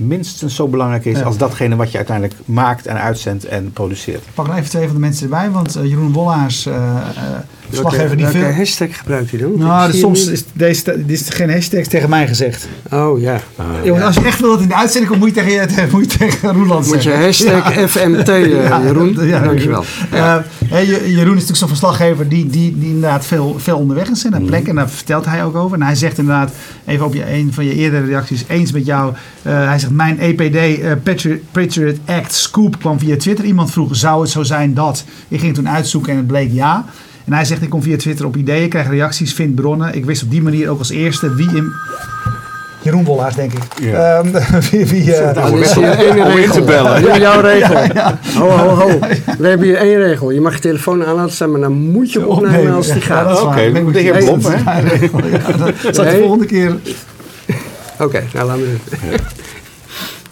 minstens 0.00 0.54
zo 0.54 0.68
belangrijk 0.68 1.04
is 1.04 1.22
als 1.22 1.36
datgene 1.36 1.76
wat 1.76 1.90
je 1.90 1.96
uiteindelijk 1.96 2.36
maakt 2.44 2.86
en 2.86 3.00
uitzendt 3.00 3.44
en 3.44 3.72
produceert. 3.72 4.24
Ik 4.26 4.34
pak 4.34 4.46
nog 4.46 4.56
even 4.56 4.70
twee 4.70 4.84
van 4.84 4.94
de 4.94 5.00
mensen 5.00 5.24
erbij, 5.24 5.50
want 5.50 5.76
uh, 5.76 5.84
Jeroen 5.84 6.12
Wollaars, 6.12 6.66
uh, 6.66 6.74
uh, 6.74 7.38
verslaggever 7.70 8.16
die 8.16 8.26
veel... 8.26 8.52
hashtag 8.52 8.98
gebruikt 8.98 9.30
hij 9.30 9.40
dan? 9.40 9.58
Nou, 9.58 9.92
soms 9.92 10.26
is 10.26 10.44
deze 10.52 11.04
is 11.06 11.26
geen 11.28 11.50
hashtag 11.50 11.84
tegen 11.84 12.08
mij 12.08 12.26
gezegd. 12.26 12.68
Oh 12.92 13.20
ja. 13.20 13.40
Ah, 13.56 13.66
Jongens, 13.84 14.04
als 14.04 14.14
je 14.14 14.24
echt 14.24 14.40
wil 14.40 14.50
dat 14.50 14.60
in 14.60 14.68
de 14.68 14.74
uitzending 14.74 15.10
komt, 15.10 15.20
moet 15.24 15.34
je 15.34 15.42
tegen, 15.42 15.52
je, 15.52 15.88
moet 15.92 16.12
je 16.12 16.18
tegen 16.18 16.52
Roeland 16.52 16.86
Moet 16.86 17.02
je 17.02 17.12
hashtag 17.12 17.72
FMT, 17.90 18.26
Jeroen. 18.26 19.26
Ja, 19.26 19.40
dankjewel. 19.40 19.84
Ja. 20.12 20.44
Jeroen 20.70 21.06
is 21.06 21.16
natuurlijk 21.16 21.56
zo'n 21.56 21.68
verslaggever 21.68 22.28
die, 22.28 22.46
die, 22.46 22.78
die 22.78 22.88
inderdaad 22.88 23.26
veel, 23.26 23.56
veel 23.58 23.78
onderweg 23.78 24.08
is 24.08 24.24
naar 24.24 24.40
plekken. 24.40 24.68
En 24.68 24.76
daar 24.76 24.90
vertelt 24.90 25.26
hij 25.26 25.44
ook 25.44 25.56
over. 25.56 25.76
En 25.76 25.82
hij 25.82 25.94
zegt 25.94 26.18
inderdaad, 26.18 26.52
even 26.86 27.06
op 27.06 27.14
je, 27.14 27.32
een 27.32 27.52
van 27.52 27.64
je 27.64 27.74
eerdere 27.74 28.06
reacties, 28.06 28.44
eens 28.48 28.72
met 28.72 28.86
jou. 28.86 29.14
hij 29.42 29.78
zegt, 29.78 29.92
mijn 29.92 30.18
EPD 30.18 30.78
uh, 30.78 30.92
Patriot 31.52 31.98
Act 32.06 32.34
scoop 32.34 32.78
kwam 32.78 32.98
via 32.98 33.16
Twitter. 33.16 33.44
Iemand 33.44 33.70
vroeg, 33.70 33.96
zou 33.96 34.20
het 34.20 34.30
zo 34.30 34.42
zijn 34.42 34.74
dat? 34.74 35.04
Ik 35.28 35.40
ging 35.40 35.54
toen 35.54 35.68
uitzoeken 35.68 36.10
en 36.10 36.16
het 36.16 36.26
bleek 36.26 36.52
ja. 36.52 36.84
En 37.30 37.36
hij 37.36 37.44
zegt, 37.44 37.62
ik 37.62 37.70
kom 37.70 37.82
via 37.82 37.96
Twitter 37.96 38.26
op 38.26 38.36
ideeën, 38.36 38.68
krijg 38.68 38.88
reacties, 38.88 39.34
vind 39.34 39.54
bronnen. 39.54 39.94
Ik 39.94 40.04
wist 40.04 40.22
op 40.22 40.30
die 40.30 40.42
manier 40.42 40.68
ook 40.68 40.78
als 40.78 40.90
eerste 40.90 41.34
wie 41.34 41.56
in... 41.56 41.72
Jeroen 42.82 43.04
Wollaars, 43.04 43.34
denk 43.34 43.52
ik. 43.52 43.62
Ja. 43.80 44.18
Um, 44.18 44.32
wie, 44.70 44.86
wie, 44.86 45.04
uh, 45.04 45.34
dan 45.34 45.58
is 45.58 45.74
je 45.74 45.86
één 45.86 46.34
regel. 46.34 46.54
te 46.54 46.62
bellen. 46.62 47.20
jouw 47.20 47.40
regel. 47.40 47.76
Ja, 47.94 48.18
Ho, 48.34 48.48
ho, 48.48 48.68
ho. 48.68 48.98
We 49.38 49.48
hebben 49.48 49.66
hier 49.66 49.76
één 49.76 49.96
regel. 49.96 50.30
Je 50.30 50.40
mag 50.40 50.54
je 50.54 50.60
telefoon 50.60 51.04
aan 51.04 51.14
laten 51.14 51.32
staan, 51.32 51.50
maar 51.50 51.60
dan 51.60 51.72
moet 51.72 52.12
je 52.12 52.26
opnemen 52.26 52.74
als 52.74 52.92
die 52.92 53.02
gaat. 53.02 53.40
Oké, 53.40 53.46
okay. 53.46 53.72
de 53.92 53.98
heer 53.98 54.16
Blom, 54.16 54.40
hè? 54.42 54.62
Dat 55.82 55.94
zal 55.94 56.04
de 56.04 56.18
volgende 56.18 56.46
keer... 56.46 56.76
Oké, 57.98 58.22
nou 58.32 58.46
laten 58.46 58.62
we 58.62 58.76
het. 58.90 59.22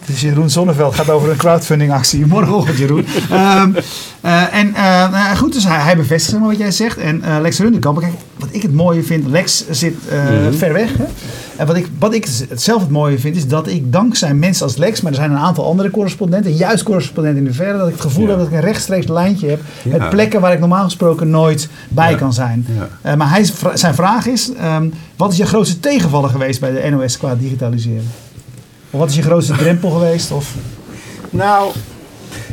Dus 0.09 0.21
Jeroen 0.21 0.49
Zonneveld 0.49 0.95
gaat 0.95 1.09
over 1.09 1.29
een 1.29 1.37
crowdfunding 1.37 1.91
actie. 1.91 2.25
Morgenochtend, 2.25 2.77
Jeroen. 2.77 3.05
um, 3.31 3.75
uh, 4.25 4.53
en 4.53 4.67
uh, 4.67 5.37
goed, 5.37 5.53
dus 5.53 5.63
hij, 5.63 5.79
hij 5.79 5.97
bevestigt 5.97 6.39
wat 6.39 6.57
jij 6.57 6.71
zegt. 6.71 6.97
En 6.97 7.21
uh, 7.25 7.37
Lex 7.41 7.59
Rundekamp, 7.59 7.99
kijk, 7.99 8.13
wat 8.39 8.49
ik 8.51 8.61
het 8.61 8.73
mooie 8.73 9.03
vind, 9.03 9.27
Lex 9.27 9.69
zit 9.69 9.95
mm-hmm. 10.11 10.53
ver 10.53 10.73
weg. 10.73 10.97
Hè? 10.97 11.05
En 11.57 11.67
wat 11.67 11.75
ik, 11.75 11.87
wat 11.99 12.13
ik 12.13 12.27
zelf 12.55 12.81
het 12.81 12.89
mooie 12.89 13.19
vind, 13.19 13.35
is 13.35 13.47
dat 13.47 13.67
ik 13.67 13.91
dankzij 13.91 14.33
mensen 14.33 14.65
als 14.65 14.77
Lex, 14.77 15.01
maar 15.01 15.11
er 15.11 15.17
zijn 15.17 15.31
een 15.31 15.37
aantal 15.37 15.65
andere 15.65 15.89
correspondenten, 15.89 16.53
juist 16.53 16.83
correspondenten 16.83 17.39
in 17.39 17.47
de 17.47 17.53
verre, 17.53 17.77
dat 17.77 17.87
ik 17.87 17.93
het 17.93 18.01
gevoel 18.01 18.27
heb 18.27 18.37
dat 18.37 18.47
ik 18.47 18.53
een 18.53 18.61
rechtstreeks 18.61 19.07
lijntje 19.07 19.49
heb 19.49 19.59
ja. 19.83 19.97
met 19.97 20.09
plekken 20.09 20.41
waar 20.41 20.53
ik 20.53 20.59
normaal 20.59 20.83
gesproken 20.83 21.29
nooit 21.29 21.69
bij 21.89 22.15
kan 22.15 22.33
zijn. 22.33 22.65
maar 23.17 23.29
hij, 23.29 23.49
zijn 23.73 23.95
vraag 23.95 24.25
is, 24.25 24.51
um, 24.75 24.93
wat 25.15 25.31
is 25.31 25.37
je 25.37 25.45
grootste 25.45 25.79
tegenvaller 25.79 26.29
geweest 26.29 26.59
bij 26.59 26.71
de 26.71 26.89
NOS 26.89 27.17
qua 27.17 27.35
digitaliseren? 27.35 28.05
Of 28.89 28.99
wat 28.99 29.09
is 29.09 29.15
je 29.15 29.21
grootste 29.21 29.53
drempel 29.53 29.89
geweest? 29.89 30.31
Of? 30.31 30.53
Nou, 31.29 31.71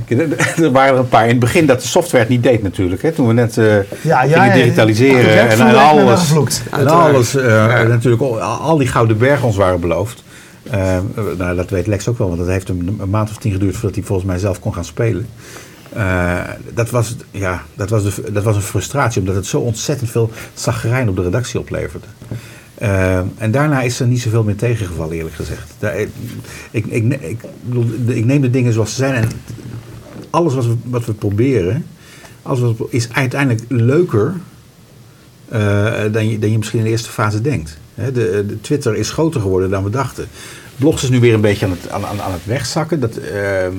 er 0.63 0.71
waren 0.71 0.95
er 0.95 0.99
een 0.99 1.09
paar 1.09 1.23
in 1.23 1.31
het 1.31 1.39
begin 1.39 1.67
dat 1.67 1.81
de 1.81 1.87
software 1.87 2.23
het 2.25 2.33
niet 2.33 2.43
deed 2.43 2.63
natuurlijk. 2.63 3.03
Hè? 3.03 3.13
Toen 3.13 3.27
we 3.27 3.33
net 3.33 3.57
uh, 3.57 3.75
ja, 4.03 4.23
ja, 4.23 4.43
gingen 4.43 4.55
digitaliseren 4.55 5.35
ja, 5.35 5.47
en, 5.47 5.61
en, 5.61 5.77
alles. 5.77 6.33
En 6.71 6.87
alles 6.87 7.35
uh, 7.35 7.43
natuurlijk 7.83 8.23
al 8.43 8.77
die 8.77 8.89
gouden 8.89 9.19
bergen 9.19 9.47
ons 9.47 9.57
waren 9.57 9.81
beloofd. 9.81 10.25
Uh, 10.75 10.99
nou, 11.39 11.57
dat 11.57 11.71
weet 11.71 11.87
Lex 11.87 12.09
ook 12.09 12.19
wel, 12.19 12.27
want 12.27 12.41
dat 12.41 12.49
heeft 12.49 12.69
een, 12.69 12.97
een, 13.01 13.11
maand 13.11 13.31
of 13.31 13.37
tien 13.37 13.53
geduurd 13.53 13.75
voordat 13.75 13.95
hij 13.95 14.05
volgens 14.05 14.29
mij 14.29 14.39
zelf 14.39 14.61
kon 14.61 14.75
gaan 14.75 14.85
spelen. 14.85 15.29
dat, 16.75 16.91
was, 16.91 17.17
ja, 17.31 17.63
dat, 17.75 17.91
was 17.91 18.03
de, 18.03 18.33
dat 18.33 18.45
was 18.45 18.57
een 18.57 18.63
frustratie, 18.63 19.21
omdat 19.21 19.35
het 19.35 19.47
zo 19.47 19.61
ontzettend 19.61 20.11
veel 20.11 20.31
zagrijn 20.55 21.09
op 21.09 21.17
de 21.17 21.23
redactie 21.23 21.61
opleverde. 21.61 22.07
Uh, 22.83 23.19
en 23.37 23.51
daarna 23.51 23.83
is 23.83 24.01
er 24.01 24.07
niet 24.07 24.21
zoveel 24.21 24.43
meer 24.43 24.57
tegengevallen, 24.57 25.17
eerlijk 25.17 25.35
gezegd. 25.35 25.75
Daar, 25.79 25.99
ik, 25.99 26.09
ik, 26.71 26.87
ik, 26.87 27.21
ik, 27.23 27.41
ik, 28.07 28.25
neem 28.25 28.41
de 28.41 28.51
dingen 28.51 28.73
zoals 28.73 28.91
ze 28.91 28.97
zijn. 28.97 29.15
En 29.15 29.29
alles 30.31 30.55
wat 30.55 30.67
we, 30.67 30.75
wat 30.85 31.05
we 31.05 31.13
proberen, 31.13 31.87
is 32.89 33.13
uiteindelijk 33.13 33.65
leuker 33.69 34.35
dan, 36.13 36.29
je, 36.29 36.39
dan 36.39 36.51
je 36.51 36.59
misschien 36.59 36.79
in 36.79 36.85
de 36.85 36.91
eerste 36.91 37.11
fase 37.11 37.41
denkt. 37.41 37.79
de, 37.95 38.13
de, 38.13 38.61
Twitter 38.61 38.97
is 38.97 39.11
groter 39.11 39.41
geworden 39.41 39.71
dan 39.71 39.85
we 39.85 39.91
dachten. 39.91 40.29
Blogs 40.77 41.03
is 41.03 41.09
nu 41.09 41.21
weer 41.21 41.35
een 41.35 41.41
beetje 41.41 41.67
aan 41.67 41.77
het, 41.81 41.91
aan, 41.91 42.21
aan 42.21 42.33
het 42.33 42.45
wegzakken. 42.45 43.01
Dat, 43.01 43.17
ehm, 43.17 43.75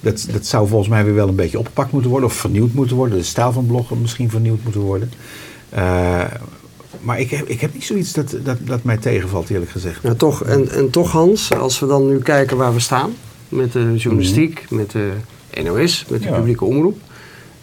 dat, 0.00 0.26
dat 0.32 0.46
zou 0.46 0.68
volgens 0.68 0.90
mij 0.90 1.04
weer 1.04 1.14
wel 1.14 1.28
een 1.28 1.34
beetje 1.34 1.58
opgepakt 1.58 1.92
moeten 1.92 2.10
worden 2.10 2.28
of 2.28 2.34
vernieuwd 2.34 2.72
moeten 2.72 2.96
worden. 2.96 3.18
De 3.18 3.24
stijl 3.24 3.52
van 3.52 3.66
bloggen 3.66 4.00
misschien 4.00 4.30
vernieuwd 4.30 4.62
moeten 4.62 4.80
worden. 4.80 5.10
Uh, 5.74 6.24
maar 7.00 7.20
ik 7.20 7.30
heb, 7.30 7.48
ik 7.48 7.60
heb 7.60 7.74
niet 7.74 7.84
zoiets 7.84 8.12
dat, 8.12 8.36
dat, 8.42 8.56
dat 8.64 8.82
mij 8.82 8.96
tegenvalt, 8.96 9.50
eerlijk 9.50 9.70
gezegd. 9.70 10.02
Ja, 10.02 10.14
toch, 10.14 10.44
en, 10.44 10.70
en 10.70 10.90
toch, 10.90 11.12
Hans, 11.12 11.52
als 11.52 11.78
we 11.78 11.86
dan 11.86 12.08
nu 12.08 12.18
kijken 12.18 12.56
waar 12.56 12.72
we 12.72 12.80
staan 12.80 13.14
met 13.48 13.72
de 13.72 13.94
journalistiek, 13.96 14.64
mhm. 14.64 14.74
met 14.74 14.90
de 14.90 15.10
NOS, 15.62 16.04
met 16.08 16.22
de 16.22 16.28
publieke 16.28 16.64
omroep, 16.64 16.98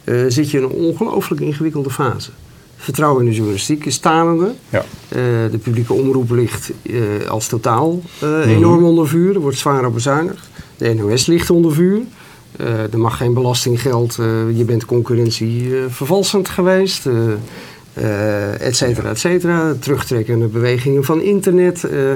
uh, 0.03 0.25
zit 0.27 0.51
je 0.51 0.57
in 0.57 0.63
een 0.63 0.69
ongelooflijk 0.69 1.41
ingewikkelde 1.41 1.89
fase. 1.89 2.29
Vertrouwen 2.75 3.23
in 3.23 3.29
de 3.29 3.35
journalistiek 3.35 3.85
is 3.85 3.97
talende. 3.97 4.53
Ja. 4.69 4.79
Uh, 4.79 5.19
de 5.51 5.59
publieke 5.63 5.93
omroep 5.93 6.31
ligt 6.31 6.71
uh, 6.81 7.27
als 7.27 7.47
totaal 7.47 8.01
mhm. 8.21 8.41
enorm 8.41 8.83
onder 8.83 9.07
vuur. 9.07 9.35
Er 9.35 9.41
wordt 9.41 9.57
zwaar 9.57 9.85
op 9.85 9.93
bezuinigd. 9.93 10.49
De 10.77 10.93
NOS 10.93 11.25
ligt 11.25 11.49
onder 11.49 11.73
vuur. 11.73 12.01
er 12.91 12.99
mag 12.99 13.17
geen 13.17 13.33
belastinggeld. 13.33 14.15
je 14.53 14.63
bent 14.65 14.85
concurrentie 14.85 15.71
vervalsend 15.89 16.49
geweest 16.49 17.07
uh, 17.97 18.62
et 18.62 18.75
cetera, 18.75 19.10
et 19.10 19.19
cetera. 19.19 19.73
Terugtrekkende 19.79 20.47
bewegingen 20.47 21.03
van 21.03 21.21
internet. 21.21 21.84
Uh, 21.91 22.12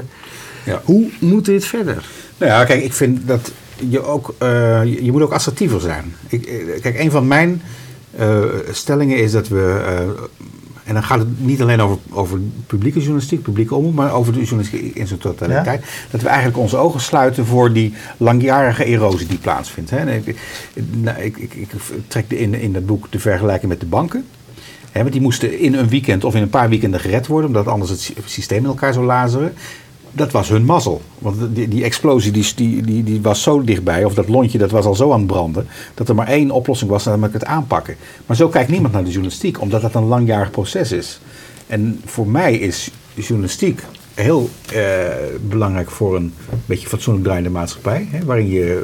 ja. 0.66 0.82
Hoe 0.84 1.10
moet 1.20 1.46
dit 1.46 1.66
verder? 1.66 2.06
Nou 2.38 2.52
ja, 2.52 2.66
kijk, 2.66 2.84
ik 2.84 2.94
vind 2.94 3.28
dat 3.28 3.52
je 3.90 4.04
ook, 4.04 4.36
uh, 4.44 4.84
je, 4.84 5.12
moet 5.12 5.22
ook 5.22 5.34
assertiever 5.34 5.80
zijn. 5.80 6.16
Ik, 6.28 6.42
kijk, 6.82 7.00
een 7.00 7.12
van 7.12 7.28
mijn 7.28 7.62
stellingen 8.72 9.18
is 9.18 9.32
dat 9.32 9.48
we, 9.48 9.82
en 10.84 10.94
dan 10.94 11.04
gaat 11.04 11.20
het 11.20 11.28
niet 11.46 11.62
alleen 11.62 11.82
over, 11.82 11.98
over 12.12 12.40
publieke 12.68 13.00
journalistiek, 13.00 13.42
publieke 13.42 13.76
omroep, 13.76 13.94
maar 13.94 14.14
over 14.14 14.34
de 14.34 14.40
journalistiek 14.40 14.96
in 14.96 15.08
zijn 15.08 15.20
totaliteit. 15.20 15.86
Dat 16.12 16.22
we 16.22 16.28
eigenlijk 16.28 16.58
onze 16.58 16.78
ogen 16.78 17.00
sluiten 17.00 17.46
voor 17.46 17.74
die 17.74 17.94
langjarige 18.18 18.86
erosie 18.86 19.28
die 19.28 19.38
plaatsvindt. 19.38 19.90
Hè. 19.90 20.16
Ik, 20.16 20.40
nou, 20.92 21.22
ik, 21.22 21.38
ik, 21.38 21.54
ik, 21.54 21.70
trek 22.08 22.32
in, 22.32 22.54
in 22.54 22.74
dat 22.74 22.86
boek 22.86 23.12
de 23.12 23.20
vergelijking 23.20 23.72
met 23.72 23.80
de 23.80 23.86
banken 23.86 24.26
want 25.02 25.12
die 25.12 25.22
moesten 25.22 25.60
in 25.60 25.74
een 25.74 25.90
weekend 25.90 26.24
of 26.24 26.36
in 26.36 26.42
een 26.42 26.50
paar 26.50 26.70
weekenden 26.70 27.00
gered 27.00 27.28
worden, 27.28 27.48
omdat 27.48 27.68
anders 27.68 27.90
het 27.90 28.14
systeem 28.26 28.58
in 28.58 28.66
elkaar 28.66 28.94
zou 28.94 29.06
lazeren. 29.06 29.54
Dat 30.12 30.32
was 30.32 30.50
hun 30.50 30.66
mazzel. 30.66 31.02
Want 31.20 31.56
die, 31.56 31.68
die 31.68 31.84
explosie 31.84 32.32
die, 32.32 32.54
die, 32.82 33.04
die, 33.04 33.22
was 33.22 33.44
zo 33.44 33.64
dichtbij, 33.64 34.04
of 34.04 34.14
dat 34.14 34.28
lontje 34.28 34.58
dat 34.58 34.72
was 34.72 34.86
al 34.86 34.96
zo 34.96 35.12
aan 35.12 35.18
het 35.18 35.28
branden, 35.28 35.68
dat 35.94 36.10
er 36.10 36.16
maar 36.16 36.28
één 36.28 36.52
oplossing 36.52 36.90
was, 36.90 37.06
namelijk 37.06 37.34
het 37.34 37.46
aanpakken. 37.46 37.96
Maar 38.26 38.36
zo 38.36 38.48
kijkt 38.48 38.70
niemand 38.70 38.94
naar 38.94 39.04
de 39.04 39.10
journalistiek, 39.10 39.62
omdat 39.62 39.82
dat 39.82 39.96
een 39.96 40.04
langjarig 40.04 40.52
proces 40.52 40.92
is. 40.92 41.20
En 41.68 42.02
voor 42.06 42.28
mij 42.28 42.56
is 42.56 42.92
journalistiek 43.14 43.82
heel 44.22 44.50
eh, 44.74 44.82
belangrijk 45.42 45.92
voor 45.92 46.16
een 46.16 46.34
beetje 46.66 46.88
fatsoenlijk 46.88 47.26
draaiende 47.26 47.50
maatschappij, 47.50 48.08
hè, 48.12 48.26
waarin 48.26 48.48
je 48.48 48.84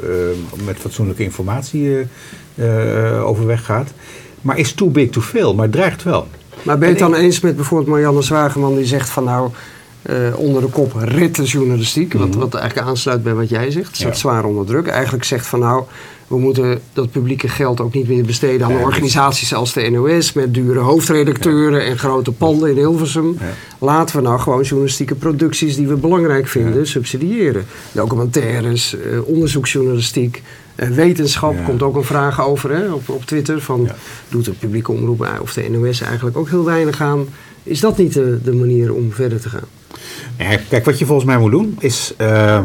eh, 0.56 0.64
met 0.64 0.76
fatsoenlijke 0.76 1.22
informatie 1.22 2.06
uh, 2.54 3.26
overweg 3.26 3.64
gaat. 3.64 3.92
Maar 4.44 4.58
is 4.58 4.72
too 4.72 4.88
big 4.88 5.10
to 5.10 5.20
fail, 5.20 5.54
maar 5.54 5.70
dreigt 5.70 6.02
wel. 6.02 6.28
Maar 6.62 6.78
ben 6.78 6.88
je 6.88 6.94
het 6.94 7.02
dan 7.02 7.14
eens 7.14 7.40
met 7.40 7.56
bijvoorbeeld 7.56 7.90
Marianne 7.90 8.22
Zwageman 8.22 8.76
die 8.76 8.86
zegt 8.86 9.08
van 9.08 9.24
nou... 9.24 9.50
Uh, 10.10 10.38
onder 10.38 10.62
de 10.62 10.68
kop 10.68 10.92
rittenjournalistiek, 10.98 12.14
mm 12.14 12.20
wat, 12.20 12.28
mhm. 12.28 12.38
wat 12.38 12.54
eigenlijk 12.54 12.88
aansluit 12.88 13.22
bij 13.22 13.34
wat 13.34 13.48
jij 13.48 13.70
zegt. 13.70 13.86
Het 13.86 13.96
zit 13.96 14.16
zwaar 14.16 14.44
onder 14.44 14.66
druk. 14.66 14.86
Eigenlijk 14.86 15.24
zegt 15.24 15.46
van 15.46 15.60
nou, 15.60 15.84
we 16.26 16.38
moeten 16.38 16.80
dat 16.92 17.10
publieke 17.10 17.48
geld 17.48 17.80
ook 17.80 17.94
niet 17.94 18.08
meer 18.08 18.24
besteden 18.24 18.66
aan 18.66 18.82
organisaties 18.82 19.54
als 19.54 19.72
de 19.72 19.90
NOS 19.90 20.32
met 20.32 20.54
dure 20.54 20.78
hoofdredacteuren 20.78 21.84
en 21.84 21.98
grote 21.98 22.32
panden 22.32 22.70
in 22.70 22.76
Hilversum. 22.76 23.38
Laten 23.78 24.16
we 24.16 24.22
nou 24.22 24.40
gewoon 24.40 24.62
journalistieke 24.62 25.14
producties 25.14 25.76
die 25.76 25.86
we 25.86 25.94
belangrijk 25.94 26.48
vinden 26.48 26.86
subsidiëren. 26.86 27.66
Documentaires, 27.92 28.94
uh, 28.94 29.28
onderzoeksjournalistiek, 29.28 30.42
uh, 30.76 30.88
wetenschap. 30.88 31.64
Komt 31.64 31.82
ook 31.82 31.96
een 31.96 32.04
vraag 32.04 32.42
over 32.42 32.70
hè, 32.70 32.92
op, 32.92 33.08
op 33.08 33.24
Twitter 33.24 33.60
van 33.60 33.88
doet 34.28 34.44
de 34.44 34.52
publieke 34.52 34.92
omroep 34.92 35.28
of 35.40 35.52
de 35.52 35.70
NOS 35.70 36.00
eigenlijk 36.00 36.36
ook 36.36 36.48
heel 36.48 36.64
weinig 36.64 37.00
aan. 37.00 37.26
Is 37.62 37.80
dat 37.80 37.98
niet 37.98 38.12
de, 38.12 38.40
de 38.42 38.52
manier 38.52 38.94
om 38.94 39.12
verder 39.12 39.40
te 39.40 39.48
gaan? 39.48 39.68
kijk, 40.68 40.84
wat 40.84 40.98
je 40.98 41.06
volgens 41.06 41.26
mij 41.26 41.38
moet 41.38 41.50
doen 41.50 41.76
is 41.78 42.14
uh, 42.20 42.60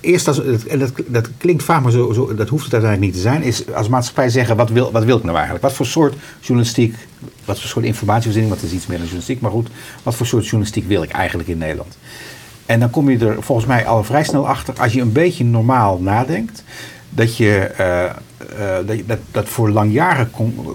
eerst, 0.00 0.28
als, 0.28 0.44
en 0.66 0.78
dat, 0.78 0.92
dat 1.06 1.30
klinkt 1.38 1.62
vaak, 1.62 1.82
maar 1.82 1.92
zo, 1.92 2.12
zo, 2.12 2.34
dat 2.34 2.48
hoeft 2.48 2.64
het 2.64 2.72
uiteindelijk 2.72 3.12
niet 3.12 3.22
te 3.22 3.28
zijn, 3.28 3.42
is 3.42 3.72
als 3.72 3.88
maatschappij 3.88 4.28
zeggen, 4.28 4.56
wat 4.56 4.70
wil, 4.70 4.92
wat 4.92 5.04
wil 5.04 5.16
ik 5.16 5.22
nou 5.22 5.34
eigenlijk? 5.34 5.64
Wat 5.64 5.74
voor 5.74 5.86
soort 5.86 6.14
journalistiek, 6.40 6.94
wat 7.44 7.60
voor 7.60 7.68
soort 7.68 7.84
informatievoorziening, 7.84 8.54
het 8.54 8.62
is 8.62 8.72
iets 8.72 8.86
meer 8.86 8.96
dan 8.96 9.06
journalistiek, 9.06 9.40
maar 9.40 9.50
goed, 9.50 9.68
wat 10.02 10.14
voor 10.14 10.26
soort 10.26 10.44
journalistiek 10.44 10.88
wil 10.88 11.02
ik 11.02 11.10
eigenlijk 11.10 11.48
in 11.48 11.58
Nederland? 11.58 11.98
En 12.66 12.80
dan 12.80 12.90
kom 12.90 13.10
je 13.10 13.18
er 13.18 13.42
volgens 13.42 13.66
mij 13.66 13.86
al 13.86 14.04
vrij 14.04 14.24
snel 14.24 14.48
achter, 14.48 14.74
als 14.80 14.92
je 14.92 15.00
een 15.00 15.12
beetje 15.12 15.44
normaal 15.44 15.98
nadenkt, 15.98 16.62
dat 17.16 17.36
je 17.36 17.70
uh, 17.80 18.04
uh, 18.58 18.86
dat, 18.86 18.98
dat, 19.06 19.18
dat, 19.30 19.48
voor 19.48 19.70
langjarige 19.70 20.28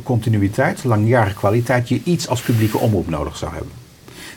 continuïteit, 0.03 0.83
langjarige 0.83 1.35
kwaliteit, 1.35 1.89
je 1.89 2.01
iets 2.03 2.27
als 2.27 2.41
publieke 2.41 2.77
omroep 2.77 3.09
nodig 3.09 3.37
zou 3.37 3.51
hebben. 3.51 3.71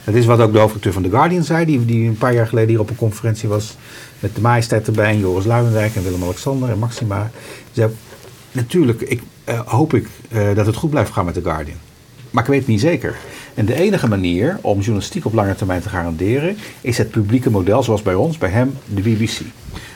Dat 0.05 0.15
is 0.15 0.27
wat 0.27 0.41
ook 0.41 0.53
de 0.53 0.59
hoofdredacteur 0.59 0.93
van 0.93 1.03
The 1.03 1.11
Guardian 1.11 1.45
zei, 1.45 1.65
die, 1.65 1.85
die 1.85 2.09
een 2.09 2.19
paar 2.19 2.35
jaar 2.35 2.47
geleden 2.47 2.71
hier 2.71 2.81
op 2.81 2.91
een 2.91 2.97
conferentie 2.97 3.49
was 3.49 3.77
met 4.19 4.35
de 4.35 4.41
majesteit 4.41 4.87
erbij 4.87 5.11
en 5.11 5.19
Joris 5.19 5.45
Luijendijk 5.45 5.97
en 5.97 6.03
Willem-Alexander 6.03 6.71
en 6.71 6.79
Maxima. 6.79 7.31
Zei, 7.73 7.91
natuurlijk 8.53 9.01
ik, 9.01 9.23
uh, 9.49 9.61
hoop 9.61 9.95
ik 9.95 10.09
dat 10.55 10.67
het 10.67 10.77
goed 10.77 10.91
blijft 10.91 11.13
gaan 11.13 11.25
met 11.25 11.35
The 11.35 11.43
Guardian. 11.43 11.77
Maar 12.31 12.43
ik 12.43 12.49
weet 12.49 12.59
het 12.59 12.69
niet 12.69 12.81
zeker. 12.81 13.17
En 13.55 13.67
de 13.67 13.75
enige 13.75 14.09
manier 14.09 14.59
om 14.61 14.79
journalistiek 14.79 15.25
op 15.25 15.33
lange 15.33 15.55
termijn 15.55 15.81
te 15.81 15.89
garanderen 15.89 16.57
is 16.81 16.99
het 16.99 17.11
publieke 17.11 17.51
model 17.51 17.83
zoals 17.83 18.03
bij 18.03 18.15
ons, 18.15 18.39
bij 18.39 18.51
hem, 18.51 18.77
de 18.95 19.01
BBC. 19.01 19.41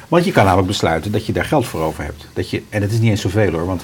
Want 0.08 0.24
je 0.24 0.32
kan 0.32 0.44
namelijk 0.44 0.68
besluiten 0.68 1.12
dat 1.12 1.26
je 1.26 1.32
daar 1.32 1.44
geld 1.44 1.66
voor 1.66 1.80
over 1.80 2.04
hebt. 2.04 2.26
Dat 2.32 2.50
je, 2.50 2.62
en 2.68 2.82
het 2.82 2.92
is 2.92 2.98
niet 2.98 3.10
eens 3.10 3.20
zoveel 3.20 3.52
hoor, 3.52 3.66
want 3.66 3.82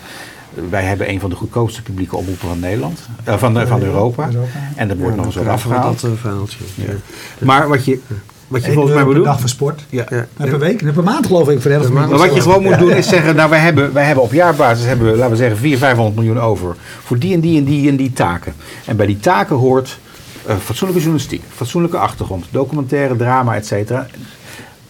wij 0.70 0.82
hebben 0.82 1.10
een 1.10 1.20
van 1.20 1.30
de 1.30 1.37
goedkoopste 1.37 1.82
publieke 1.82 2.16
omroepen 2.16 2.48
van 2.48 2.58
Nederland, 2.58 3.08
uh, 3.28 3.38
van, 3.38 3.66
van 3.66 3.82
Europa. 3.82 4.28
En 4.76 4.88
dat 4.88 4.96
wordt 4.96 5.16
nog 5.16 5.26
eens 5.26 5.34
wat 5.34 5.46
afgehaald. 5.46 6.00
Dat 6.00 6.18
verhaaltje. 6.20 6.58
Ja. 6.74 6.84
Maar 7.38 7.68
wat 7.68 7.84
je, 7.84 8.00
wat 8.48 8.64
je 8.64 8.72
volgens 8.72 8.94
mij 8.94 9.04
moet 9.04 9.14
doen. 9.14 9.24
dag 9.24 9.40
voor 9.40 9.48
sport. 9.48 9.84
Ja. 9.88 10.06
ja. 10.10 10.26
per 10.37 10.58
week, 10.58 10.92
per 10.92 11.02
maand 11.02 11.26
geloof 11.26 11.48
ik. 11.48 11.60
Voor 11.60 11.92
maar 11.92 12.08
wat 12.08 12.34
je 12.34 12.40
gewoon 12.40 12.62
moet 12.62 12.78
doen 12.78 12.92
is 12.92 13.08
zeggen, 13.08 13.37
nou 13.37 13.50
wij 13.50 13.58
hebben, 13.58 13.92
wij 13.92 14.04
hebben 14.04 14.24
op 14.24 14.32
jaarbasis 14.32 14.87
hebben 14.87 15.10
we, 15.10 15.16
laten 15.16 15.30
we 15.30 15.37
zeggen, 15.37 15.56
400, 15.56 15.84
500 15.84 16.16
miljoen 16.16 16.40
over. 16.40 16.76
Voor 17.04 17.18
die 17.18 17.34
en 17.34 17.40
die 17.40 17.58
en 17.58 17.64
die 17.64 17.88
en 17.88 17.96
die 17.96 18.12
taken. 18.12 18.54
En 18.84 18.96
bij 18.96 19.06
die 19.06 19.18
taken 19.18 19.56
hoort 19.56 19.98
uh, 20.48 20.56
fatsoenlijke 20.56 21.02
journalistiek, 21.02 21.42
fatsoenlijke 21.54 21.98
achtergrond, 21.98 22.46
documentaire, 22.50 23.16
drama, 23.16 23.54
et 23.54 23.66
cetera. 23.66 24.06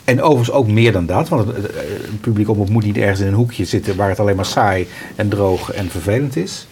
En 0.05 0.23
overigens 0.23 0.51
ook 0.51 0.69
meer 0.69 0.93
dan 0.93 1.07
dat, 1.07 1.29
want 1.29 1.47
het, 1.47 1.57
het 1.57 2.21
publiek 2.21 2.49
omroep 2.49 2.69
moet 2.69 2.85
niet 2.85 2.97
ergens 2.97 3.21
in 3.21 3.27
een 3.27 3.35
hoekje 3.35 3.65
zitten 3.65 3.97
waar 3.97 4.09
het 4.09 4.21
alleen 4.21 4.37
maar 4.37 4.47
saai 4.47 4.89
en 5.17 5.29
droog 5.29 5.73
en 5.73 5.91
vervelend 5.91 6.37
is. 6.37 6.67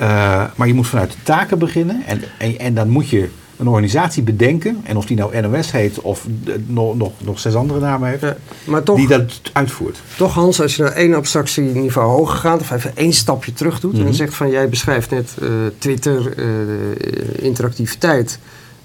Uh, 0.00 0.44
maar 0.54 0.66
je 0.66 0.74
moet 0.74 0.86
vanuit 0.86 1.10
de 1.10 1.16
taken 1.22 1.58
beginnen 1.58 2.02
en, 2.06 2.22
en, 2.38 2.58
en, 2.58 2.74
dan 2.74 2.88
moet 2.88 3.08
je 3.08 3.28
een 3.56 3.68
organisatie 3.68 4.22
bedenken, 4.22 4.80
en 4.84 4.96
of 4.96 5.06
die 5.06 5.16
nou 5.16 5.40
NOS 5.40 5.72
heet 5.72 6.00
of 6.00 6.26
nog, 6.66 6.96
nog, 6.96 7.12
nog 7.24 7.38
zes 7.38 7.54
andere 7.54 7.80
namen 7.80 8.08
heeft, 8.08 8.24
maar 8.64 8.82
toch, 8.82 8.96
die 8.96 9.08
dat 9.08 9.40
uitvoert. 9.52 9.98
Toch 10.16 10.34
Hans, 10.34 10.60
als 10.60 10.76
je 10.76 10.82
naar 10.82 10.92
één 10.92 11.14
abstractieniveau 11.14 12.10
hoger 12.10 12.36
gaat, 12.36 12.60
of 12.60 12.70
even 12.70 12.96
één 12.96 13.12
stapje 13.12 13.52
terug 13.52 13.80
doet, 13.80 13.94
en 13.94 14.02
mhm. 14.02 14.12
zegt 14.12 14.34
van 14.34 14.50
jij 14.50 14.68
beschrijft 14.68 15.10
net 15.10 15.34
uh, 15.42 15.48
Twitter, 15.78 16.38
uh, 16.38 17.44
interactiviteit. 17.44 18.38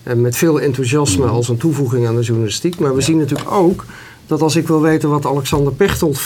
Eh, 0.05 0.13
met 0.13 0.37
veel 0.37 0.61
enthousiasme 0.61 1.25
als 1.25 1.49
een 1.49 1.57
toevoeging 1.57 2.07
aan 2.07 2.15
de 2.15 2.21
journalistiek. 2.21 2.79
Maar 2.79 2.95
we 2.95 3.01
zien 3.01 3.17
natuurlijk 3.17 3.51
ook 3.51 3.85
dat 4.27 4.41
als 4.41 4.55
ik 4.55 4.67
wil 4.67 4.81
weten 4.81 5.09
wat 5.09 5.25
Alexander 5.25 5.73
Pechtold 5.73 6.19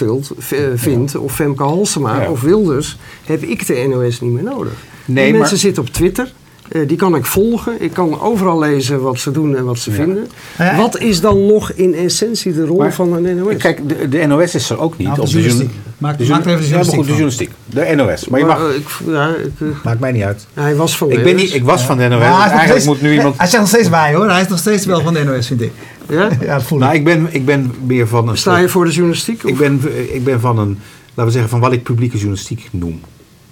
vindt, 0.75 1.15
of 1.17 1.35
Femke 1.35 1.63
Halsema 1.63 2.29
of 2.29 2.41
Wilders, 2.41 2.97
heb 3.25 3.43
ik 3.43 3.67
de 3.67 3.85
NOS 3.89 4.21
niet 4.21 4.31
meer 4.31 4.43
nodig. 4.43 4.73
Nee, 5.05 5.31
die 5.31 5.39
mensen 5.39 5.57
zitten 5.57 5.83
op 5.83 5.89
Twitter. 5.89 6.33
Uh, 6.71 6.87
die 6.87 6.97
kan 6.97 7.15
ik 7.15 7.25
volgen. 7.25 7.81
Ik 7.81 7.93
kan 7.93 8.21
overal 8.21 8.59
lezen 8.59 9.01
wat 9.01 9.19
ze 9.19 9.31
doen 9.31 9.55
en 9.55 9.65
wat 9.65 9.77
ze 9.77 9.91
vinden. 9.91 10.27
Nou 10.57 10.77
wat 10.77 10.99
is 10.99 11.21
dan 11.21 11.45
nog 11.45 11.71
in 11.71 11.93
essentie 11.93 12.53
de 12.53 12.65
rol 12.65 12.89
van 12.91 13.13
een 13.13 13.37
NOS? 13.37 13.57
Kijk, 13.57 13.89
de, 13.89 14.09
de, 14.09 14.25
NOS 14.25 14.55
is 14.55 14.69
er 14.69 14.79
ook 14.79 14.97
niet. 14.97 15.07
Nou, 15.07 15.21
de 15.21 15.27
journalistiek. 15.27 15.69
Maak, 15.97 16.17
de, 16.17 16.27
maak 16.27 16.45
even 16.45 16.57
de 16.59 16.67
journalistiek. 16.67 17.01
de 17.01 17.07
journalistiek. 17.07 17.51
De 17.65 17.93
NOS. 17.95 18.27
Maar 18.27 18.39
je 18.39 18.45
mag... 18.45 18.75
Ik, 18.75 18.87
ja, 19.05 19.35
ik, 19.35 19.83
Maakt 19.83 19.99
mij 19.99 20.11
niet 20.11 20.23
uit. 20.23 20.47
Hij 20.53 20.75
was 20.75 20.97
van 20.97 21.09
de 21.09 21.15
ik 21.15 21.23
ben 21.23 21.35
Niet, 21.35 21.53
ik 21.53 21.63
was 21.63 21.81
van 21.81 21.97
de 21.97 22.07
NOS. 22.07 22.21
Eigenlijk 22.21 22.85
moet 22.85 23.01
nu 23.01 23.13
iemand... 23.13 23.37
Hij 23.37 23.47
zegt 23.47 23.59
nog 23.59 23.71
steeds 23.71 23.89
bij 23.89 24.13
hoor. 24.13 24.29
Hij 24.29 24.41
is 24.41 24.47
nog 24.47 24.59
steeds 24.59 24.85
wel 24.85 25.01
van 25.01 25.13
de 25.13 25.23
NOS, 25.23 25.47
vind 25.47 25.61
ik. 25.61 25.71
Ja? 26.09 26.29
ja 26.41 26.53
dat 26.53 26.63
voel 26.63 26.77
ik. 26.77 26.83
Nou, 26.83 26.95
ik 26.95 27.03
ben, 27.03 27.27
ik 27.29 27.45
ben 27.45 27.73
meer 27.85 28.07
van 28.07 28.27
een... 28.27 28.37
Sta 28.37 28.57
je 28.57 28.69
voor 28.69 28.85
de 28.85 28.91
journalistiek? 28.91 29.43
Ik 29.43 29.57
ben, 29.57 29.81
ik 30.13 30.23
ben 30.23 30.39
van 30.39 30.59
een... 30.59 30.79
Laten 31.07 31.25
we 31.25 31.31
zeggen, 31.31 31.49
van 31.49 31.59
wat 31.59 31.71
ik 31.71 31.83
publieke 31.83 32.15
journalistiek 32.15 32.67
noem. 32.71 33.01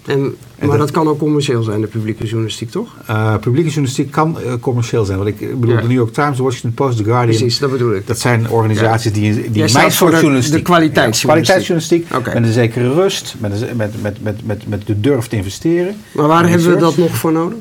En, 0.08 0.36
maar 0.66 0.78
dat, 0.78 0.90
kan 0.90 1.08
ook 1.08 1.18
commercieel 1.18 1.62
zijn, 1.62 1.80
de 1.80 1.86
publieke 1.86 2.24
journalistiek, 2.24 2.70
toch? 2.70 2.88
Uh, 3.10 3.36
publieke 3.36 3.68
journalistiek 3.68 4.10
kan 4.10 4.36
uh, 4.44 4.52
commercieel 4.60 5.04
zijn. 5.04 5.18
Want 5.18 5.30
ik 5.30 5.60
bedoel, 5.60 5.76
de 5.76 5.82
New 5.82 5.90
York 5.90 6.12
Times, 6.12 6.36
de 6.36 6.42
Washington 6.42 6.74
Post, 6.74 6.96
The 6.96 7.04
Guardian. 7.04 7.36
Precies, 7.36 7.58
dat 7.58 7.70
bedoel 7.70 7.94
ik. 7.94 8.06
Dat 8.06 8.18
zijn 8.18 8.50
organisaties 8.50 9.14
ja. 9.14 9.20
die, 9.20 9.50
die 9.50 9.72
mijn 9.72 9.92
soort 9.92 10.12
de, 10.12 10.18
journalistiek... 10.18 10.56
De 10.56 10.62
kwaliteitsjournalistiek. 10.62 11.28
kwaliteitsjournalistiek, 11.28 12.14
okay. 12.14 12.34
met 12.34 12.42
een 12.42 12.52
zekere 12.52 12.94
rust, 12.94 13.34
met, 13.38 13.76
met, 13.76 14.02
met, 14.02 14.22
met, 14.22 14.46
met, 14.46 14.68
met 14.68 14.86
de 14.86 15.00
durf 15.00 15.26
te 15.26 15.36
investeren. 15.36 15.96
Maar 16.12 16.26
waar 16.26 16.48
hebben 16.48 16.70
we 16.70 16.76
dat 16.76 16.96
nog 16.96 17.16
voor 17.16 17.32
nodig? 17.32 17.58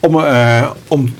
Om, 0.00 0.16
uh, 0.16 0.70
om, 0.88 1.14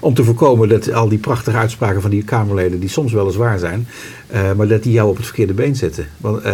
om 0.00 0.14
te 0.14 0.24
voorkomen 0.24 0.68
dat 0.68 0.92
al 0.92 1.08
die 1.08 1.18
prachtige 1.18 1.56
uitspraken 1.56 2.00
van 2.00 2.10
die 2.10 2.22
Kamerleden, 2.22 2.80
die 2.80 2.88
soms 2.88 3.12
wel 3.12 3.26
eens 3.26 3.36
waar 3.36 3.58
zijn, 3.58 3.88
uh, 4.34 4.52
maar 4.52 4.68
dat 4.68 4.82
die 4.82 4.92
jou 4.92 5.08
op 5.08 5.16
het 5.16 5.26
verkeerde 5.26 5.52
been 5.52 5.76
zetten. 5.76 6.06
Want, 6.16 6.46
uh, 6.46 6.52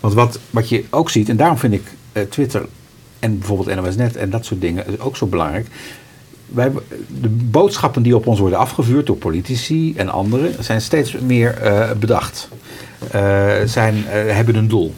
want 0.00 0.14
wat, 0.14 0.38
wat 0.50 0.68
je 0.68 0.84
ook 0.90 1.10
ziet, 1.10 1.28
en 1.28 1.36
daarom 1.36 1.58
vind 1.58 1.72
ik 1.72 1.82
Twitter 2.28 2.62
en 3.20 3.38
bijvoorbeeld 3.38 3.76
NOS.net 3.76 4.16
en 4.16 4.30
dat 4.30 4.44
soort 4.44 4.60
dingen 4.60 5.00
ook 5.00 5.16
zo 5.16 5.26
belangrijk. 5.26 5.66
Wij, 6.46 6.72
de 7.20 7.28
boodschappen 7.28 8.02
die 8.02 8.16
op 8.16 8.26
ons 8.26 8.38
worden 8.38 8.58
afgevuurd 8.58 9.06
door 9.06 9.16
politici 9.16 9.94
en 9.96 10.08
anderen 10.08 10.64
zijn 10.64 10.80
steeds 10.80 11.18
meer 11.18 11.58
bedacht. 11.98 12.48
zijn, 13.64 13.94
hebben 14.06 14.54
een 14.54 14.68
doel. 14.68 14.94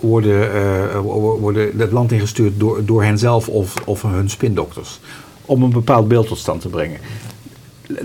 Worden, 0.00 1.00
worden 1.40 1.78
het 1.78 1.92
land 1.92 2.12
ingestuurd 2.12 2.52
door, 2.60 2.84
door 2.84 3.04
henzelf 3.04 3.48
of, 3.48 3.74
of 3.84 4.02
hun 4.02 4.30
spindokters. 4.30 5.00
Om 5.44 5.62
een 5.62 5.70
bepaald 5.70 6.08
beeld 6.08 6.26
tot 6.26 6.38
stand 6.38 6.60
te 6.60 6.68
brengen. 6.68 6.98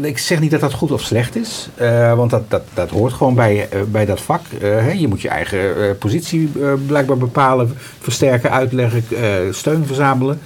Ik 0.01 0.17
zeg 0.17 0.39
niet 0.39 0.51
dat 0.51 0.59
dat 0.59 0.73
goed 0.73 0.91
of 0.91 1.01
slecht 1.01 1.35
is, 1.35 1.69
uh, 1.81 2.15
want 2.15 2.29
dat, 2.29 2.43
dat, 2.47 2.63
dat 2.73 2.89
hoort 2.89 3.13
gewoon 3.13 3.35
bij, 3.35 3.69
bij 3.91 4.05
dat 4.05 4.21
vak. 4.21 4.41
Hè? 4.59 4.91
Je 4.91 5.07
moet 5.07 5.21
je 5.21 5.29
eigen 5.29 5.97
positie 5.97 6.51
blijkbaar 6.87 7.17
bepalen, 7.17 7.73
versterken, 7.99 8.51
uitleggen, 8.51 9.03
steun 9.55 9.85
verzamelen. 9.85 10.39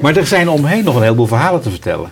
Maar 0.00 0.16
er 0.16 0.26
zijn 0.26 0.48
omheen 0.48 0.84
nog 0.84 0.96
een 0.96 1.02
heleboel 1.02 1.26
verhalen 1.26 1.60
te 1.60 1.70
vertellen. 1.70 2.10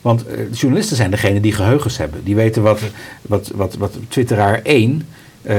Want 0.00 0.24
journalisten 0.52 0.96
zijn 0.96 1.10
degene 1.10 1.40
die 1.40 1.52
geheugens 1.52 1.98
hebben. 1.98 2.24
Die 2.24 2.34
weten 2.34 2.62
wat, 2.62 2.80
wat, 3.22 3.50
wat, 3.54 3.74
wat 3.74 3.96
Twitteraar 4.08 4.60
1 4.62 5.06
uh, 5.42 5.56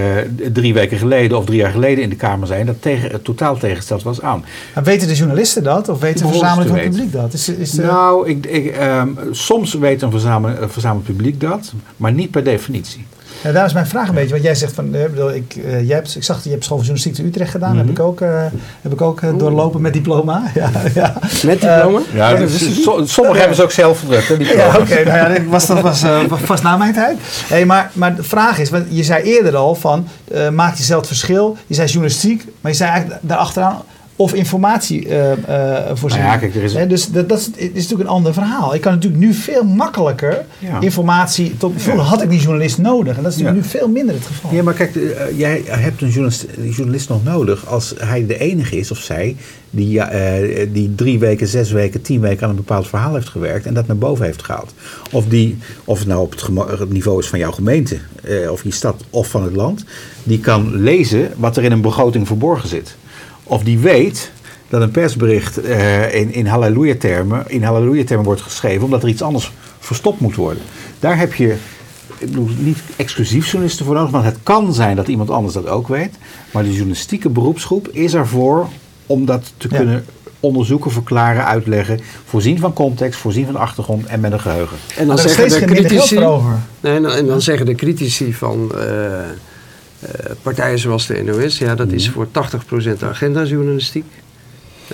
drie 0.54 0.74
weken 0.74 0.98
geleden 0.98 1.38
of 1.38 1.46
drie 1.46 1.58
jaar 1.58 1.72
geleden 1.72 2.04
in 2.04 2.10
de 2.10 2.16
Kamer 2.16 2.48
zijn, 2.48 2.66
dat 2.66 2.82
tegen, 2.82 3.22
totaal 3.22 3.58
tegengesteld 3.58 4.04
was 4.04 4.22
aan. 4.22 4.46
Maar 4.74 4.84
weten 4.84 5.08
de 5.08 5.14
journalisten 5.14 5.64
dat 5.64 5.90
of 5.90 6.00
weten 6.00 6.30
van 6.30 6.60
het 6.60 6.82
publiek 6.82 7.12
dat? 7.12 7.34
Is, 7.34 7.50
is 7.50 7.72
de... 7.72 7.82
Nou, 7.82 8.30
ik, 8.30 8.46
ik, 8.46 8.78
um, 8.78 9.18
soms 9.32 9.74
weet 9.74 10.02
een 10.02 10.12
verzameld 10.68 11.04
publiek 11.04 11.40
dat, 11.40 11.74
maar 11.98 12.14
niet 12.14 12.32
per 12.32 12.44
definitie. 12.44 13.06
Ja, 13.42 13.52
daar 13.52 13.66
is 13.66 13.74
mijn 13.74 13.88
vraag 13.88 14.08
een 14.08 14.14
beetje. 14.14 14.32
Want 14.32 14.44
jij 14.44 14.56
zegt 14.56 14.74
van, 14.74 14.96
uh, 14.96 15.36
ik, 15.36 15.56
uh, 15.56 15.88
jij 15.88 15.96
hebt, 15.96 16.16
ik 16.16 16.24
zag 16.24 16.36
dat 16.36 16.46
je 16.46 16.52
hebt 16.52 16.64
school 16.64 16.78
van 16.78 16.86
journalistiek 16.86 17.26
te 17.26 17.30
Utrecht 17.30 17.52
gedaan. 17.52 17.72
Mm 17.72 17.78
-hmm. 17.78 17.88
Heb 17.88 17.98
ik 17.98 18.04
ook, 18.04 18.22
uh, 18.22 18.46
heb 18.82 18.94
ik 18.94 19.02
ook 19.02 19.40
doorlopen 19.40 19.82
met 19.82 19.94
diploma. 19.94 20.44
ja, 20.56 20.70
ja. 20.94 21.14
Met 21.44 21.62
diploma? 21.62 22.00
ja, 22.14 22.34
dus, 22.34 22.84
sommigen 23.04 23.40
hebben 23.40 23.56
ze 23.56 23.64
ook 23.64 23.72
zelf 23.72 24.00
gedrukt. 24.00 24.54
ja, 24.54 24.68
oké. 24.68 24.82
Okay, 24.82 25.04
nou 25.04 25.18
ja, 25.18 25.28
dat 25.28 25.48
was, 25.48 25.68
dat 25.68 25.82
was 25.82 26.04
vast 26.28 26.64
na 26.64 26.78
mijn 26.78 26.94
tijd. 26.94 27.18
Hey, 27.48 27.66
maar, 27.66 27.92
maar 27.94 28.16
de 28.16 28.24
vraag 28.24 28.60
is, 28.60 28.70
want 28.70 28.86
je 28.90 29.04
zei 29.04 29.24
eerder 29.24 29.56
al 29.56 29.76
van, 29.76 30.08
maak 30.52 30.76
jezelf 30.76 31.00
het 31.00 31.08
verschil. 31.08 31.58
Je 31.68 31.74
zei 31.74 31.88
journalistiek, 31.88 32.46
maar 32.62 32.72
je 32.72 32.78
zei 32.78 32.90
eigenlijk 32.90 33.20
daarachteraan 33.24 33.82
of 34.16 34.34
informatie 34.34 35.08
uh, 35.08 35.32
uh, 35.32 35.80
voorzien. 35.94 36.20
Nou 36.20 36.32
ja, 36.32 36.38
kijk, 36.38 36.56
er 36.56 36.64
is... 36.64 36.74
dus 36.88 37.08
dat, 37.08 37.30
dat 37.30 37.40
is, 37.40 37.50
is, 37.50 37.74
natuurlijk 37.74 38.10
een 38.10 38.16
ander 38.16 38.34
verhaal. 38.34 38.76
Ik 38.76 38.82
kan 38.82 38.94
natuurlijk 38.94 39.24
nu 39.24 39.34
veel 39.34 39.64
makkelijker 39.64 40.46
ja. 40.60 40.80
informatie... 40.80 41.58
Tot, 41.58 41.74
vroeger 41.76 42.04
had 42.04 42.22
ik 42.22 42.30
die 42.30 42.40
journalist 42.40 42.78
nodig. 42.78 43.18
En 43.18 43.24
dat 43.24 43.32
is 43.32 43.38
natuurlijk 43.38 43.66
nu 43.66 43.70
veel 43.70 43.88
minder 43.90 44.16
het 44.16 44.26
geval. 44.26 44.54
Ja, 44.54 44.64
maar 44.64 44.74
kijk, 44.74 44.96
uh, 44.96 45.12
jij 45.38 45.62
hebt 45.66 46.02
een 46.02 46.08
journalist, 46.08 46.46
journalist, 46.62 47.10
nog 47.10 47.24
nodig... 47.24 47.68
als 47.68 47.94
hij 47.98 48.26
de 48.26 48.38
enige 48.38 48.78
is 48.78 48.92
of 48.92 48.98
zij... 48.98 49.36
Die, 49.76 50.02
die 50.72 50.96
drie 50.96 51.20
weken, 51.20 51.48
zes 51.48 51.72
weken, 51.72 52.02
tien 52.02 52.22
weken 52.22 52.44
aan 52.44 52.50
een 52.50 52.56
bepaald 52.56 52.88
verhaal 52.88 53.14
heeft 53.14 53.30
gewerkt... 53.30 53.66
en 53.66 53.74
dat 53.74 53.88
naar 53.88 53.98
boven 53.98 54.26
heeft 54.26 54.44
gehaald. 54.44 54.74
Of, 55.12 55.26
die, 55.26 55.58
of 55.86 56.00
het 56.00 56.08
nou 56.08 56.22
op 56.22 56.32
het, 56.32 56.80
het 56.80 56.90
niveau 56.90 57.20
is 57.20 57.28
van 57.28 57.40
jouw 57.40 57.52
gemeente... 57.52 57.98
of 58.50 58.64
je 58.64 58.72
stad 58.72 59.04
of 59.10 59.28
van 59.28 59.44
het 59.44 59.56
land... 59.56 59.86
die 60.24 60.40
kan 60.40 60.76
lezen 60.76 61.32
wat 61.38 61.58
er 61.58 61.64
in 61.64 61.72
een 61.72 61.82
begroting 61.82 62.28
verborgen 62.28 62.70
zit 62.70 62.96
of 63.44 63.64
die 63.64 63.80
weet 63.80 64.32
dat 64.70 64.82
een 64.82 64.92
persbericht 64.92 65.66
uh, 65.66 66.16
in, 66.16 66.34
in 66.34 66.46
halleluja-termen 66.46 67.44
in 67.48 67.64
halleluja-termen 67.64 68.26
wordt 68.26 68.42
geschreven 68.42 68.84
omdat 68.84 69.04
er 69.04 69.10
iets 69.10 69.22
anders 69.22 69.52
verstopt 69.80 70.20
moet 70.20 70.36
worden. 70.36 70.64
Daar 71.00 71.18
heb 71.18 71.34
je 71.34 71.56
ik 72.18 72.30
bedoel, 72.30 72.50
niet 72.58 72.80
exclusief 72.96 73.46
journalisten 73.46 73.86
voor 73.86 73.96
nodig, 73.96 74.12
maar 74.12 74.24
het 74.24 74.38
kan 74.44 74.74
zijn 74.74 74.96
dat 74.96 75.08
iemand 75.08 75.30
anders 75.30 75.54
dat 75.54 75.68
ook 75.68 75.88
weet. 75.88 76.16
Maar 76.52 76.64
de 76.64 76.74
journalistieke 76.74 77.30
beroepsgroep 77.30 77.88
is 77.88 78.14
ervoor 78.14 78.68
om 79.06 79.26
dat 79.26 79.54
te 79.58 79.68
kunnen 79.68 80.06
onderzoeken, 80.40 80.92
verklaren, 80.92 81.46
uitleggen, 81.46 82.00
voorzien 82.26 82.60
van 82.60 82.74
context, 82.74 83.20
voorzien 83.20 83.46
van 83.46 83.56
achtergrond 83.56 84.06
en 84.06 84.20
met 84.20 84.32
een 84.32 84.40
geheugen. 84.40 84.78
En 84.98 85.08
dan, 85.08 85.18
zeggen 85.18 85.50
de 85.50 85.66
critici, 85.66 86.20
nee, 86.20 86.96
en, 86.96 87.06
en 87.06 87.26
dan 87.26 87.42
zeggen 87.42 87.66
de 87.66 87.76
critici 87.76 88.34
van. 88.34 88.72
Uh, 88.76 89.20
eh, 89.20 89.26
partijen 90.42 90.80
zoals 90.80 91.08
de 91.08 91.24
NOS, 91.24 91.58
ja, 91.58 91.76
dat 91.76 91.92
is 91.92 92.10
mhm. 92.10 92.14
voor 92.14 92.28
80% 92.98 93.04
agendajournalistiek. 93.04 94.06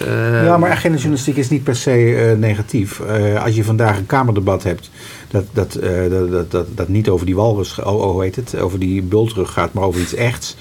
Uh, 0.01 0.43
ja, 0.43 0.57
maar 0.57 0.71
agendajournalistiek 0.71 1.35
is 1.35 1.49
niet 1.49 1.63
per 1.63 1.75
se 1.75 2.31
uh, 2.31 2.37
negatief. 2.37 2.99
Uh, 2.99 3.43
als 3.43 3.55
je 3.55 3.63
vandaag 3.63 3.97
een 3.97 4.05
Kamerdebat 4.05 4.63
hebt 4.63 4.89
dat, 5.29 5.45
dat, 5.53 5.73
dat, 6.09 6.31
dat, 6.31 6.51
dat, 6.51 6.67
dat, 6.75 6.87
niet 6.87 7.09
over 7.09 7.25
die 7.25 7.35
walrus, 7.35 7.79
oh, 7.79 7.95
oh, 7.95 8.11
hoe 8.11 8.23
heet 8.23 8.35
het, 8.35 8.59
over 8.59 8.79
die 8.79 9.01
bultrug 9.01 9.51
gaat, 9.51 9.73
maar 9.73 9.83
over 9.83 10.01
iets 10.01 10.13
echts, 10.13 10.55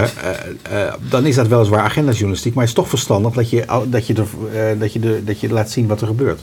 dan 1.10 1.26
is 1.26 1.34
dat 1.34 1.48
weliswaar 1.48 1.80
agendajournalistiek. 1.80 2.54
Maar 2.54 2.62
het 2.62 2.72
is 2.72 2.78
toch 2.78 2.88
verstandig 2.88 3.32
dat 3.32 3.50
je, 3.50 3.64
dat 3.86 4.06
je, 4.06 4.14
er, 4.14 4.78
dat 4.78 4.92
je, 4.92 5.22
dat 5.24 5.40
je 5.40 5.48
laat 5.48 5.70
zien 5.70 5.86
wat 5.86 6.00
er 6.00 6.06
gebeurt. 6.06 6.40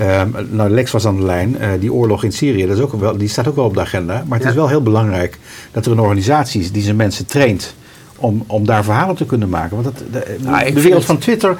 Um, 0.00 0.34
nou, 0.50 0.70
Lex 0.70 0.90
was 0.90 1.06
aan 1.06 1.16
de 1.16 1.22
lijn. 1.22 1.56
Uh, 1.60 1.68
die 1.80 1.92
oorlog 1.92 2.24
in 2.24 2.32
Syrië, 2.32 2.66
dat 2.66 2.76
is 2.76 2.82
ook 2.82 2.92
wel, 2.92 3.16
die 3.16 3.28
staat 3.28 3.48
ook 3.48 3.56
wel 3.56 3.64
op 3.64 3.74
de 3.74 3.80
agenda. 3.80 4.24
Maar 4.26 4.38
het 4.38 4.48
is 4.48 4.54
wel 4.54 4.68
heel 4.68 4.82
belangrijk 4.82 5.38
dat 5.72 5.86
er 5.86 5.92
een 5.92 6.00
organisatie 6.00 6.60
is 6.60 6.72
die 6.72 6.82
zijn 6.82 6.96
mensen 6.96 7.26
traint 7.26 7.74
om, 8.16 8.44
om 8.46 8.66
daar 8.66 8.84
verhalen 8.84 9.16
te 9.16 9.26
kunnen 9.26 9.48
maken. 9.48 9.82
Want 9.82 9.84
dat, 9.84 10.02
de, 10.12 10.36
nou, 10.40 10.72
de 10.72 10.82
wereld 10.82 11.04
van 11.04 11.18
Twitter 11.18 11.56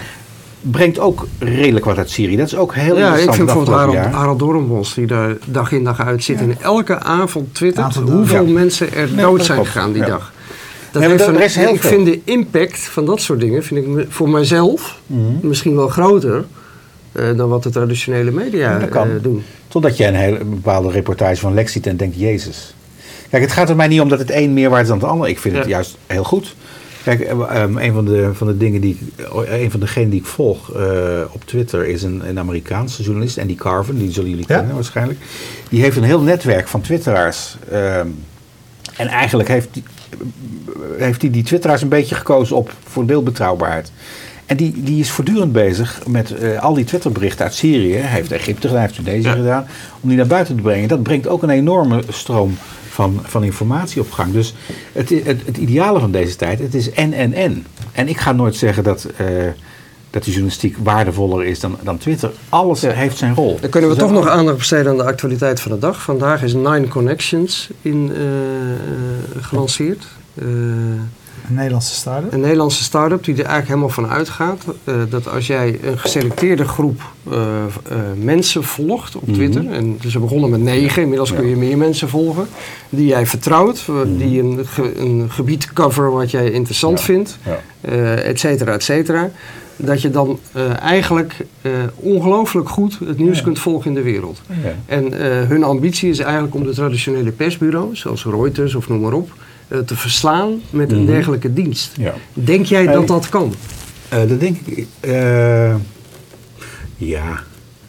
brengt 0.60 0.98
ook 0.98 1.26
redelijk 1.38 1.84
wat 1.84 1.98
uit 1.98 2.10
Syrië. 2.10 2.36
Dat 2.36 2.46
is 2.46 2.56
ook 2.56 2.74
heel 2.74 2.98
ja, 2.98 3.16
interessant. 3.16 3.24
Ja, 3.24 3.30
ik 3.30 3.50
vind 3.50 3.66
bijvoorbeeld 3.66 4.14
Harald, 4.14 4.38
Doornbos, 4.38 4.94
die 4.94 5.06
daar 5.06 5.36
dag 5.44 5.72
in 5.72 5.84
dag 5.84 6.00
uit 6.00 6.24
zit. 6.24 6.38
Ja. 6.38 6.44
En 6.44 6.56
elke 6.60 6.98
avond 6.98 7.54
twittert 7.54 7.94
hoeveel 7.94 8.46
mensen 8.46 8.92
er 8.92 9.16
dood 9.16 9.44
zijn 9.44 9.66
gegaan 9.66 9.92
die 9.92 10.04
dag. 10.04 10.32
Dat 10.90 11.02
heeft 11.02 11.26
een, 11.26 11.36
heel 11.36 11.74
ik 11.74 11.82
vind 11.82 12.06
de 12.06 12.20
impact 12.24 12.78
van 12.78 13.04
dat 13.04 13.20
soort 13.20 13.40
dingen 13.40 13.64
vind 13.64 13.98
ik 13.98 14.06
voor 14.08 14.28
mijzelf 14.28 15.00
mm 15.06 15.38
misschien 15.42 15.74
wel 15.74 15.88
groter 15.88 16.44
uh, 17.12 17.36
dan 17.36 17.48
wat 17.48 17.62
de 17.62 17.70
traditionele 17.70 18.30
media 18.30 18.88
uh, 18.92 19.04
doen. 19.22 19.44
Totdat 19.68 19.96
je 19.96 20.06
een, 20.06 20.14
hele, 20.14 20.44
bepaalde 20.44 20.90
reportage 20.90 21.40
van 21.40 21.54
Lex 21.54 21.72
ziet 21.72 21.86
en 21.86 21.96
denkt, 21.96 22.16
Jezus. 22.16 22.74
Kijk, 23.30 23.42
het 23.42 23.52
gaat 23.52 23.68
er 23.68 23.76
mij 23.76 23.88
niet 23.88 24.00
om 24.00 24.08
dat 24.08 24.18
het 24.18 24.30
een 24.30 24.52
meer 24.52 24.70
waard 24.70 24.82
is 24.82 24.88
dan 24.88 24.98
het 24.98 25.08
ander. 25.08 25.28
Ik 25.28 25.38
vind 25.38 25.56
het 25.56 25.66
juist 25.66 25.96
heel 26.06 26.24
goed. 26.24 26.54
Kijk, 27.02 27.30
um, 27.30 27.78
een 27.78 27.92
van 27.92 28.04
de, 28.04 28.30
van 28.32 28.46
de 28.46 28.56
dingen 28.56 28.80
die 28.80 28.98
een 29.46 29.70
van 29.70 29.80
degenen 29.80 30.10
die 30.10 30.20
ik 30.20 30.26
volg 30.26 30.76
uh, 30.76 30.82
op 31.30 31.44
Twitter 31.44 31.86
is 31.86 32.02
een, 32.02 32.28
een 32.28 32.38
Amerikaanse 32.38 33.02
journalist, 33.02 33.38
Andy 33.38 33.54
Carven, 33.54 33.98
die 33.98 34.12
zullen 34.12 34.30
jullie 34.30 34.44
ja. 34.48 34.56
kennen 34.56 34.74
waarschijnlijk. 34.74 35.18
Die 35.68 35.80
heeft 35.80 35.96
een 35.96 36.02
heel 36.02 36.20
netwerk 36.20 36.68
van 36.68 36.80
Twitteraars. 36.80 37.56
Um, 37.72 38.16
en 38.96 39.06
eigenlijk 39.06 39.48
heeft 39.48 39.68
hij 39.72 39.82
heeft 41.06 41.20
die, 41.20 41.30
die 41.30 41.42
Twitteraars 41.42 41.82
een 41.82 41.88
beetje 41.88 42.14
gekozen 42.14 42.56
op 42.56 42.72
voor 42.84 43.06
deelbetrouwbaarheid. 43.06 43.92
En 44.48 44.56
die, 44.56 44.72
die 44.76 45.00
is 45.00 45.10
voortdurend 45.10 45.52
bezig 45.52 46.00
met 46.06 46.34
uh, 46.42 46.62
al 46.62 46.74
die 46.74 46.84
Twitterberichten 46.84 47.44
uit 47.44 47.54
Syrië. 47.54 47.94
Hij 47.94 48.10
heeft 48.10 48.32
Egypte 48.32 48.68
gedaan, 48.68 48.82
hij 48.82 48.92
heeft 48.92 49.04
Tunesië 49.04 49.30
gedaan. 49.30 49.66
Om 50.00 50.08
die 50.08 50.18
naar 50.18 50.26
buiten 50.26 50.56
te 50.56 50.62
brengen. 50.62 50.88
Dat 50.88 51.02
brengt 51.02 51.28
ook 51.28 51.42
een 51.42 51.50
enorme 51.50 52.02
stroom 52.08 52.56
van, 52.88 53.20
van 53.22 53.44
informatie 53.44 54.00
op 54.00 54.10
gang. 54.10 54.32
Dus 54.32 54.54
het, 54.92 55.08
het, 55.08 55.40
het 55.44 55.56
ideale 55.56 56.00
van 56.00 56.10
deze 56.10 56.36
tijd, 56.36 56.58
het 56.58 56.74
is 56.74 56.90
en, 56.90 57.12
en, 57.12 57.32
en. 57.32 57.66
En 57.92 58.08
ik 58.08 58.18
ga 58.18 58.32
nooit 58.32 58.56
zeggen 58.56 58.84
dat... 58.84 59.06
Uh, 59.20 59.26
dat 60.10 60.24
de 60.24 60.30
journalistiek 60.30 60.76
waardevoller 60.82 61.44
is 61.44 61.60
dan, 61.60 61.78
dan 61.82 61.98
Twitter. 61.98 62.30
Alles 62.48 62.82
heeft 62.82 63.16
zijn 63.16 63.34
rol. 63.34 63.58
Dan 63.60 63.70
kunnen 63.70 63.90
we 63.90 63.96
dus 63.96 64.04
toch 64.04 64.14
nog 64.14 64.28
aandacht 64.28 64.56
besteden 64.56 64.90
aan 64.90 64.96
de 64.96 65.04
actualiteit 65.04 65.60
van 65.60 65.72
de 65.72 65.78
dag. 65.78 66.02
Vandaag 66.02 66.42
is 66.42 66.54
Nine 66.54 66.88
Connections 66.88 67.68
in, 67.82 68.10
uh, 68.12 69.42
gelanceerd. 69.42 70.06
Een 71.48 71.54
Nederlandse 71.54 71.94
start-up? 71.94 72.32
Een 72.32 72.40
Nederlandse 72.40 72.82
start-up 72.82 73.24
die 73.24 73.34
er 73.34 73.44
eigenlijk 73.44 73.68
helemaal 73.68 73.88
van 73.88 74.08
uitgaat 74.08 74.64
uh, 74.84 74.94
dat 75.08 75.28
als 75.28 75.46
jij 75.46 75.78
een 75.82 75.98
geselecteerde 75.98 76.64
groep 76.64 77.02
uh, 77.30 77.36
uh, 77.36 77.98
mensen 78.22 78.64
volgt 78.64 79.16
op 79.16 79.24
Twitter, 79.32 79.62
mm 79.62 79.66
-hmm. 79.66 79.76
en 79.76 79.96
dus 80.00 80.12
we 80.12 80.20
begonnen 80.20 80.50
met 80.50 80.60
negen, 80.60 81.02
inmiddels 81.02 81.30
ja. 81.30 81.36
kun 81.36 81.48
je 81.48 81.56
meer 81.56 81.78
mensen 81.78 82.08
volgen, 82.08 82.46
die 82.88 83.06
jij 83.06 83.26
vertrouwt, 83.26 83.84
mm 83.86 84.02
-hmm. 84.02 84.16
die 84.16 84.42
een, 84.42 84.66
ge, 84.66 85.00
een, 85.00 85.26
gebied 85.30 85.72
cover 85.72 86.10
wat 86.10 86.30
jij 86.30 86.50
interessant 86.50 86.98
ja. 86.98 87.04
vindt, 87.04 87.38
ja. 87.44 87.60
et 88.14 88.40
cetera, 88.40 88.72
et 88.72 88.82
cetera 88.82 89.30
dat 89.78 90.02
je 90.02 90.10
dan 90.10 90.38
uh, 90.56 90.80
eigenlijk 90.80 91.36
uh, 91.62 91.72
ongelooflijk 91.94 92.68
goed 92.68 92.98
het 93.04 93.18
nieuws 93.18 93.36
ja. 93.36 93.42
kunt 93.42 93.58
volgen 93.58 93.88
in 93.88 93.94
de 93.94 94.02
wereld. 94.02 94.40
Ja. 94.62 94.74
En 94.86 95.04
uh, 95.04 95.18
hun 95.48 95.64
ambitie 95.64 96.10
is 96.10 96.18
eigenlijk 96.18 96.54
om 96.54 96.64
de 96.64 96.72
traditionele 96.72 97.30
persbureaus, 97.30 98.00
zoals 98.00 98.24
Reuters 98.24 98.74
of 98.74 98.88
noem 98.88 99.00
maar 99.00 99.12
op, 99.12 99.30
te 99.68 99.96
verslaan 99.96 100.60
met 100.70 100.90
een 100.90 100.96
-hmm. 100.96 101.06
dergelijke 101.06 101.52
dienst. 101.52 101.92
Ja. 101.96 102.14
Denk 102.32 102.66
jij 102.66 102.86
dat 102.86 103.06
dat 103.06 103.28
kan? 103.28 103.54
Uh, 104.12 104.18
dat 104.28 104.40
denk 104.40 104.56
ik. 104.64 104.86
Uh, 105.00 105.74
ja, 106.96 107.42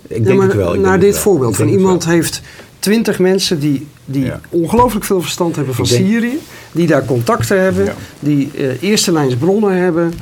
ik 0.08 0.24
denk 0.24 0.42
het 0.42 0.54
wel. 0.54 0.74
Ik 0.74 0.80
naar 0.80 1.00
dit 1.00 1.14
wel. 1.14 1.22
voorbeeld 1.22 1.56
van 1.56 1.68
iemand 1.68 2.06
heeft 2.06 2.42
twintig 2.80 3.20
mensen 3.20 3.60
die, 3.60 3.88
die 4.06 4.26
ja. 4.26 4.42
ongelooflijk 4.50 5.06
veel 5.06 5.22
verstand 5.22 5.56
hebben 5.56 5.76
van 5.76 5.86
denk... 5.86 6.06
Syrië, 6.06 6.40
die 6.72 6.88
daar 6.88 7.06
contacten 7.06 7.62
hebben, 7.62 7.86
ja. 7.86 7.94
die 8.20 8.52
eerste 8.80 9.12
lijns 9.12 9.36
bronnen 9.36 9.78
hebben. 9.78 10.14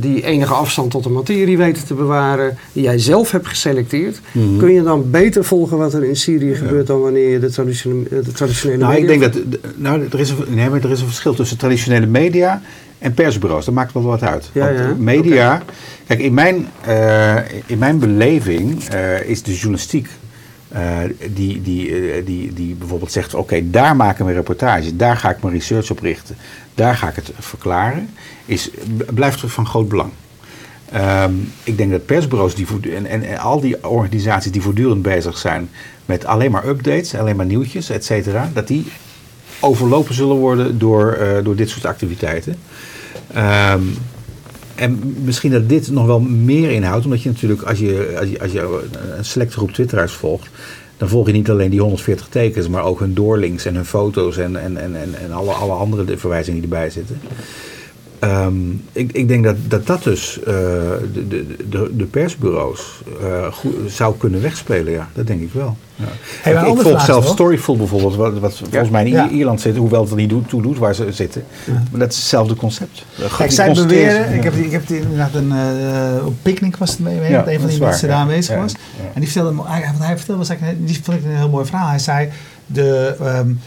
Die 0.00 0.24
enige 0.24 0.52
afstand 0.52 0.90
tot 0.90 1.02
de 1.02 1.08
materie 1.08 1.58
weten 1.58 1.86
te 1.86 1.94
bewaren, 1.94 2.56
die 2.72 2.82
jij 2.82 2.98
zelf 2.98 3.30
hebt 3.30 3.46
geselecteerd, 3.46 4.20
mhm. 4.32 4.56
kun 4.56 4.72
je 4.72 4.82
dan 4.82 5.10
beter 5.10 5.44
volgen 5.44 5.78
wat 5.78 5.94
er 5.94 6.04
in 6.04 6.16
Syrië 6.16 6.54
gebeurt 6.54 6.86
dan 6.86 7.00
wanneer 7.00 7.30
je 7.30 7.38
de, 7.38 7.50
traditionele, 7.50 8.22
de 8.22 8.32
traditionele 8.32 8.84
nou, 8.84 8.96
Ik 8.96 9.06
denk 9.06 9.20
dat, 9.20 9.38
nou, 9.76 10.06
er, 10.12 10.20
is 10.20 10.30
een, 10.30 10.36
nee, 10.48 10.70
maar 10.70 10.82
er 10.82 10.90
is 10.90 11.00
een 11.00 11.06
verschil 11.06 11.34
tussen 11.34 11.58
traditionele 11.58 12.06
media 12.06 12.62
en 12.98 13.14
persbureaus. 13.14 13.64
Dat 13.64 13.74
maakt 13.74 13.92
wel 13.92 14.02
wat 14.02 14.22
uit. 14.22 14.50
Ja, 14.52 14.68
ja. 14.68 14.94
media, 14.98 15.62
kijk, 16.06 16.20
in 16.20 16.34
mijn, 16.34 16.68
uh, 16.88 17.36
in 17.66 17.78
mijn 17.78 17.98
beleving 17.98 18.94
uh, 18.94 19.28
is 19.28 19.42
de 19.42 19.52
journalistiek 19.52 20.08
uh, 20.72 20.98
die, 21.34 21.62
die, 21.62 22.24
die, 22.24 22.52
die 22.52 22.74
bijvoorbeeld 22.74 23.12
zegt: 23.12 23.34
oké, 23.34 23.70
daar 23.70 23.96
maken 23.96 24.26
we 24.26 24.32
reportages, 24.32 24.96
daar 24.96 25.16
ga 25.16 25.30
ik 25.30 25.42
mijn 25.42 25.54
research 25.54 25.90
op 25.90 26.00
richten, 26.00 26.36
daar 26.74 26.96
ga 26.96 27.08
ik 27.08 27.16
het 27.16 27.30
verklaren, 27.38 28.10
is, 28.44 28.70
blijft 29.14 29.40
van 29.40 29.66
groot 29.66 29.88
belang. 29.88 30.10
Um, 30.94 31.52
ik 31.64 31.76
denk 31.76 31.90
dat 31.90 32.06
persbureaus 32.06 32.54
die 32.54 32.66
en, 32.94 33.06
en, 33.06 33.22
en, 33.22 33.38
al 33.38 33.60
die 33.60 33.88
organisaties 33.88 34.52
die 34.52 34.62
voortdurend 34.62 35.02
bezig 35.02 35.38
zijn 35.38 35.70
met 36.06 36.24
alleen 36.24 36.50
maar 36.50 36.68
updates, 36.68 37.14
alleen 37.14 37.36
maar 37.36 37.46
nieuwtjes, 37.46 37.90
et 37.90 38.04
cetera, 38.04 38.50
dat 38.52 38.66
die 38.66 38.86
overlopen 39.60 40.14
zullen 40.14 40.36
worden 40.36 40.78
door, 40.78 41.18
uh, 41.20 41.44
door 41.44 41.56
dit 41.56 41.68
soort 41.68 41.86
activiteiten. 41.86 42.56
Um, 43.36 43.96
en 44.78 45.16
misschien 45.24 45.50
dat 45.50 45.68
dit 45.68 45.90
nog 45.90 46.06
wel 46.06 46.20
meer 46.20 46.70
inhoudt, 46.70 47.04
omdat 47.04 47.22
je 47.22 47.28
natuurlijk, 47.28 47.62
als 47.62 47.78
je, 47.78 48.16
als 48.20 48.28
je, 48.28 48.40
als 48.40 48.52
je 48.52 48.88
een 49.16 49.24
selecte 49.24 49.56
groep 49.56 49.72
Twitteraars 49.72 50.12
volgt, 50.12 50.48
dan 50.96 51.08
volg 51.08 51.26
je 51.26 51.32
niet 51.32 51.50
alleen 51.50 51.70
die 51.70 51.80
140 51.80 52.28
tekens, 52.28 52.68
maar 52.68 52.84
ook 52.84 52.98
hun 52.98 53.14
doorlinks 53.14 53.64
en 53.64 53.74
hun 53.74 53.84
foto's 53.84 54.36
en, 54.36 54.56
en, 54.56 54.76
en, 54.76 54.94
en 54.94 55.32
alle, 55.32 55.52
alle 55.52 55.72
andere 55.72 56.18
verwijzingen 56.18 56.60
die 56.60 56.70
erbij 56.70 56.90
zitten. 56.90 57.20
Um, 58.24 58.84
ik, 58.92 59.12
ik, 59.12 59.28
denk 59.28 59.44
dat 59.44 59.56
dat, 59.68 59.86
dat 59.86 60.02
dus 60.02 60.38
uh, 60.38 60.44
de, 60.46 61.28
de, 61.68 61.90
de, 61.96 62.04
persbureaus 62.04 63.02
uh, 63.22 63.52
goed, 63.52 63.74
zou 63.86 64.16
kunnen 64.16 64.42
wegspelen, 64.42 64.92
ja. 64.92 65.08
Dat 65.12 65.26
denk 65.26 65.40
ik 65.40 65.52
wel. 65.52 65.76
Ja. 65.94 66.04
Hey, 66.42 66.52
ik, 66.52 66.76
ik 66.76 66.82
volg 66.82 67.04
zelf 67.04 67.26
Storyful 67.26 67.76
bijvoorbeeld, 67.76 68.16
wat, 68.16 68.38
wat 68.38 68.54
volgens 68.58 68.90
mij 68.90 69.04
in 69.04 69.12
ja. 69.12 69.28
Ierland 69.28 69.60
zit, 69.60 69.76
hoewel 69.76 70.00
het 70.00 70.10
er 70.10 70.16
niet 70.16 70.48
toe 70.48 70.62
doet 70.62 70.78
waar 70.78 70.94
ze 70.94 71.12
zitten. 71.12 71.44
Ja. 71.64 71.72
Maar 71.72 72.00
dat 72.00 72.12
is 72.12 72.16
hetzelfde 72.16 72.54
concept. 72.54 73.04
Kijk, 73.36 73.50
zij 73.50 73.72
beweren, 73.72 74.34
ik 74.34 74.42
heb, 74.42 74.54
ik 74.54 74.70
heb 74.70 74.88
inderdaad 74.88 75.34
een 75.34 75.52
uh, 75.52 76.26
op 76.26 76.34
picknick 76.42 76.76
was 76.76 76.90
het 76.90 76.98
mee, 76.98 77.20
met 77.20 77.46
een 77.46 77.60
van 77.60 77.68
die 77.68 77.80
mensen 77.80 78.08
daar 78.08 78.16
aanwezig 78.16 78.56
was. 78.56 78.72
En 79.14 79.20
die 79.20 79.30
vertelde, 79.30 79.62
hij, 79.64 79.92
hij 79.98 80.16
vertelde, 80.16 80.40
was 80.40 80.48
eigenlijk, 80.48 80.86
die 80.86 81.00
vond 81.02 81.16
ik 81.18 81.24
een 81.24 81.36
heel 81.36 81.48
mooi 81.48 81.66
verhaal. 81.66 81.88
Hij 81.88 81.98
zei, 81.98 82.28
de... 82.66 83.16
Um, 83.20 83.60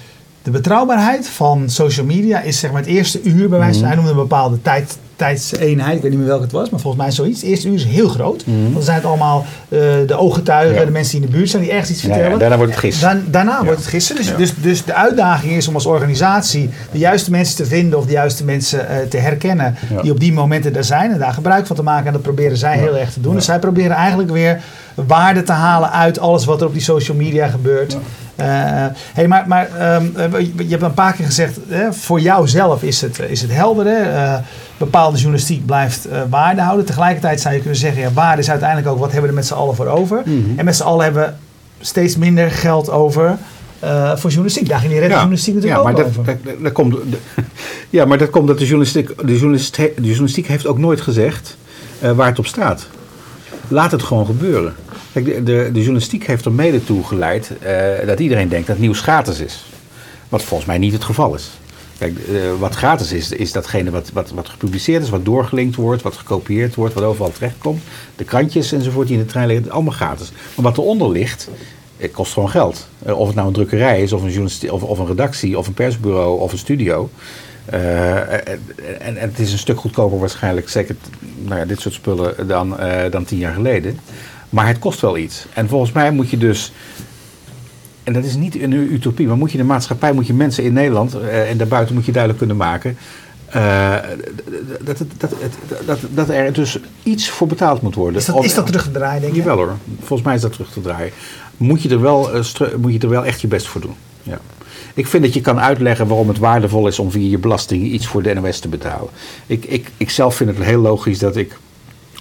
de 0.44 0.52
betrouwbaarheid 0.52 1.30
van 1.30 1.70
social 1.70 2.06
media 2.06 2.42
is 2.42 2.60
zeg 2.60 2.72
maar 2.72 2.82
het 2.82 2.90
eerste 2.90 3.22
uur 3.22 3.50
bij 3.50 3.60
wijze 3.60 3.80
van. 3.80 3.88
Hij 3.88 3.96
noemde 3.96 4.12
een 4.12 4.18
bepaalde 4.18 4.62
tijd, 4.62 4.98
tijdseenheid, 5.22 5.96
ik 5.96 6.02
weet 6.02 6.12
niet 6.12 6.20
meer 6.20 6.28
welke 6.28 6.44
het 6.44 6.52
was, 6.52 6.70
maar 6.70 6.80
volgens 6.80 7.04
mij 7.04 7.12
zoiets. 7.12 7.42
Het 7.42 7.50
eerste 7.50 7.68
uur 7.68 7.74
is 7.74 7.84
heel 7.84 8.08
groot. 8.08 8.46
Mm 8.46 8.62
Want 8.62 8.74
dan 8.74 8.84
zijn 8.84 8.96
het 8.96 9.06
allemaal 9.06 9.46
uh, 9.70 9.80
de 10.08 10.16
ooggetuigen, 10.18 10.86
de 10.86 10.92
mensen 10.92 11.12
die 11.12 11.22
in 11.22 11.32
de 11.32 11.38
buurt 11.38 11.50
zijn, 11.50 11.62
die 11.62 11.72
ergens 11.72 11.90
iets 11.90 12.02
vertellen. 12.02 12.32
Ja, 12.32 12.38
daarna 12.38 12.58
wordt 12.58 12.72
het 12.72 12.82
gissen. 12.82 13.32
daarna 13.32 13.64
wordt 13.64 13.80
het 13.80 13.88
gissen. 13.88 14.16
Dus, 14.16 14.36
dus, 14.36 14.54
dus, 14.56 14.86
de 14.86 14.94
uitdaging 14.94 15.52
is 15.52 15.68
om 15.68 15.74
als 15.74 15.86
organisatie 15.86 16.70
de 16.92 16.98
juiste 16.98 17.32
mensen 17.32 17.56
te 17.56 17.66
vinden 17.66 18.00
of 18.00 18.06
de 18.06 18.12
juiste 18.12 18.44
mensen 18.44 18.80
uh, 18.80 18.98
te 19.10 19.18
herkennen 19.18 19.76
die 20.02 20.12
op 20.12 20.20
die 20.20 20.34
momenten 20.34 20.76
er 20.76 20.84
zijn 20.84 21.12
en 21.12 21.20
daar 21.20 21.34
gebruik 21.34 21.68
van 21.68 21.76
te 21.76 21.84
maken. 21.84 22.08
En 22.08 22.14
dat 22.14 22.22
proberen 22.22 22.58
zij 22.58 22.78
heel 22.78 22.98
erg 22.98 23.14
te 23.14 23.22
doen. 23.22 23.36
Dus 23.36 23.46
zij 23.46 23.60
proberen 23.60 23.96
eigenlijk 23.96 24.32
weer 24.32 24.62
waarde 24.96 25.44
te 25.44 25.52
halen 25.52 25.92
uit 25.92 26.20
alles 26.20 26.46
wat 26.46 26.62
er 26.62 26.68
op 26.68 26.74
die 26.74 26.82
social 26.82 27.18
media 27.18 27.48
gebeurt. 27.48 27.94
Uh, 27.94 28.86
hey, 29.14 29.28
maar 29.28 29.48
maar 29.48 29.96
um, 29.96 30.14
je 30.58 30.70
hebt 30.70 30.82
een 30.82 30.94
paar 30.94 31.14
keer 31.14 31.26
gezegd, 31.26 31.58
hè, 31.68 31.94
voor 31.94 32.20
jou 32.20 32.48
zelf 32.48 32.84
is 32.84 33.02
het, 33.02 33.20
is 33.20 33.42
het 33.42 33.52
helder. 33.52 33.86
Hè? 33.86 34.14
Uh, 34.14 34.36
bepaalde 34.86 35.18
journalistiek 35.18 35.66
blijft 35.66 36.08
uh, 36.08 36.22
waarde 36.30 36.62
houden. 36.62 36.86
Tegelijkertijd 36.86 37.42
zou 37.42 37.54
je 37.54 37.60
kunnen 37.60 37.80
zeggen, 37.80 38.02
ja, 38.02 38.12
waarde 38.12 38.42
is 38.42 38.50
uiteindelijk 38.50 38.90
ook 38.90 39.00
wat 39.00 39.12
hebben 39.12 39.22
we 39.22 39.36
er 39.36 39.42
met 39.42 39.48
z'n 39.48 39.54
allen 39.54 39.76
voor 39.76 39.88
over. 39.88 40.22
Mm 40.26 40.44
-hmm. 40.44 40.60
En 40.60 40.66
met 40.66 40.76
z'n 40.76 40.84
allen 40.84 41.04
hebben 41.04 41.24
we 41.24 41.86
steeds 41.86 42.18
minder 42.18 42.52
geld 42.52 42.90
over 42.90 43.38
uh, 43.84 44.16
voor 44.16 44.30
journalistiek. 44.30 44.70
Daar 44.70 44.80
ging 44.80 44.92
die 44.92 45.02
ja, 45.02 45.08
journalistiek 45.08 45.54
natuurlijk 45.54 45.82
ja, 45.82 45.92
maar 45.92 46.00
ook 46.00 46.14
dat, 46.14 46.18
over. 46.18 46.40
Dat, 46.44 46.64
dat, 46.64 46.72
komt, 46.72 46.96
ja, 47.90 48.06
maar 48.06 48.18
dat 48.18 48.30
komt 48.30 48.48
dat 48.48 48.58
de 48.58 48.66
journalistiek, 48.66 49.08
de 49.18 49.34
journalistiek, 49.34 49.96
de 49.96 50.02
journalistiek 50.02 50.48
heeft 50.48 50.68
ook 50.68 50.78
nooit 50.78 51.02
gezegd 51.02 51.58
uh, 52.04 52.12
waar 52.12 52.28
het 52.28 52.40
op 52.40 52.46
staat. 52.46 52.88
Laat 53.68 53.92
het 53.92 54.04
gewoon 54.04 54.26
gebeuren. 54.26 54.74
Kijk, 55.14 55.26
de, 55.26 55.44
de, 55.44 55.70
de 55.74 55.80
journalistiek 55.80 56.28
heeft 56.28 56.46
er 56.46 56.52
mede 56.52 56.84
toe 56.84 57.04
geleid 57.04 57.52
uh, 57.64 58.08
dat 58.08 58.20
iedereen 58.20 58.50
denkt 58.50 58.68
dat 58.68 58.78
nieuws 58.78 59.00
gratis 59.00 59.40
is. 59.40 59.66
Wat 60.30 60.44
volgens 60.44 60.68
mij 60.68 60.78
niet 60.78 60.94
het 60.94 61.04
geval 61.04 61.36
is. 61.36 61.50
Kijk, 62.02 62.28
uh, 62.30 62.60
wat 62.60 62.76
gratis 62.76 63.12
is, 63.12 63.32
is 63.32 63.52
datgene 63.52 63.92
wat, 63.92 64.10
wat, 64.14 64.32
wat 64.32 64.50
gepubliceerd 64.50 65.04
is, 65.04 65.10
wat 65.10 65.26
doorgelinkt 65.26 65.76
wordt, 65.76 66.02
wat 66.02 66.18
gekopieerd 66.18 66.76
wordt, 66.76 66.94
wat 66.94 67.04
overal 67.04 67.32
terechtkomt. 67.32 67.82
De 68.16 68.24
krantjes 68.24 68.72
enzovoort 68.72 69.08
die 69.08 69.18
in 69.18 69.24
de 69.24 69.30
trein 69.30 69.48
liggen, 69.48 69.72
allemaal 69.72 69.94
gratis. 69.94 70.32
Maar 70.56 70.66
wat 70.66 70.78
eronder 70.78 71.10
ligt, 71.10 71.50
het 71.98 72.12
kost 72.12 72.34
gewoon 72.34 72.50
geld. 72.50 72.88
Uh, 73.08 73.20
of 73.20 73.28
het 73.28 73.36
nou 73.36 73.48
een 73.48 73.54
drukkerij 73.54 74.02
is, 74.02 74.14
of 74.14 74.24
een, 74.24 74.50
of, 74.72 74.84
of 74.84 75.00
een 75.00 75.08
redactie, 75.08 75.58
of 75.58 75.68
een 75.68 75.74
persbureau, 75.74 76.40
of 76.40 76.52
een 76.52 76.58
studio. 76.58 77.10
En, 77.66 78.58
en, 79.00 79.18
het 79.18 79.40
is 79.40 79.52
een 79.52 79.58
stuk 79.58 79.80
goedkoper 79.80 80.20
waarschijnlijk, 80.20 80.70
zeker 80.70 80.96
nou 81.38 81.60
ja, 81.60 81.66
dit 81.66 81.80
soort 81.80 81.94
spullen, 81.94 82.48
dan, 82.48 82.78
dan 83.10 83.26
tien 83.26 83.38
jaar 83.38 83.54
geleden. 83.54 84.00
Maar 84.50 84.68
het 84.68 84.80
kost 84.80 85.02
wel 85.02 85.18
iets. 85.18 85.46
En 85.54 85.68
volgens 85.68 85.92
mij 85.92 86.12
moet 86.12 86.30
je 86.30 86.38
dus. 86.38 86.72
En 88.04 88.14
dat 88.14 88.24
is 88.24 88.36
niet 88.36 88.62
een 88.62 88.74
utopie, 88.74 89.28
maar 89.28 89.38
moet 89.38 89.52
je 89.52 89.58
de 89.58 89.64
maatschappij, 89.64 90.14
moet 90.14 90.28
je 90.28 90.34
mensen 90.34 90.64
in 90.64 90.74
Nederland 90.74 91.16
uh, 91.16 91.50
en 91.50 91.58
daarbuiten 91.58 91.96
moet 91.96 92.06
je 92.06 92.12
duidelijk 92.12 92.40
kunnen 92.40 92.58
maken. 92.58 92.98
Uh, 93.56 93.96
dat, 94.82 94.98
dat, 94.98 95.06
dat, 95.18 95.32
dat, 95.86 96.00
dat 96.14 96.30
er 96.30 96.54
dus 96.54 96.80
iets 97.04 97.30
voor 97.30 97.48
betaald 97.48 97.82
moet 97.82 97.96
worden. 97.96 98.20
Is 98.20 98.26
dat, 98.26 98.44
is 98.44 98.54
dat 98.54 98.66
terug 98.66 98.84
te 98.84 98.92
draaien, 98.92 99.22
denk 99.22 99.34
je? 99.34 99.40
Jawel 99.40 99.56
hoor, 99.56 99.76
volgens 99.98 100.22
mij 100.22 100.36
is 100.36 100.42
dat 100.42 100.52
terug 100.52 100.72
te 100.72 100.82
draaien. 100.82 101.12
Moet 101.58 101.82
je 101.82 101.90
er 101.90 102.02
wel, 102.02 102.36
uh, 102.36 102.44
moet 102.78 102.94
je 102.94 103.00
er 103.00 103.10
wel 103.10 103.26
echt 103.26 103.42
je 103.42 103.48
best 103.48 103.68
voor 103.68 103.82
doen. 103.82 103.96
Ja. 104.24 104.40
Ik 104.94 105.08
vind 105.08 105.24
dat 105.24 105.34
je 105.34 105.42
kan 105.42 105.60
uitleggen 105.60 106.08
waarom 106.08 106.28
het 106.28 106.38
waardevol 106.38 106.88
is 106.88 107.00
om 107.00 107.12
via 107.12 107.30
je 107.30 107.38
belasting 107.38 107.84
iets 107.84 108.08
voor 108.08 108.24
de 108.24 108.34
NOS 108.34 108.60
te 108.60 108.68
betalen. 108.68 109.10
Ik, 109.46 109.66
ik, 109.66 109.92
ik 109.98 110.10
zelf 110.10 110.36
vind 110.36 110.58
het 110.58 110.66
heel 110.66 110.82
logisch 110.82 111.20
dat 111.20 111.36
ik 111.36 111.58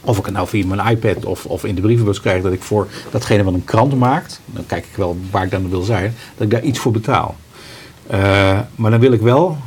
of 0.05 0.19
ik 0.19 0.25
het 0.25 0.35
nou 0.35 0.49
via 0.49 0.67
mijn 0.67 0.89
iPad 0.89 1.25
of, 1.25 1.47
of 1.47 1.65
in 1.65 1.75
de 1.75 1.81
brievenbus 1.81 2.21
krijg, 2.21 2.43
dat 2.43 2.53
ik 2.53 2.63
voor 2.63 2.87
datgene 3.11 3.43
wat 3.43 3.55
een 3.55 3.65
krant 3.65 3.99
maakt, 3.99 4.41
dan 4.47 4.67
kijk 4.67 4.85
ik 4.85 4.97
wel 4.97 5.19
waar 5.31 5.45
ik 5.45 5.51
dan 5.51 5.71
wil 5.71 5.83
zijn, 5.83 6.15
dat 6.35 6.45
ik 6.45 6.51
daar 6.51 6.63
iets 6.63 6.79
voor 6.79 6.93
betaal. 6.93 7.37
Uh, 8.13 8.59
maar 8.75 8.91
dan 8.91 9.01
wil 9.01 9.13
ik 9.13 9.21
wel 9.21 9.59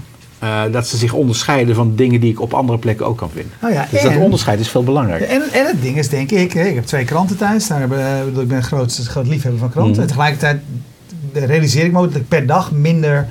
uh, 0.43 0.61
dat 0.71 0.87
ze 0.87 0.97
zich 0.97 1.13
onderscheiden 1.13 1.75
van 1.75 1.95
dingen 1.95 2.19
die 2.19 2.31
ik 2.31 2.41
op 2.41 2.53
andere 2.53 2.77
plekken 2.77 3.05
ook 3.05 3.17
kan 3.17 3.29
vinden. 3.29 3.51
Oh 3.61 3.71
ja, 3.71 3.87
dus 3.91 4.01
dat 4.01 4.15
onderscheid 4.15 4.59
is 4.59 4.69
veel 4.69 4.83
belangrijker. 4.83 5.27
En, 5.27 5.41
en 5.51 5.65
het 5.65 5.81
ding 5.81 5.97
is, 5.97 6.09
denk 6.09 6.31
ik, 6.31 6.53
ik 6.53 6.75
heb 6.75 6.85
twee 6.85 7.05
kranten 7.05 7.37
thuis. 7.37 7.67
Daar 7.67 7.79
hebben, 7.79 7.99
eh, 7.99 8.41
ik 8.41 8.47
ben 8.47 8.57
een 8.57 8.63
groot, 8.63 9.01
groot 9.07 9.27
liefhebber 9.27 9.59
van 9.59 9.69
kranten. 9.69 9.93
Mm. 9.93 10.01
En 10.01 10.07
tegelijkertijd 10.07 10.61
realiseer 11.33 11.85
ik 11.85 11.91
me 11.91 11.99
ook 11.99 12.11
dat 12.11 12.21
ik 12.21 12.27
per 12.27 12.45
dag 12.45 12.71
minder 12.71 13.27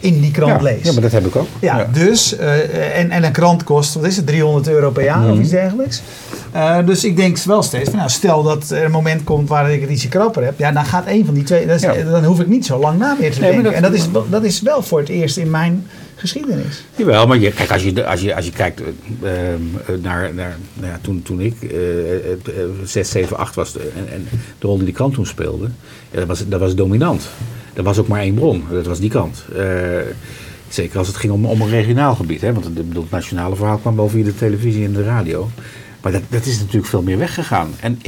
in 0.00 0.20
die 0.20 0.30
krant 0.30 0.50
ja, 0.50 0.62
lees. 0.62 0.82
Ja, 0.82 0.92
maar 0.92 1.02
dat 1.02 1.12
heb 1.12 1.26
ik 1.26 1.36
ook. 1.36 1.46
Ja, 1.60 1.78
ja. 1.78 1.88
dus, 1.92 2.38
uh, 2.38 2.98
en, 2.98 3.10
en 3.10 3.24
een 3.24 3.32
krant 3.32 3.64
kost, 3.64 3.94
wat 3.94 4.04
is 4.04 4.16
het, 4.16 4.26
300 4.26 4.68
euro 4.68 4.90
per 4.90 5.04
jaar 5.04 5.18
mm. 5.18 5.30
of 5.30 5.38
iets 5.38 5.50
dergelijks. 5.50 6.02
Uh, 6.54 6.86
dus 6.86 7.04
ik 7.04 7.16
denk 7.16 7.38
wel 7.38 7.62
steeds, 7.62 7.88
van, 7.90 7.98
nou, 7.98 8.10
stel 8.10 8.42
dat 8.42 8.70
er 8.70 8.84
een 8.84 8.90
moment 8.90 9.24
komt 9.24 9.48
waar 9.48 9.72
ik 9.72 9.80
het 9.80 9.90
ietsje 9.90 10.08
krapper 10.08 10.44
heb, 10.44 10.58
ja, 10.58 10.72
dan 10.72 10.84
gaat 10.84 11.06
een 11.06 11.24
van 11.24 11.34
die 11.34 11.42
twee, 11.42 11.64
is, 11.64 11.82
ja. 11.82 11.94
dan 11.94 12.24
hoef 12.24 12.40
ik 12.40 12.46
niet 12.46 12.66
zo 12.66 12.78
lang 12.78 12.98
na 12.98 13.16
meer 13.20 13.32
te 13.32 13.40
nee, 13.40 13.50
denken. 13.50 13.64
Dat, 13.64 13.72
en 13.72 13.82
dat 13.82 13.92
is, 13.92 14.08
dat 14.30 14.44
is 14.44 14.60
wel 14.60 14.82
voor 14.82 14.98
het 14.98 15.08
eerst 15.08 15.36
in 15.36 15.50
mijn 15.50 15.86
geschiedenis. 16.16 16.84
Jawel, 16.96 17.26
maar 17.26 17.38
je, 17.38 17.52
kijk, 17.52 17.72
als 17.72 17.82
je, 17.82 18.06
als 18.06 18.20
je, 18.20 18.34
als 18.34 18.44
je 18.44 18.52
kijkt 18.52 18.80
uh, 18.80 19.30
naar, 20.02 20.34
naar 20.34 20.56
nou 20.74 20.92
ja, 20.92 20.98
toen, 21.02 21.22
toen 21.22 21.40
ik 21.40 21.54
uh, 21.62 21.70
6, 22.84 23.10
7, 23.10 23.36
8 23.36 23.54
was 23.54 23.76
en, 23.76 24.12
en 24.12 24.28
de 24.58 24.66
rol 24.66 24.76
die 24.76 24.86
de 24.86 24.92
krant 24.92 25.14
toen 25.14 25.26
speelde, 25.26 25.68
dat, 26.10 26.26
was, 26.26 26.48
dat 26.48 26.60
was 26.60 26.74
dominant. 26.74 27.28
Er 27.74 27.82
was 27.82 27.98
ook 27.98 28.08
maar 28.08 28.20
één 28.20 28.34
bron, 28.34 28.64
dat 28.70 28.86
was 28.86 29.00
die 29.00 29.10
kant. 29.10 29.44
Uh, 29.56 30.00
zeker 30.68 30.98
als 30.98 31.06
het 31.06 31.16
ging 31.16 31.32
om, 31.32 31.44
om 31.44 31.60
een 31.60 31.68
regionaal 31.68 32.14
gebied. 32.14 32.40
Hè? 32.40 32.52
Want 32.52 32.64
het, 32.64 32.76
het 32.76 33.10
nationale 33.10 33.56
verhaal 33.56 33.78
kwam 33.78 33.96
wel 33.96 34.08
via 34.08 34.24
de 34.24 34.34
televisie 34.34 34.84
en 34.84 34.92
de 34.92 35.02
radio. 35.02 35.50
Maar 36.00 36.12
dat, 36.12 36.22
dat 36.28 36.46
is 36.46 36.58
natuurlijk 36.58 36.86
veel 36.86 37.02
meer 37.02 37.18
weggegaan. 37.18 37.70
En 37.80 38.00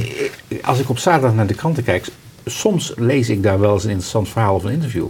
als 0.61 0.79
ik 0.79 0.89
op 0.89 0.97
zaterdag 0.97 1.35
naar 1.35 1.47
de 1.47 1.53
kranten 1.53 1.83
kijk, 1.83 2.07
soms 2.45 2.93
lees 2.95 3.29
ik 3.29 3.43
daar 3.43 3.59
wel 3.59 3.73
eens 3.73 3.83
een 3.83 3.89
interessant 3.89 4.29
verhaal 4.29 4.55
of 4.55 4.63
een 4.63 4.71
interview. 4.71 5.07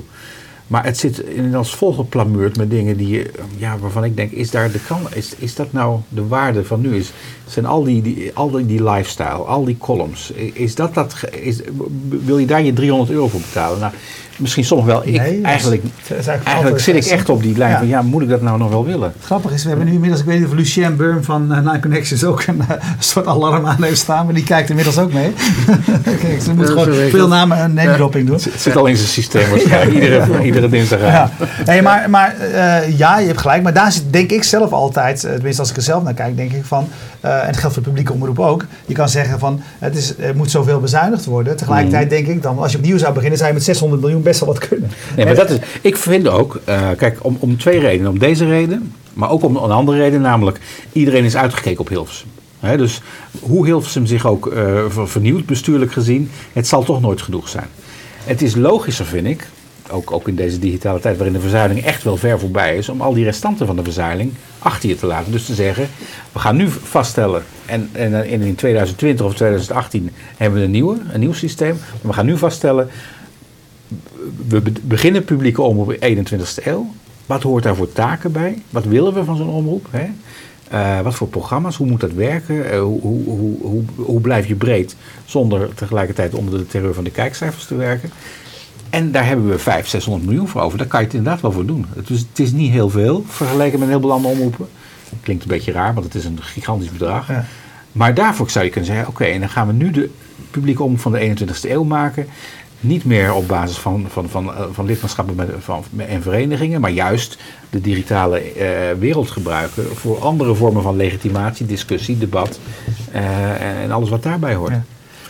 Maar 0.74 0.86
het 0.86 0.98
zit 0.98 1.20
in 1.20 1.56
als 1.56 1.76
volgeplamuurd 1.76 2.58
met 2.58 2.70
dingen 2.70 2.98
die, 2.98 3.26
ja, 3.58 3.78
waarvan 3.78 4.04
ik 4.04 4.16
denk, 4.16 4.32
is, 4.32 4.52
daar 4.52 4.72
de 4.72 4.80
kan, 4.88 5.08
is, 5.14 5.36
is 5.38 5.56
dat 5.56 5.74
nou 5.74 6.00
de 6.10 6.28
waarde 6.28 6.66
van 6.66 6.82
nu? 6.82 6.96
Is, 6.96 7.12
zijn 7.48 7.66
al 7.66 7.84
die, 7.84 8.02
die, 8.02 8.32
al 8.34 8.52
die, 8.52 8.66
die 8.66 8.84
lifestyle, 8.84 9.28
al 9.30 9.66
die 9.66 9.78
columns, 9.78 10.32
is 10.54 10.76
dat 10.76 10.94
dat, 10.94 11.16
is, 11.32 11.60
wil 12.08 12.38
je 12.38 12.46
daar 12.46 12.64
je 12.64 12.74
300 12.74 13.12
euro 13.12 13.28
voor 13.28 13.40
betalen? 13.40 13.80
Nou, 13.80 13.94
misschien 14.38 14.64
soms 14.64 14.86
wel. 14.86 15.02
Ik, 15.08 15.16
nee, 15.18 15.42
eigenlijk 15.42 15.84
eigenlijk, 16.10 16.44
eigenlijk 16.44 16.80
zit 16.80 16.96
ik 16.96 17.06
echt 17.06 17.30
op 17.30 17.42
die 17.42 17.58
lijn 17.58 17.72
ja. 17.72 17.78
van, 17.78 17.88
ja, 17.88 18.02
moet 18.02 18.22
ik 18.22 18.30
dat 18.30 18.42
nou 18.42 18.58
nog 18.58 18.70
wel 18.70 18.86
willen? 18.86 19.14
Grappig 19.22 19.52
is, 19.52 19.64
we 19.64 19.70
hebben 19.70 19.88
nu 19.88 19.94
inmiddels, 19.94 20.22
ik 20.22 20.28
weet 20.28 20.40
niet 20.40 20.48
of 20.48 20.54
Lucien 20.54 20.96
Burm 20.96 21.24
van 21.24 21.52
uh, 21.52 21.58
Nine 21.58 21.80
Connections 21.80 22.24
ook 22.24 22.44
een, 22.48 22.62
uh, 22.62 22.70
soort 23.00 23.28
alarm 23.28 23.66
aan 23.66 23.84
heeft 23.84 23.98
staan, 23.98 24.26
maar 24.26 24.34
die 24.34 24.44
kijkt 24.44 24.70
inmiddels 24.70 24.98
ook 24.98 25.14
mee. 25.14 25.34
Kijk, 26.22 26.42
ze 26.42 26.54
moet 26.54 26.70
gewoon 26.70 26.94
veel 26.94 27.28
namen 27.28 27.60
een 27.60 27.74
name 27.74 27.96
dropping 27.96 28.28
doen. 28.28 28.36
Het 28.36 28.62
zit 28.62 28.76
al 28.76 28.86
in 28.86 28.98
zijn 28.98 29.10
systeem 29.10 29.50
waarschijnlijk. 29.52 30.44
Iedere, 30.44 30.63
iedere 30.64 30.82
dinsdag 30.82 31.00
ja. 31.00 31.30
Hey, 31.40 31.82
maar 31.82 32.10
maar 32.10 32.36
uh, 32.40 32.98
ja, 32.98 33.20
je 33.20 33.28
hebt 33.28 33.42
gelijk. 33.42 33.64
Maar 33.64 33.74
daar 33.74 33.92
zit 33.92 34.04
denk 34.10 34.32
ik 34.32 34.44
zelf 34.44 34.72
altijd, 34.72 35.20
tenminste 35.20 35.62
als 35.62 35.70
ik 35.70 35.76
er 35.76 35.82
zelf 35.82 36.04
naar 36.04 36.14
kijk, 36.14 36.38
denk 36.38 36.52
ik 36.52 36.66
van, 36.66 36.88
uh, 37.26 37.42
en 37.42 37.48
het 37.48 37.58
geldt 37.58 37.74
voor 37.74 37.84
de 37.84 37.90
publieke 37.90 38.14
omroep 38.14 38.40
ook. 38.40 38.66
Je 38.86 38.94
kan 38.94 39.10
zeggen 39.10 39.40
van, 39.40 39.62
het, 39.80 39.96
is, 39.96 40.14
het 40.18 40.36
moet 40.36 40.52
zoveel 40.52 40.80
bezuinigd 40.80 41.26
worden. 41.26 41.56
Tegelijkertijd 41.56 42.04
mm. 42.04 42.10
denk 42.10 42.28
ik 42.28 42.42
dan, 42.42 42.60
als 42.60 42.72
je 42.72 42.78
opnieuw 42.78 42.98
zou 42.98 43.14
beginnen, 43.14 43.38
zou 43.38 43.50
je 43.50 43.56
met 43.56 43.66
600 43.66 44.02
miljoen 44.02 44.22
best 44.22 44.40
wel 44.40 44.50
wat 44.50 44.68
kunnen. 44.68 44.92
Nee, 45.16 45.26
maar 45.26 45.36
dat 45.36 45.50
is, 45.50 45.58
ik 45.82 45.98
vind 45.98 46.28
ook, 46.28 46.62
kijk, 46.98 47.18
om, 47.22 47.38
om 47.40 47.58
twee 47.58 47.80
redenen. 47.80 48.12
Om 48.12 48.20
deze 48.20 48.46
reden, 48.46 48.94
maar 49.14 49.30
ook 49.30 49.44
om 49.44 49.56
een 49.56 49.72
andere 49.72 49.98
reden, 49.98 50.22
namelijk 50.22 50.60
iedereen 50.92 51.24
is 51.24 51.36
uitgekeken 51.36 51.80
op 51.80 51.88
Hilversum 51.88 52.30
dus 52.78 53.02
hoe 53.40 53.66
Hilversum 53.66 54.06
zich 54.06 54.28
ook 54.28 54.46
uh, 54.46 54.84
vernieuwt, 54.90 55.46
bestuurlijk 55.46 55.92
gezien, 55.92 56.30
het 56.54 56.68
zal 56.68 56.84
toch 56.84 57.02
nooit 57.02 57.22
genoeg 57.22 57.50
zijn. 57.50 57.68
Het 58.24 58.42
is 58.42 58.56
logischer, 58.56 59.06
vind 59.06 59.28
ik, 59.28 59.48
ook, 59.94 60.12
ook 60.12 60.28
in 60.28 60.36
deze 60.36 60.60
digitale 60.60 61.00
tijd 61.00 61.16
waarin 61.18 61.34
de 61.34 61.42
verzuiling 61.42 61.84
echt 61.84 62.04
wel 62.04 62.18
ver 62.18 62.40
voorbij 62.40 62.78
is, 62.78 62.90
om 62.90 63.02
al 63.02 63.14
die 63.14 63.24
restanten 63.24 63.66
van 63.66 63.76
de 63.76 63.84
verzuiling 63.84 64.34
achter 64.60 64.90
je 64.90 64.96
te 64.96 65.06
laten. 65.06 65.32
Dus 65.32 65.46
te 65.46 65.54
zeggen, 65.54 65.88
we 66.32 66.40
gaan 66.40 66.56
nu 66.56 66.70
vaststellen, 66.70 67.44
en, 67.66 67.90
en, 67.92 68.42
in 68.42 68.56
2020 68.56 69.26
of 69.26 69.34
2018 69.36 70.12
hebben 70.38 70.60
we 70.60 70.66
een, 70.66 70.72
nieuwe, 70.72 70.98
een 71.12 71.20
nieuw 71.20 71.34
systeem, 71.34 71.78
we 72.02 72.14
gaan 72.14 72.26
nu 72.26 72.38
vaststellen, 72.38 72.90
we 74.48 74.62
beginnen 74.82 75.24
publieke 75.24 75.62
omroep 75.62 75.94
in 75.94 76.24
de 76.24 76.38
21ste 76.38 76.66
eeuw. 76.66 76.94
Wat 77.26 77.44
hoort 77.44 77.64
daar 77.64 77.76
voor 77.76 77.92
taken 77.92 78.32
bij? 78.32 78.62
Wat 78.70 78.86
willen 78.86 79.14
we 79.14 79.24
van 79.24 79.38
zo'n 79.38 79.50
omroep? 79.50 79.88
Hè? 79.90 80.06
Uh, 80.74 81.02
wat 81.02 81.16
voor 81.16 81.28
programma's? 81.28 81.76
Hoe 81.76 81.88
moet 81.88 82.00
dat 82.00 82.12
werken? 82.12 82.56
Uh, 82.56 82.82
hoe, 82.82 83.02
hoe, 83.02 83.58
hoe, 83.62 83.84
hoe, 83.96 84.22
blijf 84.22 84.48
je 84.48 84.56
breed 84.56 84.96
zonder 85.26 85.74
tegelijkertijd 85.74 86.34
onder 86.34 86.60
de 86.60 86.68
terreur 86.68 86.94
van 86.94 87.04
de 87.04 87.12
kijkcijfers 87.12 87.66
te 87.66 87.76
werken? 87.76 88.10
En 88.94 89.12
daar 89.12 89.26
hebben 89.26 89.50
we 89.50 89.60
500, 89.60 89.90
600 89.90 90.26
miljoen 90.26 90.48
voor 90.48 90.62
over. 90.62 90.78
Daar 90.78 90.88
kan 90.88 91.00
je 91.00 91.06
het 91.06 91.16
inderdaad 91.16 91.42
wel 91.42 91.52
voor 91.52 91.66
doen. 91.66 91.86
Het 91.96 92.10
is, 92.10 92.20
het 92.20 92.40
is 92.40 92.52
niet 92.52 92.72
heel 92.72 92.90
veel 92.90 93.24
vergeleken 93.28 93.72
met 93.72 93.82
een 93.82 93.88
heleboel 93.88 94.12
andere 94.12 94.34
omroepen. 94.34 94.68
Klinkt 95.22 95.44
een 95.44 95.50
beetje 95.50 95.72
raar, 95.72 95.94
want 95.94 96.06
het 96.06 96.16
is 96.16 96.26
een 96.26 96.40
gigantisch 96.42 96.92
bedrag. 96.92 97.28
Ja. 97.28 97.46
Maar 97.92 98.14
daarvoor 98.14 98.50
zou 98.50 98.66
je 98.66 98.72
kunnen 98.72 98.90
zeggen: 98.90 99.08
oké, 99.08 99.24
en 99.24 99.40
dan 99.40 99.50
gaan 99.50 99.68
we 99.68 99.74
nu 99.74 99.92
de 99.92 100.10
publieke 100.52 100.84
omroep 100.84 101.00
van 101.00 101.12
de 101.12 101.36
21ste 101.36 101.70
eeuw 101.70 101.84
maken 101.84 102.28
niet 102.80 103.06
meer 103.06 103.34
op 103.34 103.48
basis 103.48 103.78
van, 103.78 104.06
van, 104.10 104.30
van, 104.30 104.54
eh, 104.54 104.64
van 104.72 104.86
lidmaatschappen 104.86 105.36
met, 105.36 105.50
van, 105.60 105.84
en 105.98 106.22
verenigingen, 106.22 106.82
maar 106.82 106.92
juist 106.92 107.38
de 107.70 107.82
digitale 107.82 108.56
uh, 108.56 109.00
wereld 109.00 109.32
gebruiken 109.32 109.96
voor 109.96 110.20
andere 110.20 110.56
vormen 110.56 110.84
van 110.84 110.96
legitimatie, 110.96 111.66
discussie, 111.66 112.18
debat 112.18 112.60
uh, 113.14 113.84
en 113.84 113.92
alles 113.92 114.10
wat 114.10 114.24
daarbij 114.24 114.54
hoort. 114.54 114.72
Ja. 114.72 114.84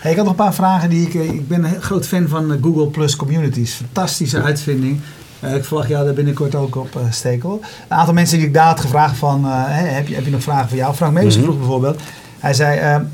Hey, 0.03 0.11
ik 0.11 0.17
had 0.17 0.27
nog 0.27 0.37
een 0.37 0.43
paar 0.43 0.53
vragen 0.53 0.89
die 0.89 1.07
ik. 1.07 1.13
Ik 1.13 1.47
ben 1.47 1.63
een 1.63 1.81
groot 1.81 2.07
fan 2.07 2.27
van 2.27 2.57
Google 2.61 2.87
Plus 2.87 3.15
Communities. 3.15 3.73
Fantastische 3.73 4.41
uitvinding. 4.41 4.99
ik 5.55 5.65
verwacht 5.65 5.87
jou 5.87 6.05
daar 6.05 6.13
binnenkort 6.13 6.55
ook 6.55 6.75
op, 6.75 6.99
Stekel. 7.09 7.61
Een 7.87 7.97
aantal 7.97 8.13
mensen 8.13 8.37
die 8.37 8.47
ik 8.47 8.53
daar 8.53 8.65
had 8.65 8.79
gevraagd 8.79 9.17
van, 9.17 9.45
heb, 9.45 10.07
je, 10.07 10.15
heb 10.15 10.25
je 10.25 10.31
nog 10.31 10.43
vragen 10.43 10.69
voor 10.69 10.77
jou? 10.77 10.95
Frank 10.95 11.13
Mees 11.13 11.37
mm 11.37 11.43
vroeg 11.43 11.57
bijvoorbeeld. 11.57 12.01
Hij 12.39 12.53
zei, 12.53 13.05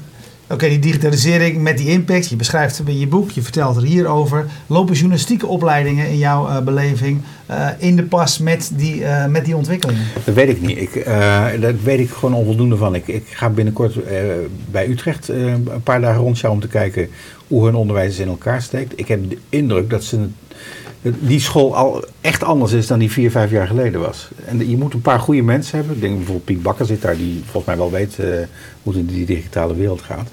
Oké, 0.51 0.67
die 0.69 0.79
digitalisering 0.79 1.61
met 1.61 1.77
die 1.77 1.87
impact, 1.87 2.29
je 2.29 2.35
beschrijft 2.35 2.77
het 2.77 2.87
in 2.87 2.99
je 2.99 3.07
boek, 3.07 3.31
je 3.31 3.41
vertelt 3.41 3.75
er 3.75 3.83
hierover. 3.83 4.45
Lopen 4.67 4.95
journalistieke 4.95 5.47
opleidingen 5.47 6.09
in 6.09 6.17
jouw 6.17 6.47
uh, 6.47 6.59
beleving 6.59 7.21
uh, 7.51 7.67
in 7.77 7.95
de 7.95 8.03
pas 8.03 8.37
met 8.37 8.71
die, 8.73 8.95
uh, 8.95 9.25
met 9.25 9.45
die 9.45 9.55
ontwikkelingen? 9.55 10.03
Dat 10.25 10.35
weet 10.35 10.49
ik 10.49 10.61
niet. 10.61 10.77
Ik, 10.77 11.05
daar 11.05 11.75
weet 11.83 11.99
ik 11.99 12.09
gewoon 12.09 12.33
onvoldoende 12.33 12.77
van. 12.77 12.95
Ik, 12.95 13.07
ik 13.07 13.27
ga 13.27 13.49
binnenkort 13.49 13.97
bij 14.71 14.87
Utrecht 14.87 15.27
een 15.27 15.67
paar 15.83 16.01
dagen 16.01 16.21
rondschouwen 16.21 16.63
om 16.63 16.69
te 16.69 16.77
kijken 16.77 17.09
hoe 17.47 17.65
hun 17.65 17.75
onderwijs 17.75 18.19
in 18.19 18.27
elkaar 18.27 18.61
steekt. 18.61 18.99
Ik 18.99 19.07
heb 19.07 19.29
de 19.29 19.37
indruk 19.49 19.89
dat 19.89 20.03
ze 20.03 20.27
die 21.01 21.39
school 21.39 21.75
al 21.75 22.05
echt 22.21 22.43
anders 22.43 22.71
is 22.71 22.87
dan 22.87 22.99
die 22.99 23.11
vier, 23.11 23.31
vijf 23.31 23.51
jaar 23.51 23.67
geleden 23.67 24.01
was. 24.01 24.29
En 24.45 24.69
je 24.69 24.77
moet 24.77 24.93
een 24.93 25.01
paar 25.01 25.19
goede 25.19 25.41
mensen 25.41 25.77
hebben. 25.77 25.95
Ik 25.95 26.01
denk 26.01 26.15
bijvoorbeeld 26.15 26.45
Piet 26.45 26.61
Bakker 26.61 26.85
zit 26.85 27.01
daar, 27.01 27.17
die 27.17 27.41
volgens 27.43 27.65
mij 27.65 27.77
wel 27.77 27.91
weet 27.91 28.15
hoe 28.83 28.93
het 28.93 28.95
in 28.95 29.05
die 29.05 29.25
digitale 29.25 29.75
wereld 29.75 30.01
gaat. 30.01 30.29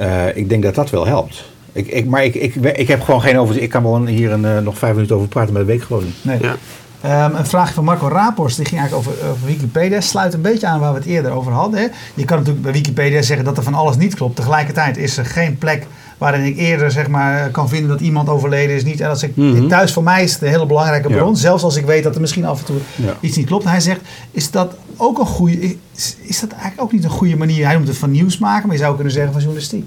Uh, 0.00 0.36
ik 0.36 0.48
denk 0.48 0.62
dat 0.62 0.74
dat 0.74 0.90
wel 0.90 1.06
helpt. 1.06 1.44
Ik, 1.72 1.86
ik, 1.86 2.06
maar 2.06 2.24
ik, 2.24 2.34
ik, 2.34 2.54
ik 2.54 2.88
heb 2.88 3.02
gewoon 3.02 3.20
geen 3.20 3.38
overzicht. 3.38 3.64
Ik 3.64 3.70
kan 3.70 3.82
wel 3.82 4.06
hier 4.06 4.32
een, 4.32 4.44
uh, 4.44 4.58
nog 4.58 4.78
vijf 4.78 4.94
minuten 4.94 5.16
over 5.16 5.28
praten, 5.28 5.52
maar 5.52 5.62
dat 5.62 5.70
weet 5.70 5.80
ik 5.80 5.86
gewoon 5.86 6.04
niet. 6.04 6.24
Nee. 6.24 6.38
Ja. 6.40 6.56
Um, 7.04 7.34
een 7.34 7.46
vraag 7.46 7.72
van 7.72 7.84
Marco 7.84 8.08
Rapors, 8.08 8.56
die 8.56 8.64
ging 8.64 8.80
eigenlijk 8.80 9.08
over, 9.08 9.28
over, 9.30 9.46
Wikipedia. 9.46 10.00
Sluit 10.00 10.34
een 10.34 10.40
beetje 10.40 10.66
aan 10.66 10.80
waar 10.80 10.92
we 10.92 10.98
het 10.98 11.08
eerder 11.08 11.32
over 11.32 11.52
hadden. 11.52 11.80
Hè. 11.80 11.86
Je 12.14 12.24
kan 12.24 12.36
natuurlijk 12.38 12.64
bij 12.64 12.72
Wikipedia 12.72 13.22
zeggen 13.22 13.44
dat 13.44 13.56
er 13.56 13.62
van 13.62 13.74
alles 13.74 13.96
niet 13.96 14.14
klopt. 14.14 14.36
Tegelijkertijd 14.36 14.96
is 14.96 15.16
er 15.16 15.26
geen 15.26 15.58
plek 15.58 15.86
waarin 16.20 16.44
ik 16.44 16.56
eerder 16.56 16.90
zeg 16.90 17.08
maar, 17.08 17.50
kan 17.50 17.68
vinden 17.68 17.88
dat 17.88 18.00
iemand 18.00 18.28
overleden 18.28 18.76
is. 18.76 18.84
Niet. 18.84 19.00
En 19.00 19.08
als 19.08 19.22
ik, 19.22 19.36
mm 19.36 19.68
Thuis 19.68 19.92
voor 19.92 20.02
mij 20.02 20.22
is 20.22 20.32
het 20.32 20.42
een 20.42 20.48
hele 20.48 20.66
belangrijke 20.66 21.08
bron. 21.08 21.36
Zelfs 21.36 21.62
als 21.62 21.76
ik 21.76 21.84
weet 21.84 22.02
dat 22.02 22.14
er 22.14 22.20
misschien 22.20 22.44
af 22.44 22.58
en 22.58 22.64
toe 22.64 22.76
iets 23.20 23.36
niet 23.36 23.46
klopt. 23.46 23.64
Hij 23.64 23.80
zegt, 23.80 24.00
is 24.30 24.50
dat 24.50 24.74
ook 24.96 25.18
een 25.18 25.26
goede... 25.26 25.76
Is, 25.96 26.16
is 26.20 26.40
dat 26.40 26.50
eigenlijk 26.50 26.82
ook 26.82 26.92
niet 26.92 27.04
een 27.04 27.10
goede 27.10 27.36
manier? 27.36 27.64
Hij 27.64 27.74
noemt 27.74 27.88
het 27.88 27.96
van 27.98 28.10
nieuws 28.10 28.38
maken, 28.38 28.66
maar 28.66 28.76
je 28.76 28.82
zou 28.82 28.94
kunnen 28.94 29.12
zeggen 29.12 29.32
van 29.32 29.40
journalistiek. 29.40 29.84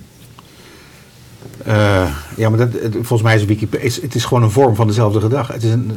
Uh, 1.67 2.09
ja, 2.35 2.49
maar 2.49 2.57
dat, 2.57 2.69
volgens 2.91 3.21
mij 3.21 3.35
is 3.35 3.45
Wikipedia. 3.45 3.85
Is, 3.85 4.01
het 4.01 4.15
is 4.15 4.25
gewoon 4.25 4.43
een 4.43 4.51
vorm 4.51 4.75
van 4.75 4.87
dezelfde 4.87 5.19
gedachte. 5.19 5.53
Het 5.53 5.63
is 5.63 5.71
een, 5.71 5.87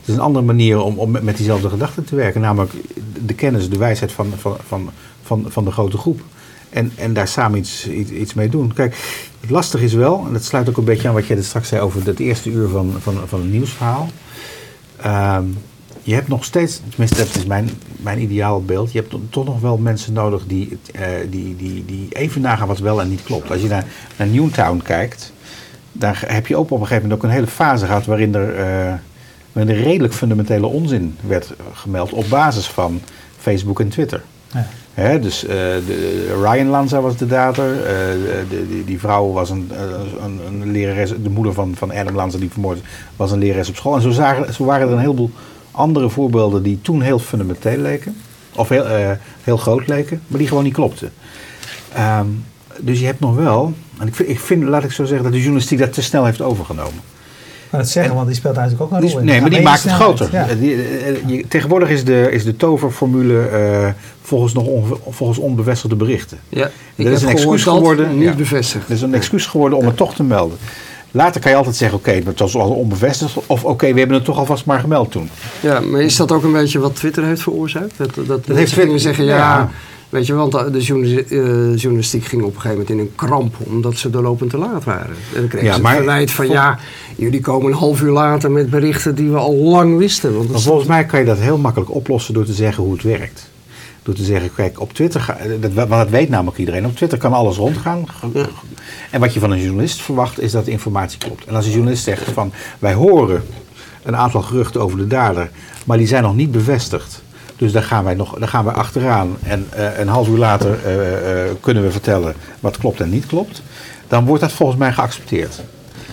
het 0.00 0.08
is 0.08 0.14
een 0.14 0.20
andere 0.20 0.44
manier 0.44 0.82
om, 0.82 0.98
om 0.98 1.10
met, 1.10 1.36
diezelfde 1.36 1.68
gedachten 1.68 2.04
te 2.04 2.16
werken. 2.16 2.40
Namelijk 2.40 2.72
de 3.26 3.34
kennis, 3.34 3.70
de 3.70 3.78
wijsheid 3.78 4.12
van, 4.12 4.32
van, 4.38 4.56
van, 4.66 4.90
van, 5.22 5.46
van 5.48 5.64
de 5.64 5.70
grote 5.70 5.98
groep. 5.98 6.20
En, 6.74 6.92
en 6.96 7.12
daar 7.12 7.28
samen 7.28 7.58
iets, 7.58 7.88
iets, 7.88 8.34
mee 8.34 8.48
doen. 8.48 8.72
Kijk, 8.72 8.96
het 9.40 9.50
lastige 9.50 9.84
is 9.84 9.92
wel, 9.92 10.24
en 10.26 10.32
dat 10.32 10.44
sluit 10.44 10.68
ook 10.68 10.76
een 10.76 10.84
beetje 10.84 11.08
aan 11.08 11.14
wat 11.14 11.26
jij 11.26 11.42
straks 11.42 11.68
zei 11.68 11.80
over 11.80 12.06
het 12.06 12.18
eerste 12.18 12.50
uur 12.50 12.68
van, 12.68 12.94
van, 12.98 13.20
van 13.26 13.40
een 13.40 13.50
nieuwsverhaal. 13.50 14.08
Uh, 15.04 15.38
je 16.02 16.14
hebt 16.14 16.28
nog 16.28 16.44
steeds, 16.44 16.80
tenminste 16.88 17.16
dat 17.16 17.34
is 17.34 17.46
mijn, 17.46 17.70
mijn 17.96 18.20
ideaalbeeld, 18.22 18.92
je 18.92 18.98
hebt 18.98 19.14
toch 19.30 19.44
nog 19.44 19.60
wel 19.60 19.76
mensen 19.76 20.12
nodig 20.12 20.46
die, 20.46 20.78
uh, 20.96 21.02
die, 21.30 21.56
die, 21.56 21.84
die 21.84 22.08
even 22.12 22.40
nagaan 22.40 22.68
wat 22.68 22.78
wel 22.78 23.00
en 23.00 23.08
niet 23.08 23.22
klopt. 23.22 23.50
Als 23.50 23.60
je 23.60 23.68
naar, 23.68 23.84
naar 24.16 24.28
Newtown 24.28 24.80
kijkt, 24.82 25.32
daar 25.92 26.24
heb 26.26 26.46
je 26.46 26.56
ook 26.56 26.70
op 26.70 26.80
een 26.80 26.86
gegeven 26.86 27.02
moment 27.02 27.18
ook 27.18 27.28
een 27.28 27.34
hele 27.34 27.46
fase 27.46 27.86
gehad 27.86 28.06
waarin 28.06 28.34
er, 28.34 28.58
uh, 28.58 28.94
waarin 29.52 29.74
er 29.74 29.82
redelijk 29.82 30.14
fundamentele 30.14 30.66
onzin 30.66 31.16
werd 31.26 31.54
gemeld 31.72 32.12
op 32.12 32.28
basis 32.28 32.66
van 32.66 33.00
Facebook 33.38 33.80
en 33.80 33.88
Twitter. 33.88 34.22
Ja. 34.52 34.66
Dus 34.94 35.44
uh, 35.44 35.50
de, 35.50 36.40
Ryan 36.42 36.66
Lanza 36.66 37.00
was 37.00 37.16
de 37.16 37.26
dader. 37.26 37.74
Uh, 37.74 37.82
de, 38.50 38.66
die, 38.68 38.84
die, 38.84 38.98
vrouw 38.98 39.32
was 39.32 39.50
een, 39.50 39.70
een, 40.22 40.40
een, 40.46 40.70
lerares, 40.70 41.12
de 41.22 41.30
moeder 41.30 41.52
van, 41.52 41.74
van 41.76 41.92
Adam 41.92 42.14
Lanza 42.14 42.38
die 42.38 42.50
vermoord 42.50 42.80
was 43.16 43.32
een 43.32 43.38
lerares 43.38 43.68
op 43.68 43.76
school. 43.76 43.94
En 43.94 44.02
zo, 44.02 44.10
zagen, 44.10 44.64
waren 44.64 44.86
er 44.86 44.92
een 44.92 45.00
heleboel 45.00 45.30
andere 45.70 46.10
voorbeelden 46.10 46.62
die 46.62 46.78
toen 46.82 47.00
heel 47.00 47.18
fundamenteel 47.18 47.78
leken. 47.78 48.16
Of 48.56 48.68
heel, 48.68 48.84
heel 49.42 49.56
groot 49.56 49.86
leken, 49.86 50.22
maar 50.26 50.38
die 50.38 50.48
gewoon 50.48 50.64
niet 50.64 50.74
klopten. 50.74 51.12
Um, 51.98 52.44
dus 52.80 53.00
je 53.00 53.06
hebt 53.06 53.20
nog 53.20 53.34
wel, 53.34 53.72
en 53.98 54.06
ik 54.06 54.18
ik 54.18 54.40
vind, 54.40 54.62
laat 54.62 54.84
ik 54.84 54.92
zo 54.92 55.04
zeggen, 55.04 55.22
dat 55.22 55.32
de 55.32 55.40
journalistiek 55.40 55.78
dat 55.78 55.92
te 55.92 56.02
snel 56.02 56.24
heeft 56.24 56.40
overgenomen. 56.40 57.00
Maar 57.74 57.82
dat 57.82 57.92
zeggen, 57.92 58.14
want 58.14 58.26
die 58.26 58.36
speelt 58.36 58.56
eigenlijk 58.56 58.92
ook 58.92 58.98
een 58.98 59.08
rol 59.08 59.18
in. 59.18 59.24
Nee, 59.24 59.40
maar 59.40 59.50
die 59.50 59.62
maakt 59.62 59.82
het 59.82 59.92
groter. 59.92 60.28
Ja. 60.32 60.46
Die, 60.58 60.76
die, 61.26 61.48
tegenwoordig 61.48 61.88
is 61.88 62.04
de, 62.04 62.28
is 62.30 62.44
de 62.44 62.56
toverformule 62.56 63.48
uh, 63.52 63.88
volgens, 64.22 64.52
nog 64.52 64.66
on, 64.66 64.84
volgens 65.08 65.38
onbevestigde 65.38 65.96
berichten. 65.96 66.38
Ja, 66.48 66.70
dat 66.94 67.06
is 67.06 67.22
een 67.22 67.28
excuus 67.28 67.62
geworden. 67.62 68.18
Niet 68.18 68.36
bevestigd. 68.36 68.88
Dat 68.88 68.96
is 68.96 69.02
een 69.02 69.14
excuus 69.14 69.46
geworden 69.46 69.78
om 69.78 69.86
het 69.86 69.96
toch 69.96 70.14
te 70.14 70.22
melden. 70.22 70.58
Later 71.10 71.40
kan 71.40 71.50
je 71.50 71.56
altijd 71.56 71.76
zeggen, 71.76 71.98
oké, 71.98 72.08
okay, 72.08 72.22
het 72.26 72.38
was 72.38 72.54
al 72.54 72.70
onbevestigd. 72.70 73.36
Of 73.46 73.64
oké, 73.64 73.92
we 73.92 73.98
hebben 73.98 74.16
het 74.16 74.24
toch 74.24 74.38
alvast 74.38 74.64
maar 74.64 74.80
gemeld 74.80 75.10
toen. 75.10 75.30
Ja, 75.60 75.80
maar 75.80 76.00
is 76.00 76.16
dat 76.16 76.32
ook 76.32 76.42
een 76.42 76.52
beetje 76.52 76.78
wat 76.78 76.96
Twitter 76.96 77.24
heeft 77.24 77.42
veroorzaakt? 77.42 77.92
Dat, 77.96 78.14
dat, 78.14 78.46
dat 78.46 78.56
heeft 78.56 78.72
Twitter 78.72 79.00
zeggen, 79.00 79.24
ja, 79.24 79.70
Weet 80.14 80.26
je, 80.26 80.34
want 80.34 80.52
de 80.52 81.24
uh, 81.28 81.76
journalistiek 81.76 82.24
ging 82.24 82.42
op 82.42 82.54
een 82.54 82.60
gegeven 82.60 82.70
moment 82.70 82.90
in 82.90 82.98
een 82.98 83.12
kramp, 83.14 83.54
omdat 83.58 83.96
ze 83.96 84.10
doorlopend 84.10 84.50
te 84.50 84.58
laat 84.58 84.84
waren. 84.84 85.16
En 85.34 85.40
dan 85.40 85.48
kregen 85.48 85.68
ja, 85.68 85.74
ze 85.74 85.86
het 85.86 85.96
verwijt 85.96 86.30
van, 86.30 86.48
ja, 86.48 86.78
jullie 87.16 87.40
komen 87.40 87.72
een 87.72 87.78
half 87.78 88.02
uur 88.02 88.10
later 88.10 88.50
met 88.50 88.70
berichten 88.70 89.14
die 89.14 89.30
we 89.30 89.36
al 89.36 89.54
lang 89.54 89.98
wisten. 89.98 90.36
Want 90.36 90.62
volgens 90.62 90.86
mij 90.86 91.04
kan 91.04 91.18
je 91.18 91.24
dat 91.24 91.38
heel 91.38 91.58
makkelijk 91.58 91.94
oplossen 91.94 92.34
door 92.34 92.44
te 92.44 92.52
zeggen 92.52 92.84
hoe 92.84 92.92
het 92.92 93.02
werkt. 93.02 93.50
Door 94.02 94.14
te 94.14 94.24
zeggen, 94.24 94.54
kijk, 94.54 94.80
op 94.80 94.92
Twitter, 94.92 95.36
dat, 95.60 95.72
want 95.72 95.90
dat 95.90 96.10
weet 96.10 96.28
namelijk 96.28 96.58
iedereen, 96.58 96.86
op 96.86 96.96
Twitter 96.96 97.18
kan 97.18 97.32
alles 97.32 97.56
rondgaan. 97.56 98.04
En 99.10 99.20
wat 99.20 99.34
je 99.34 99.40
van 99.40 99.50
een 99.50 99.62
journalist 99.62 100.02
verwacht, 100.02 100.40
is 100.40 100.52
dat 100.52 100.64
de 100.64 100.70
informatie 100.70 101.18
klopt. 101.18 101.44
En 101.44 101.54
als 101.54 101.66
een 101.66 101.72
journalist 101.72 102.04
zegt 102.04 102.30
van, 102.32 102.52
wij 102.78 102.94
horen 102.94 103.42
een 104.02 104.16
aantal 104.16 104.42
geruchten 104.42 104.80
over 104.80 104.98
de 104.98 105.06
dader, 105.06 105.50
maar 105.84 105.98
die 105.98 106.06
zijn 106.06 106.22
nog 106.22 106.36
niet 106.36 106.52
bevestigd. 106.52 107.23
Dus 107.56 107.72
daar 107.72 107.82
gaan 107.82 108.04
wij, 108.04 108.14
nog, 108.14 108.38
daar 108.38 108.48
gaan 108.48 108.64
wij 108.64 108.74
achteraan. 108.74 109.36
En 109.42 109.68
uh, 109.76 109.98
een 109.98 110.08
half 110.08 110.28
uur 110.28 110.38
later 110.38 110.78
uh, 110.86 110.94
uh, 110.94 111.50
kunnen 111.60 111.82
we 111.82 111.90
vertellen 111.90 112.34
wat 112.60 112.76
klopt 112.76 113.00
en 113.00 113.10
niet 113.10 113.26
klopt. 113.26 113.62
Dan 114.08 114.24
wordt 114.24 114.42
dat 114.42 114.52
volgens 114.52 114.78
mij 114.78 114.92
geaccepteerd. 114.92 115.62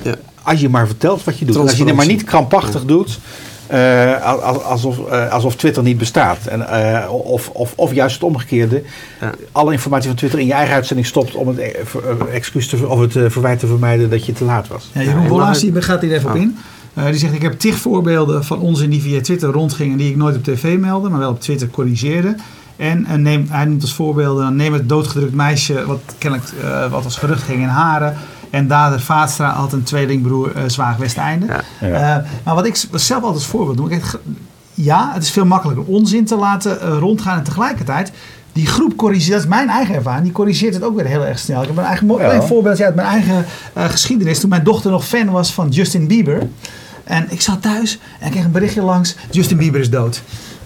Ja. 0.01 0.15
Als 0.43 0.59
je 0.59 0.69
maar 0.69 0.87
vertelt 0.87 1.23
wat 1.23 1.39
je 1.39 1.45
doet. 1.45 1.57
Als 1.57 1.77
je 1.77 1.85
het 1.85 1.95
maar 1.95 2.05
niet 2.05 2.23
krampachtig 2.23 2.85
doet. 2.85 3.19
Uh, 3.73 4.39
alsof, 4.65 4.97
uh, 4.97 5.31
alsof 5.31 5.55
Twitter 5.55 5.83
niet 5.83 5.97
bestaat. 5.97 6.45
En, 6.45 6.59
uh, 6.59 7.13
of, 7.13 7.49
of, 7.49 7.73
of 7.75 7.93
juist 7.93 8.13
het 8.13 8.23
omgekeerde. 8.23 8.83
Ja. 9.21 9.31
Alle 9.51 9.71
informatie 9.71 10.07
van 10.07 10.17
Twitter 10.17 10.39
in 10.39 10.45
je 10.45 10.53
eigen 10.53 10.75
uitzending 10.75 11.07
stopt 11.07 11.35
om 11.35 11.47
het, 11.47 11.59
excuus 12.31 12.67
te, 12.67 12.87
of 12.87 12.99
het 12.99 13.11
verwijt 13.11 13.59
te 13.59 13.67
vermijden 13.67 14.09
dat 14.09 14.25
je 14.25 14.33
te 14.33 14.43
laat 14.43 14.67
was. 14.67 14.89
Ja, 14.93 15.01
Jeroen 15.01 15.73
ja, 15.73 15.81
gaat 15.81 16.01
hier 16.01 16.13
even 16.13 16.29
op 16.29 16.35
in. 16.35 16.57
Die 16.93 17.17
zegt, 17.17 17.33
ik 17.33 17.41
heb 17.41 17.59
tig 17.59 17.77
voorbeelden 17.77 18.45
van 18.45 18.59
onzin 18.59 18.89
die 18.89 19.01
via 19.01 19.21
Twitter 19.21 19.49
rondgingen... 19.49 19.97
die 19.97 20.09
ik 20.09 20.15
nooit 20.15 20.35
op 20.35 20.43
tv 20.43 20.77
meldde, 20.79 21.09
maar 21.09 21.19
wel 21.19 21.29
op 21.29 21.41
Twitter 21.41 21.69
corrigeerde. 21.69 22.35
En 22.75 23.21
neem, 23.21 23.45
hij 23.49 23.65
noemt 23.65 23.81
als 23.81 23.93
voorbeelden, 23.93 24.55
neem 24.55 24.73
het 24.73 24.89
doodgedrukt 24.89 25.33
meisje... 25.33 25.85
wat 25.85 26.01
kennelijk 26.17 26.49
wat 26.89 27.03
als 27.03 27.17
gerucht 27.17 27.43
ging 27.43 27.61
in 27.61 27.67
Haren... 27.67 28.17
En 28.51 28.67
dader 28.67 28.99
Vaatstra 28.99 29.53
had 29.53 29.73
een 29.73 29.83
tweelingbroer 29.83 30.55
uh, 30.55 30.63
Zwaag 30.67 30.97
Westeinde. 30.97 31.45
Ja. 31.81 32.25
maar 32.43 32.55
wat 32.55 32.65
ik 32.65 32.75
zelf 32.75 33.23
altijd 33.23 33.33
als 33.33 33.45
voorbeeld 33.45 33.77
doe... 33.77 33.91
Ik, 33.91 34.03
ja, 34.73 35.11
het 35.13 35.23
is 35.23 35.31
veel 35.31 35.45
makkelijker 35.45 35.85
onzin 35.85 36.25
te 36.25 36.35
laten 36.35 36.99
rondgaan 36.99 37.37
en 37.37 37.43
tegelijkertijd 37.43 38.11
die 38.53 38.65
groep 38.65 38.95
corrigeert, 38.95 39.31
dat 39.31 39.39
is 39.39 39.47
mijn 39.47 39.69
eigen 39.69 39.95
ervaring, 39.95 40.23
die 40.23 40.31
corrigeert 40.31 40.73
het 40.73 40.83
ook 40.83 40.95
weer 40.95 41.05
heel 41.05 41.25
erg 41.25 41.39
snel. 41.39 41.61
Ik 41.61 41.67
heb 41.67 41.77
een 41.77 41.83
eigen 41.83 42.07
ja. 42.17 42.41
voorbeeld 42.41 42.81
uit 42.81 42.95
mijn 42.95 43.07
eigen 43.07 43.45
uh, 43.77 43.85
geschiedenis. 43.85 44.39
Toen 44.39 44.49
mijn 44.49 44.63
dochter 44.63 44.91
nog 44.91 45.07
fan 45.07 45.29
was 45.29 45.53
van 45.53 45.69
Justin 45.69 46.07
Bieber. 46.07 46.47
En 47.03 47.25
ik 47.29 47.41
zat 47.41 47.61
thuis 47.61 47.99
en 48.19 48.25
ik 48.25 48.31
kreeg 48.31 48.43
een 48.43 48.51
berichtje 48.51 48.81
langs: 48.81 49.15
Justin 49.31 49.57
Bieber 49.57 49.79
is 49.79 49.89
dood. 49.89 50.21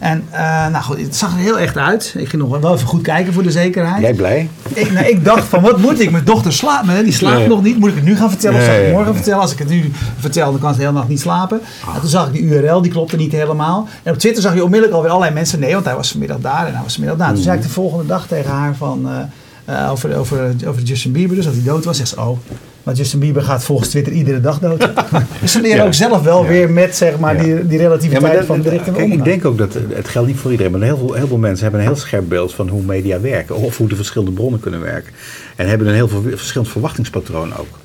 En 0.05 0.23
uh, 0.31 0.67
nou 0.67 0.83
goed, 0.83 0.97
het 1.01 1.15
zag 1.15 1.31
er 1.31 1.37
heel 1.37 1.59
echt 1.59 1.77
uit. 1.77 2.13
Ik 2.17 2.29
ging 2.29 2.41
nog 2.41 2.59
wel 2.59 2.73
even 2.73 2.87
goed 2.87 3.01
kijken 3.01 3.33
voor 3.33 3.43
de 3.43 3.51
zekerheid. 3.51 4.01
Jij 4.01 4.13
blij? 4.13 4.49
Ik, 4.73 4.91
nou, 4.91 5.05
ik 5.05 5.25
dacht 5.25 5.47
van, 5.47 5.61
wat 5.61 5.77
moet 5.77 5.99
ik? 5.99 6.11
Mijn 6.11 6.23
dochter 6.23 6.53
slaapt 6.53 6.85
me, 6.85 7.03
die 7.03 7.13
slaapt 7.13 7.47
nog 7.47 7.63
niet. 7.63 7.77
Moet 7.77 7.89
ik 7.89 7.95
het 7.95 8.03
nu 8.03 8.15
gaan 8.15 8.29
vertellen 8.29 8.59
of 8.59 8.65
zal 8.65 8.75
ik 8.75 8.81
het 8.81 8.91
morgen 8.91 9.15
vertellen? 9.15 9.39
Als 9.39 9.51
ik 9.51 9.59
het 9.59 9.69
nu 9.69 9.91
vertel, 10.19 10.51
dan 10.51 10.59
kan 10.59 10.71
ze 10.71 10.77
de 10.77 10.83
hele 10.83 10.95
nacht 10.95 11.07
niet 11.07 11.19
slapen. 11.19 11.61
En 11.93 11.99
toen 11.99 12.09
zag 12.09 12.27
ik 12.27 12.33
die 12.33 12.41
URL, 12.41 12.81
die 12.81 12.91
klopte 12.91 13.15
niet 13.15 13.31
helemaal. 13.31 13.87
En 14.03 14.13
op 14.13 14.19
Twitter 14.19 14.41
zag 14.41 14.53
je 14.53 14.63
onmiddellijk 14.63 14.93
alweer 14.95 15.11
allerlei 15.11 15.33
mensen. 15.33 15.59
Nee, 15.59 15.73
want 15.73 15.85
hij 15.85 15.95
was 15.95 16.11
vanmiddag 16.11 16.39
daar 16.39 16.67
en 16.67 16.73
hij 16.73 16.83
was 16.83 16.93
vanmiddag 16.93 17.19
daar. 17.19 17.33
Toen 17.33 17.43
zei 17.43 17.57
ik 17.57 17.63
de 17.63 17.69
volgende 17.69 18.05
dag 18.05 18.27
tegen 18.27 18.51
haar 18.51 18.75
van... 18.75 19.05
Uh, 19.05 19.75
uh, 19.75 19.91
over, 19.91 20.17
over, 20.17 20.55
over 20.67 20.81
Justin 20.81 21.11
Bieber, 21.11 21.35
dus 21.35 21.45
dat 21.45 21.53
hij 21.53 21.63
dood 21.63 21.85
was. 21.85 21.97
Zegt 21.97 22.09
ze, 22.09 22.19
oh, 22.19 22.37
maar 22.85 22.95
Justin 22.95 23.19
Bieber 23.19 23.41
gaat 23.41 23.63
volgens 23.63 23.89
Twitter 23.89 24.13
iedere 24.13 24.41
dag 24.41 24.59
dood. 24.59 24.79
dus 25.41 25.51
ze 25.51 25.61
leren 25.61 25.85
ook 25.85 25.93
zelf 25.93 26.21
wel 26.21 26.45
weer 26.45 26.69
met 26.69 26.95
zeg 26.95 27.19
maar, 27.19 27.37
die, 27.37 27.67
die 27.67 27.77
relativiteit 27.77 28.45
van 28.45 28.57
de 28.57 28.63
berichten 28.63 28.93
kijk, 28.93 29.13
Ik 29.13 29.23
denk 29.23 29.45
ook 29.45 29.57
dat 29.57 29.73
het 29.73 30.07
geldt 30.07 30.27
niet 30.27 30.37
voor 30.37 30.51
iedereen, 30.51 30.71
maar 30.71 30.81
heel 30.81 30.97
veel, 30.97 31.13
heel 31.13 31.27
veel 31.27 31.37
mensen 31.37 31.63
hebben 31.63 31.81
een 31.81 31.87
heel 31.87 31.95
scherp 31.95 32.29
beeld 32.29 32.53
van 32.53 32.67
hoe 32.67 32.83
media 32.83 33.19
werken. 33.19 33.55
Of 33.55 33.77
hoe 33.77 33.87
de 33.87 33.95
verschillende 33.95 34.33
bronnen 34.33 34.59
kunnen 34.59 34.81
werken. 34.81 35.13
En 35.55 35.67
hebben 35.67 35.87
een 35.87 35.93
heel 35.93 36.07
veel 36.07 36.21
verschillend 36.21 36.69
verwachtingspatroon 36.69 37.57
ook. 37.57 37.79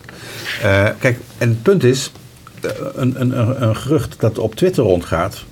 Uh, 0.64 0.88
kijk, 0.98 1.18
en 1.38 1.48
het 1.48 1.62
punt 1.62 1.84
is, 1.84 2.12
eh, 2.60 2.70
een, 2.94 3.20
een, 3.20 3.62
een 3.62 3.76
gerucht 3.76 4.16
dat 4.18 4.38
op 4.38 4.54
Twitter 4.54 4.84
rondgaat, 4.84 5.44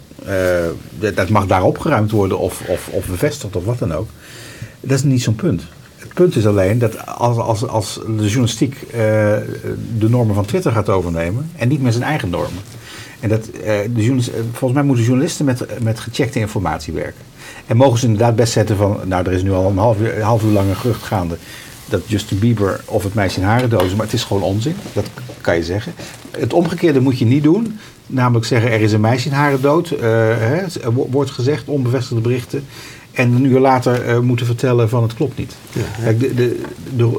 uh, 1.01 1.14
dat 1.14 1.28
mag 1.28 1.46
daar 1.46 1.62
opgeruimd 1.62 2.11
worden 2.11 2.38
of, 2.38 2.62
of, 2.66 2.88
of 2.88 3.07
bevestigd 3.07 3.57
of 3.57 3.64
wat 3.64 3.78
dan 3.78 3.94
ook. 3.94 4.09
Dat 4.80 4.99
is 4.99 5.03
niet 5.03 5.22
zo'n 5.22 5.34
punt 5.34 5.62
punt 6.14 6.36
is 6.36 6.46
alleen 6.46 6.78
dat 6.78 7.07
als, 7.07 7.36
als, 7.36 7.68
als 7.68 7.94
de 7.94 8.26
journalistiek 8.26 8.74
uh, 8.74 8.92
de 9.99 10.09
normen 10.09 10.34
van 10.34 10.44
Twitter 10.44 10.72
gaat 10.72 10.88
overnemen 10.88 11.51
en 11.57 11.68
niet 11.68 11.82
meer 11.82 11.92
zijn 11.92 12.05
eigen 12.05 12.30
normen. 12.30 12.62
En 13.20 13.28
dat, 13.28 13.49
uh, 13.55 13.64
de 13.94 14.22
volgens 14.53 14.72
mij 14.72 14.82
moeten 14.82 15.05
journalisten 15.05 15.44
met, 15.44 15.82
met 15.82 16.01
gecheckte 16.01 16.38
informatie 16.38 16.92
werken. 16.92 17.22
En 17.66 17.76
mogen 17.76 17.99
ze 17.99 18.05
inderdaad 18.05 18.36
best 18.36 18.53
zetten 18.53 18.76
van, 18.76 19.01
nou 19.05 19.26
er 19.26 19.32
is 19.32 19.42
nu 19.42 19.53
al 19.53 19.70
een 19.70 19.78
half 19.78 20.01
uur, 20.01 20.22
half 20.22 20.42
uur 20.42 20.53
lang 20.53 20.68
een 20.68 20.76
gerucht 20.76 21.03
gaande 21.03 21.36
dat 21.88 22.03
Justin 22.07 22.38
Bieber 22.38 22.80
of 22.84 23.03
het 23.03 23.14
meisje 23.14 23.40
in 23.40 23.46
haren 23.46 23.70
dozen, 23.70 23.96
maar 23.96 24.07
het 24.07 24.14
is 24.14 24.24
gewoon 24.24 24.42
onzin. 24.42 24.74
Dat 24.92 25.05
kan 25.40 25.57
je 25.57 25.64
zeggen. 25.64 25.92
Het 26.30 26.53
omgekeerde 26.53 27.01
moet 27.01 27.18
je 27.18 27.24
niet 27.24 27.42
doen. 27.42 27.78
Namelijk 28.07 28.46
zeggen, 28.46 28.70
er 28.70 28.80
is 28.80 28.92
een 28.92 29.01
meisje 29.01 29.28
in 29.28 29.34
haren 29.34 29.61
dood. 29.61 29.88
Hè, 29.88 30.64
wordt 30.92 31.30
gezegd, 31.30 31.68
onbevestigde 31.68 32.20
berichten 32.20 32.64
en 33.18 33.32
een 33.32 33.44
uur 33.44 33.60
later 33.60 34.08
uh, 34.08 34.18
moeten 34.18 34.46
vertellen 34.46 34.88
van 34.88 35.02
het 35.02 35.14
klopt 35.14 35.38
niet. 35.38 35.56
Ja, 35.72 36.12
de, 36.12 36.34
de, 36.34 36.62
de, 36.96 37.16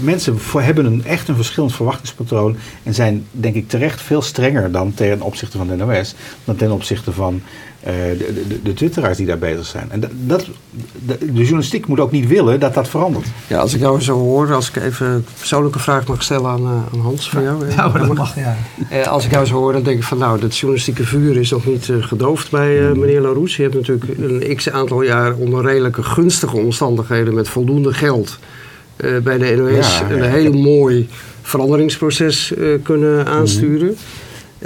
mensen 0.00 0.38
hebben 0.52 0.84
een, 0.84 1.04
echt 1.04 1.28
een 1.28 1.34
verschillend 1.34 1.74
verwachtingspatroon 1.74 2.56
en 2.82 2.94
zijn 2.94 3.26
denk 3.30 3.54
ik 3.54 3.68
terecht 3.68 4.02
veel 4.02 4.22
strenger 4.22 4.72
dan 4.72 4.94
ten 4.94 5.20
opzichte 5.20 5.58
van 5.58 5.66
de 5.66 5.76
NOS 5.76 6.14
dan 6.44 6.56
ten 6.56 6.70
opzichte 6.70 7.12
van 7.12 7.42
de, 7.82 8.44
de, 8.48 8.62
de, 8.62 8.74
twitteraars 8.74 9.16
die 9.16 9.26
daar 9.26 9.38
bezig 9.38 9.66
zijn. 9.66 9.86
En 9.90 10.00
dat, 10.00 10.44
de, 11.06 11.18
de, 11.18 11.32
journalistiek 11.32 11.86
moet 11.86 12.00
ook 12.00 12.10
niet 12.10 12.26
willen 12.26 12.60
dat 12.60 12.74
dat 12.74 12.88
verandert. 12.88 13.26
Ja, 13.46 13.58
als 13.58 13.74
ik 13.74 13.80
jou 13.80 14.00
zo 14.00 14.18
hoor, 14.18 14.54
als 14.54 14.68
ik 14.68 14.76
even 14.76 15.06
een 15.06 15.24
persoonlijke 15.38 15.78
vraag 15.78 16.06
mag 16.06 16.22
stellen 16.22 16.50
aan, 16.50 16.62
uh, 16.62 16.68
aan 16.68 17.00
Hans 17.00 17.30
van 17.30 17.42
jou. 17.42 17.68
Ja, 17.76 17.88
dat 17.88 18.14
mag, 18.14 18.36
ja. 18.36 18.56
Uh, 18.92 19.06
als 19.06 19.24
ik 19.24 19.30
jou 19.30 19.46
zo 19.46 19.54
hoor, 19.54 19.72
dan 19.72 19.82
denk 19.82 19.98
ik 19.98 20.04
van 20.04 20.18
nou, 20.18 20.40
dat 20.40 20.56
journalistieke 20.56 21.04
vuur 21.04 21.36
is 21.36 21.50
nog 21.50 21.66
niet 21.66 21.92
gedoofd 22.00 22.50
bij 22.50 22.80
mm. 22.80 22.98
meneer 22.98 23.20
Larousse. 23.20 23.62
Je 23.62 23.68
hebt 23.68 23.88
natuurlijk 23.88 24.18
een 24.18 24.56
x 24.56 24.70
aantal 24.70 25.02
jaar 25.02 25.34
onder 25.34 25.64
redelijke 25.64 26.02
gunstige 26.02 26.56
omstandigheden 26.56 27.34
met 27.34 27.48
voldoende 27.48 27.92
geld 27.92 28.38
bij 29.22 29.38
de 29.38 29.56
NOS 29.56 30.02
een 30.10 30.22
hele 30.22 30.50
mooi 30.50 31.08
veranderingsproces 31.42 32.52
kunnen 32.82 33.26
aansturen. 33.26 33.88
Mm. 33.88 33.96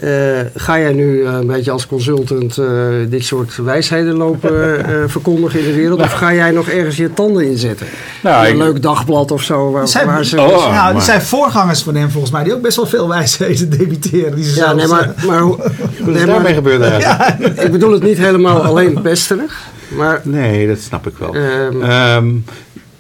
Uh, 0.03 0.41
ga 0.55 0.79
jij 0.79 0.93
nu 0.93 1.17
uh, 1.17 1.33
een 1.33 1.47
beetje 1.47 1.71
als 1.71 1.87
consultant 1.87 2.59
uh, 2.59 2.67
dit 3.09 3.25
soort 3.25 3.57
wijsheden 3.57 4.15
lopen 4.15 4.85
verkondigen 5.11 5.61
in 5.61 5.67
de 5.67 5.75
wereld? 5.75 6.01
of 6.01 6.13
ga 6.13 6.35
jij 6.35 6.51
nog 6.51 6.69
ergens 6.69 6.97
je 6.97 7.13
tanden 7.13 7.47
inzetten? 7.47 7.87
Nou, 8.23 8.47
een 8.47 8.57
leuk 8.57 8.83
dagblad 8.83 9.31
of 9.31 9.43
zo. 9.43 9.71
Waar, 9.71 9.89
zijn, 9.89 10.07
waar 10.07 10.25
ze, 10.25 10.41
oh, 10.41 10.73
nou, 10.73 10.95
er 10.95 11.01
zijn 11.01 11.23
voorgangers 11.23 11.83
van 11.83 11.95
hem 11.95 12.11
volgens 12.11 12.33
mij 12.33 12.45
die 12.45 12.55
ook 12.55 12.63
best 12.63 12.77
wel 12.77 12.87
veel 12.87 13.09
wijsheden 13.09 13.71
debiteren. 13.79 14.35
Die 14.35 14.45
ze 14.45 14.57
ja, 14.57 14.73
nee, 14.73 14.87
maar, 14.87 15.15
maar 15.27 15.41
hoe 15.41 15.59
nee, 16.07 16.27
daarmee 16.27 16.55
gebeurd 16.55 17.03
ja, 17.03 17.39
Ik 17.39 17.71
bedoel 17.71 17.93
het 17.93 18.03
niet 18.03 18.19
helemaal 18.19 18.63
alleen 18.63 19.03
pesterig. 19.03 19.59
Maar, 19.97 20.21
nee, 20.23 20.67
dat 20.67 20.79
snap 20.79 21.07
ik 21.07 21.15
wel. 21.19 21.35
Um, 21.37 22.45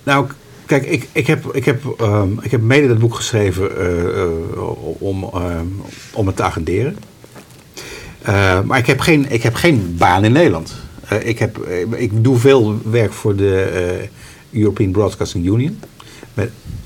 nou, 0.02 0.26
Kijk, 0.66 0.86
ik, 0.86 1.08
ik, 1.12 1.26
heb, 1.26 1.44
ik, 1.52 1.64
heb, 1.64 1.96
um, 2.00 2.38
ik 2.42 2.50
heb 2.50 2.60
mede 2.60 2.88
dat 2.88 2.98
boek 2.98 3.14
geschreven 3.14 3.70
uh, 3.78 4.02
uh, 4.56 5.02
om, 5.02 5.30
um, 5.34 5.82
om 6.12 6.26
het 6.26 6.36
te 6.36 6.42
agenderen. 6.42 6.96
Uh, 8.28 8.60
maar 8.60 8.78
ik 8.78 8.86
heb, 8.86 9.00
geen, 9.00 9.26
ik 9.30 9.42
heb 9.42 9.54
geen 9.54 9.94
baan 9.98 10.24
in 10.24 10.32
Nederland. 10.32 10.74
ik, 11.22 11.38
heb, 11.38 11.58
ik 11.96 12.24
doe 12.24 12.36
veel 12.38 12.78
werk 12.90 13.12
voor 13.12 13.36
de 13.36 14.08
European 14.50 14.90
Broadcasting 14.90 15.46
Union. 15.46 15.78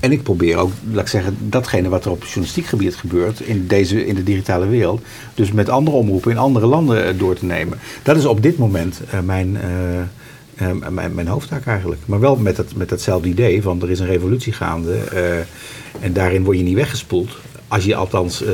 En 0.00 0.12
ik 0.12 0.22
probeer 0.22 0.56
ook, 0.56 0.72
laat 0.90 1.02
ik 1.02 1.08
zeggen, 1.08 1.36
datgene 1.40 1.88
wat 1.88 2.04
er 2.04 2.10
op 2.10 2.24
journalistiek 2.24 2.66
gebied 2.66 2.96
gebeurt 2.96 3.40
in, 3.40 3.66
deze, 3.66 4.06
in 4.06 4.14
de 4.14 4.22
digitale 4.22 4.66
wereld, 4.66 5.02
dus 5.34 5.52
met 5.52 5.68
andere 5.68 5.96
omroepen 5.96 6.30
in 6.30 6.38
andere 6.38 6.66
landen 6.66 7.18
door 7.18 7.34
te 7.34 7.44
nemen. 7.44 7.78
Dat 8.02 8.16
is 8.16 8.24
op 8.24 8.42
dit 8.42 8.58
moment 8.58 9.00
mijn, 9.24 9.58
uh, 10.62 10.88
mijn, 10.90 11.14
mijn, 11.14 11.26
hoofdtaak 11.26 11.66
eigenlijk. 11.66 12.00
Maar 12.06 12.20
wel 12.20 12.36
met, 12.36 12.56
het, 12.56 12.76
met 12.76 12.88
datzelfde 12.88 13.28
idee 13.28 13.62
van 13.62 13.82
er 13.82 13.90
is 13.90 14.00
een 14.00 14.06
revolutie 14.06 14.52
gaande 14.52 14.98
uh, 15.14 16.04
en 16.04 16.12
daarin 16.12 16.44
word 16.44 16.56
je 16.56 16.62
niet 16.62 16.74
weggespoeld. 16.74 17.36
Als 17.68 17.84
je 17.84 17.94
althans 17.94 18.42
uh, 18.42 18.48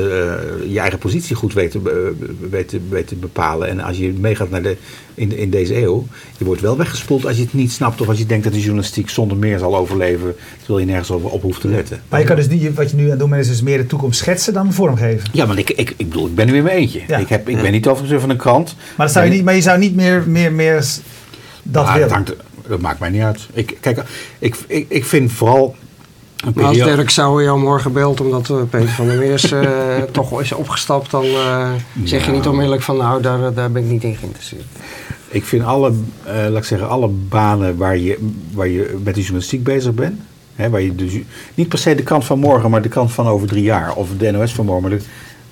je 0.67 0.79
eigen 0.79 0.99
positie 0.99 1.35
goed 1.35 1.53
weet 1.53 1.71
te, 1.71 2.13
weet, 2.49 2.77
weet 2.89 3.07
te 3.07 3.15
bepalen. 3.15 3.67
En 3.67 3.79
als 3.79 3.97
je 3.97 4.13
meegaat 4.19 4.49
naar 4.49 4.61
de, 4.61 4.77
in, 5.13 5.37
in 5.37 5.49
deze 5.49 5.81
eeuw. 5.81 6.07
Je 6.37 6.45
wordt 6.45 6.61
wel 6.61 6.77
weggespoeld 6.77 7.25
als 7.25 7.35
je 7.37 7.43
het 7.43 7.53
niet 7.53 7.71
snapt. 7.71 8.01
Of 8.01 8.07
als 8.07 8.17
je 8.17 8.25
denkt 8.25 8.43
dat 8.43 8.53
de 8.53 8.59
journalistiek 8.59 9.09
zonder 9.09 9.37
meer 9.37 9.59
zal 9.59 9.75
overleven. 9.75 10.35
Terwijl 10.57 10.79
je 10.79 10.85
nergens 10.85 11.11
over 11.11 11.29
op 11.29 11.41
hoeft 11.41 11.61
te 11.61 11.67
letten. 11.67 12.01
Maar 12.09 12.19
je 12.19 12.25
kan 12.25 12.35
dus 12.35 12.47
niet, 12.47 12.73
wat 12.73 12.89
je 12.89 12.95
nu 12.95 13.03
aan 13.03 13.09
het 13.09 13.19
doen 13.19 13.29
bent, 13.29 13.41
is 13.41 13.47
dus 13.47 13.61
meer 13.61 13.77
de 13.77 13.85
toekomst 13.85 14.19
schetsen 14.19 14.53
dan 14.53 14.73
vormgeven. 14.73 15.29
Ja, 15.33 15.45
maar 15.45 15.57
ik, 15.57 15.69
ik, 15.69 15.93
ik 15.97 16.09
bedoel, 16.09 16.27
ik 16.27 16.35
ben 16.35 16.45
nu 16.45 16.51
weer 16.51 16.63
mijn 16.63 16.77
eentje. 16.77 16.99
Ik, 16.99 17.29
heb, 17.29 17.49
ik 17.49 17.61
ben 17.61 17.71
niet 17.71 17.87
overigens 17.87 18.21
van 18.21 18.29
een 18.29 18.37
krant. 18.37 18.75
Maar, 18.97 19.09
zou 19.09 19.25
je 19.25 19.31
niet, 19.31 19.43
maar 19.43 19.55
je 19.55 19.61
zou 19.61 19.79
niet 19.79 19.95
meer, 19.95 20.23
meer, 20.27 20.51
meer 20.51 20.85
dat. 21.71 22.35
Dat, 22.67 22.79
maakt 22.79 22.99
mij 22.99 23.09
niet 23.09 23.21
uit. 23.21 23.47
Ik, 23.53 23.77
kijk, 23.79 24.03
ik, 24.39 24.57
ik, 24.67 24.85
ik 24.89 25.05
vind 25.05 25.31
vooral. 25.31 25.75
Maar 26.53 26.65
als 26.65 26.77
Dirk 26.77 27.09
zou 27.09 27.43
jou 27.43 27.59
morgen 27.59 27.93
belt 27.93 28.21
omdat 28.21 28.49
uh, 28.49 28.57
Peter 28.69 28.89
van 28.89 29.07
der 29.07 29.17
Meers 29.17 29.51
uh, 29.51 30.01
toch 30.11 30.41
is 30.41 30.51
opgestapt, 30.51 31.11
dan 31.11 31.25
uh, 31.25 31.71
zeg 32.03 32.25
je 32.25 32.31
niet 32.31 32.47
onmiddellijk 32.47 32.81
van 32.81 32.97
nou, 32.97 33.21
daar, 33.21 33.53
daar 33.53 33.71
ben 33.71 33.83
ik 33.83 33.89
niet 33.89 34.03
in 34.03 34.15
geïnteresseerd. 34.15 34.65
Ik 35.27 35.45
vind 35.45 35.63
alle, 35.63 35.93
laat 36.25 36.57
ik 36.57 36.63
zeggen, 36.63 36.89
alle 36.89 37.07
banen 37.07 37.77
waar 37.77 37.97
je, 37.97 38.29
waar 38.53 38.67
je 38.67 38.97
met 39.03 39.15
de 39.15 39.21
journalistiek 39.21 39.63
bezig 39.63 39.93
bent, 39.93 40.19
hè, 40.55 40.69
waar 40.69 40.81
je 40.81 40.95
dus, 40.95 41.17
niet 41.55 41.69
per 41.69 41.79
se 41.79 41.95
de 41.95 42.03
kant 42.03 42.25
van 42.25 42.39
morgen, 42.39 42.69
maar 42.69 42.81
de 42.81 42.89
kant 42.89 43.11
van 43.11 43.27
over 43.27 43.47
drie 43.47 43.63
jaar, 43.63 43.95
of 43.95 44.09
de 44.17 44.31
NOS 44.31 44.53
van 44.53 44.65
morgen, 44.65 44.89
maar 44.89 44.99
de, 44.99 45.05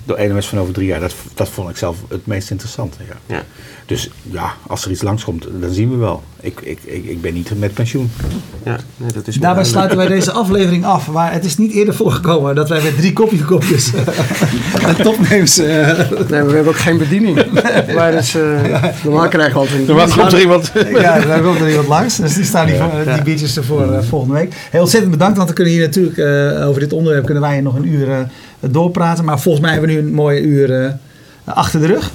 de 0.06 0.28
NOS 0.28 0.48
van 0.48 0.60
over 0.60 0.74
drie 0.74 0.88
jaar, 0.88 1.00
dat, 1.00 1.14
dat 1.34 1.50
vond 1.50 1.70
ik 1.70 1.78
zelf 1.78 1.98
het 2.08 2.26
meest 2.26 2.52
interessante. 2.52 2.98
Ja. 3.08 3.36
ja. 3.36 3.44
Dus 3.86 4.10
ja, 4.22 4.54
als 4.68 4.86
er 4.86 4.92
iets 4.92 5.02
langskomt, 5.02 5.48
dan 5.60 5.72
zien 5.72 5.90
we 5.90 5.96
wel. 5.96 6.24
Ik, 6.40 6.60
ik, 6.62 6.80
ik, 6.84 7.06
ik 7.06 7.22
ben 7.22 7.34
niet 7.34 7.60
met 7.60 7.74
pensioen. 7.74 8.12
Ja, 8.64 8.78
nee, 8.98 9.12
dat 9.12 9.28
is 9.28 9.36
Daarbij 9.36 9.64
sluiten 9.64 9.98
wij 9.98 10.08
deze 10.08 10.32
aflevering 10.32 10.86
af. 10.86 11.08
Maar 11.08 11.34
het 11.34 11.46
is 11.46 11.58
niet 11.58 11.72
eerder 11.72 11.96
voorgekomen 11.96 12.56
dat 12.56 12.70
wij 12.70 12.82
met 12.84 12.98
drie 12.98 13.14
koffiekopjes 13.14 13.92
met 14.86 15.04
topnames... 15.04 15.60
Uh, 15.60 15.66
nee, 15.68 16.26
we 16.28 16.36
hebben 16.36 16.68
ook 16.68 16.78
geen 16.78 16.98
bediening. 16.98 17.36
maar 17.96 18.12
dus, 18.12 18.36
uh, 18.36 18.84
normaal 19.04 19.28
krijgen 19.28 19.54
we 19.54 19.60
altijd... 19.60 19.88
Normaal 19.88 20.08
komt 20.08 20.34
er 20.34 20.40
iemand... 20.40 20.72
ja, 20.92 21.20
daar 21.20 21.42
komt 21.42 21.60
er 21.60 21.70
iemand 21.70 21.88
langs. 21.88 22.16
Dus 22.16 22.34
die 22.34 22.44
staan 22.44 22.66
die, 22.66 22.76
ja. 22.76 23.14
die 23.14 23.24
biertjes 23.24 23.58
ervoor 23.58 23.92
uh, 23.92 24.02
volgende 24.02 24.34
week. 24.34 24.54
Heel 24.72 24.82
ontzettend 24.82 25.12
bedankt, 25.12 25.38
want 25.38 25.50
we 25.50 25.56
kunnen 25.56 25.74
hier 25.74 25.82
natuurlijk 25.82 26.20
over 26.68 26.80
dit 26.80 26.94
onderwerp 26.94 27.26
kunnen 27.26 27.44
wij 27.44 27.62
nog 27.62 27.76
een 27.76 27.88
uur 27.88 28.28
doorpraten. 28.72 29.26
Maar 29.26 29.40
volgens 29.40 29.64
mij 29.64 29.74
hebben 29.74 29.90
we 29.90 29.96
nu 29.96 30.08
een 30.08 30.14
mooie 30.14 30.42
uur 30.42 30.98
achter 31.44 31.80
de 31.80 31.88
rug. 31.88 32.12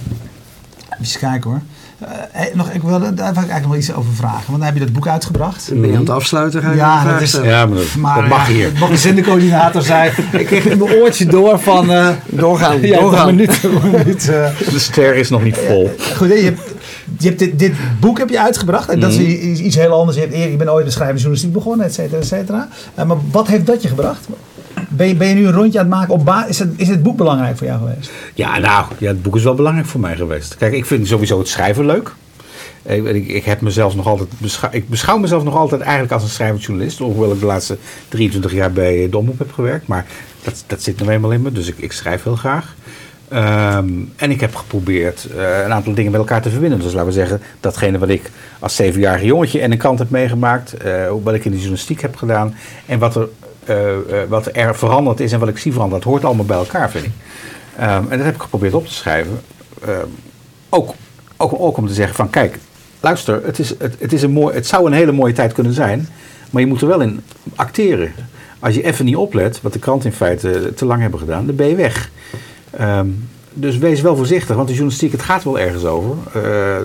Even 1.00 1.20
kijken 1.20 1.50
hoor. 1.50 1.60
Uh, 2.02 2.08
Hey, 2.30 2.50
nog, 2.54 2.70
ik 2.70 2.82
wil 2.82 3.00
daar 3.00 3.34
eigenlijk 3.34 3.66
nog 3.66 3.76
iets 3.76 3.92
over 3.92 4.12
vragen. 4.12 4.44
Want 4.46 4.58
dan 4.58 4.62
heb 4.62 4.74
je 4.74 4.80
dat 4.80 4.92
boek 4.92 5.08
uitgebracht. 5.08 5.70
Ben 5.72 5.88
je 5.88 5.94
aan 5.94 6.00
het 6.00 6.10
afsluiten? 6.10 6.62
Ga 6.62 6.70
je 6.70 6.76
ja, 6.76 7.12
dat 7.12 7.20
is, 7.20 7.32
ja, 7.42 7.66
maar 7.66 7.76
dat, 7.76 7.94
maar, 7.94 8.20
dat 8.20 8.28
mag 8.28 8.46
hier. 8.46 8.70
Wat 8.78 8.88
de 8.88 8.96
zendercoördinator 8.96 9.82
zei. 9.82 10.10
ik 10.32 10.46
kreeg 10.46 10.64
in 10.64 10.78
mijn 10.78 10.90
oortje 10.92 11.26
door 11.26 11.58
van... 11.60 11.90
Uh, 11.90 12.08
doorgaan, 12.26 12.80
ja, 12.86 13.00
doorgaan. 13.00 13.26
Minuut, 13.26 13.62
minuut, 13.82 14.28
uh, 14.28 14.48
de 14.72 14.78
ster 14.78 15.16
is 15.16 15.30
nog 15.30 15.42
niet 15.42 15.56
vol. 15.56 15.90
goed, 16.16 16.28
je 16.28 16.34
hebt, 16.34 16.60
je 17.18 17.26
hebt 17.26 17.38
dit, 17.38 17.58
dit, 17.58 17.72
boek 18.00 18.18
heb 18.18 18.28
je 18.28 18.40
uitgebracht. 18.40 18.88
En 18.88 19.00
dat 19.00 19.10
is 19.10 19.16
mhm. 19.16 19.64
iets 19.64 19.76
heel 19.76 19.92
anders. 19.92 20.16
Je, 20.16 20.22
hebt, 20.22 20.50
je 20.50 20.56
bent 20.56 20.70
ooit 20.70 20.86
een 20.86 20.92
schrijver 20.92 21.16
journalistiek 21.16 21.52
begonnen, 21.52 21.86
et 21.86 21.94
cetera, 21.94 22.20
et 22.20 22.26
cetera. 22.26 22.68
Uh, 22.98 23.04
maar 23.04 23.16
wat 23.30 23.46
heeft 23.46 23.66
dat 23.66 23.82
je 23.82 23.88
gebracht? 23.88 24.28
Ben 24.88 25.08
je, 25.08 25.14
ben 25.14 25.34
nu 25.34 25.46
een 25.46 25.52
rondje 25.52 25.78
aan 25.78 25.84
het 25.84 25.94
maken? 25.94 26.14
Op 26.14 26.44
is, 26.48 26.58
het, 26.58 26.68
is 26.76 26.88
het 26.88 27.02
boek 27.02 27.16
belangrijk 27.16 27.56
voor 27.56 27.66
jou 27.66 27.78
geweest? 27.78 28.10
Ja, 28.34 28.58
nou, 28.58 28.86
ja, 28.98 29.08
het 29.08 29.22
boek 29.22 29.36
is 29.36 29.42
wel 29.42 29.54
belangrijk 29.54 29.86
voor 29.86 30.00
mij 30.00 30.16
geweest. 30.16 30.56
Kijk, 30.56 30.72
ik 30.72 30.86
vind 30.86 31.08
sowieso 31.08 31.38
het 31.38 31.48
schrijven 31.48 31.86
leuk. 31.86 32.14
Ik, 32.82 33.28
ik, 33.28 33.44
heb 33.44 33.60
mezelf 33.60 33.94
nog 33.94 34.06
altijd 34.06 34.28
beschouw, 34.38 34.70
ik 34.72 34.88
beschouw 34.88 35.18
mezelf 35.18 35.44
nog 35.44 35.56
altijd 35.56 35.80
eigenlijk 35.80 36.12
als 36.12 36.22
een 36.22 36.28
schrijvend 36.28 36.64
journalist. 36.64 36.98
Hoewel 36.98 37.32
ik 37.32 37.40
de 37.40 37.46
laatste 37.46 37.78
23 38.08 38.52
jaar 38.52 38.72
bij 38.72 39.08
Domop 39.10 39.38
heb 39.38 39.52
gewerkt. 39.52 39.86
Maar 39.86 40.06
dat, 40.42 40.64
dat 40.66 40.82
zit 40.82 40.98
nog 40.98 41.08
eenmaal 41.08 41.32
in 41.32 41.42
me, 41.42 41.52
dus 41.52 41.68
ik, 41.68 41.78
ik 41.78 41.92
schrijf 41.92 42.22
heel 42.22 42.36
graag. 42.36 42.74
Ehm, 43.28 43.88
en 44.16 44.30
ik 44.30 44.40
heb 44.40 44.54
geprobeerd 44.54 45.28
uh, 45.36 45.64
een 45.64 45.72
aantal 45.72 45.94
dingen 45.94 46.10
met 46.10 46.20
elkaar 46.20 46.42
te 46.42 46.50
verbinden. 46.50 46.78
Dus 46.78 46.92
laten 46.92 47.06
we 47.06 47.12
zeggen, 47.12 47.40
datgene 47.60 47.98
wat 47.98 48.08
ik 48.08 48.30
als 48.58 48.76
zevenjarig 48.76 49.22
jongetje 49.22 49.60
en 49.60 49.72
een 49.72 49.78
kant 49.78 49.98
heb 49.98 50.10
meegemaakt, 50.10 50.84
uh, 50.84 51.12
wat 51.22 51.34
ik 51.34 51.44
in 51.44 51.50
de 51.50 51.56
journalistiek 51.56 52.00
heb 52.00 52.16
gedaan 52.16 52.54
en 52.86 52.98
wat 52.98 53.16
er, 53.16 53.28
wat 54.28 54.48
er 54.52 54.76
veranderd 54.76 55.20
is 55.20 55.32
en 55.32 55.38
wat 55.38 55.48
ik 55.48 55.58
zie 55.58 55.72
veranderen, 55.72 56.02
dat 56.02 56.12
hoort 56.12 56.24
allemaal 56.24 56.44
bij 56.44 56.56
elkaar, 56.56 56.90
vind 56.90 57.04
ik. 57.04 57.10
Um, 57.80 57.86
en 57.86 58.08
dat 58.08 58.24
heb 58.24 58.34
ik 58.34 58.40
geprobeerd 58.40 58.74
op 58.74 58.86
te 58.86 58.94
schrijven. 58.94 59.40
Um, 59.88 60.14
ook, 60.68 60.94
ook, 61.36 61.60
ook 61.60 61.76
om 61.76 61.86
te 61.86 61.94
zeggen 61.94 62.14
van, 62.14 62.30
kijk, 62.30 62.58
luister, 63.00 63.44
het, 63.44 63.58
is, 63.58 63.74
het, 63.78 64.12
is 64.12 64.22
een 64.22 64.30
mooi, 64.30 64.54
het 64.54 64.66
zou 64.66 64.86
een 64.86 64.92
hele 64.92 65.12
mooie 65.12 65.32
tijd 65.32 65.52
kunnen 65.52 65.72
zijn, 65.72 66.08
maar 66.50 66.62
je 66.62 66.68
moet 66.68 66.80
er 66.80 66.88
wel 66.88 67.00
in 67.00 67.20
acteren. 67.54 68.12
Als 68.58 68.74
je 68.74 68.84
even 68.84 69.04
niet 69.04 69.16
oplet, 69.16 69.60
wat 69.62 69.72
de 69.72 69.78
krant 69.78 70.04
in 70.04 70.12
feite 70.12 70.72
te 70.74 70.84
lang 70.84 71.00
hebben 71.00 71.20
gedaan, 71.20 71.46
dan 71.46 71.56
ben 71.56 71.68
je 71.68 71.74
weg. 71.74 72.10
Um, 72.80 73.28
dus 73.60 73.78
wees 73.78 74.00
wel 74.00 74.16
voorzichtig, 74.16 74.56
want 74.56 74.68
de 74.68 74.74
journalistiek, 74.74 75.12
het 75.12 75.22
gaat 75.22 75.44
wel 75.44 75.58
ergens 75.58 75.84
over. 75.84 76.16
Uh, 76.36 76.76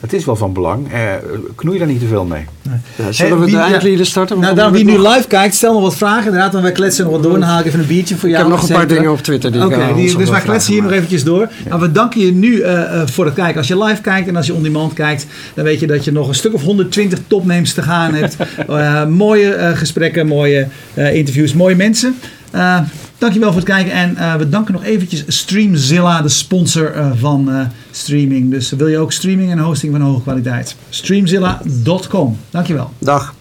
het 0.00 0.12
is 0.12 0.24
wel 0.24 0.36
van 0.36 0.52
belang. 0.52 0.92
Uh, 0.92 0.98
knoei 1.54 1.78
daar 1.78 1.86
niet 1.86 2.00
te 2.00 2.06
veel 2.06 2.24
mee. 2.24 2.44
Nee. 2.62 2.76
Ja, 2.96 3.12
zullen 3.12 3.40
we 3.40 3.50
de 3.50 3.56
eindlieden 3.56 4.06
starten? 4.06 4.38
Nou, 4.38 4.54
dan, 4.54 4.72
wie 4.72 4.84
nu 4.84 4.98
live 4.98 5.26
kijkt, 5.28 5.54
stel 5.54 5.72
nog 5.72 5.82
wat 5.82 5.96
vragen. 5.96 6.24
Inderdaad, 6.24 6.52
dan 6.52 6.62
wij 6.62 6.72
kletsen 6.72 7.04
nog 7.04 7.12
wat 7.12 7.22
door. 7.22 7.32
Dan 7.32 7.42
haal 7.42 7.60
ik 7.60 7.66
even 7.66 7.80
een 7.80 7.86
biertje 7.86 8.16
voor 8.16 8.28
jou. 8.28 8.44
Ik 8.44 8.50
heb 8.50 8.60
nog 8.60 8.68
een 8.68 8.76
paar 8.76 8.86
dingen 8.86 9.10
op 9.10 9.20
Twitter. 9.20 9.64
Oké, 9.64 9.74
okay, 9.74 9.94
dus 9.94 10.30
wij 10.30 10.40
kletsen 10.40 10.72
hier 10.72 10.82
nog 10.82 10.92
eventjes 10.92 11.24
door. 11.24 11.40
Ja. 11.40 11.68
Nou, 11.68 11.80
we 11.80 11.92
danken 11.92 12.20
je 12.20 12.32
nu 12.32 12.52
uh, 12.52 13.02
voor 13.06 13.24
het 13.24 13.34
kijken. 13.34 13.56
Als 13.56 13.68
je 13.68 13.84
live 13.84 14.00
kijkt 14.00 14.28
en 14.28 14.36
als 14.36 14.46
je 14.46 14.54
on-demand 14.54 14.92
kijkt, 14.92 15.26
dan 15.54 15.64
weet 15.64 15.80
je 15.80 15.86
dat 15.86 16.04
je 16.04 16.12
nog 16.12 16.28
een 16.28 16.34
stuk 16.34 16.54
of 16.54 16.62
120 16.62 17.18
topnames 17.26 17.74
te 17.74 17.82
gaan 17.82 18.14
hebt. 18.14 18.36
mooie 19.24 19.72
gesprekken, 19.74 20.26
mooie 20.26 20.66
interviews, 20.94 21.54
mooie 21.54 21.76
mensen. 21.76 22.16
Dankjewel 23.22 23.48
voor 23.48 23.60
het 23.60 23.68
kijken. 23.68 23.92
En 23.92 24.14
uh, 24.18 24.34
we 24.34 24.48
danken 24.48 24.72
nog 24.72 24.84
eventjes 24.84 25.24
Streamzilla, 25.26 26.22
de 26.22 26.28
sponsor 26.28 26.96
uh, 26.96 27.10
van 27.14 27.48
uh, 27.48 27.60
streaming. 27.90 28.50
Dus 28.50 28.70
wil 28.70 28.86
je 28.86 28.98
ook 28.98 29.12
streaming 29.12 29.50
en 29.50 29.58
hosting 29.58 29.92
van 29.92 30.00
hoge 30.00 30.22
kwaliteit? 30.22 30.76
Streamzilla.com. 30.88 32.38
Dankjewel. 32.50 32.90
Dag. 32.98 33.34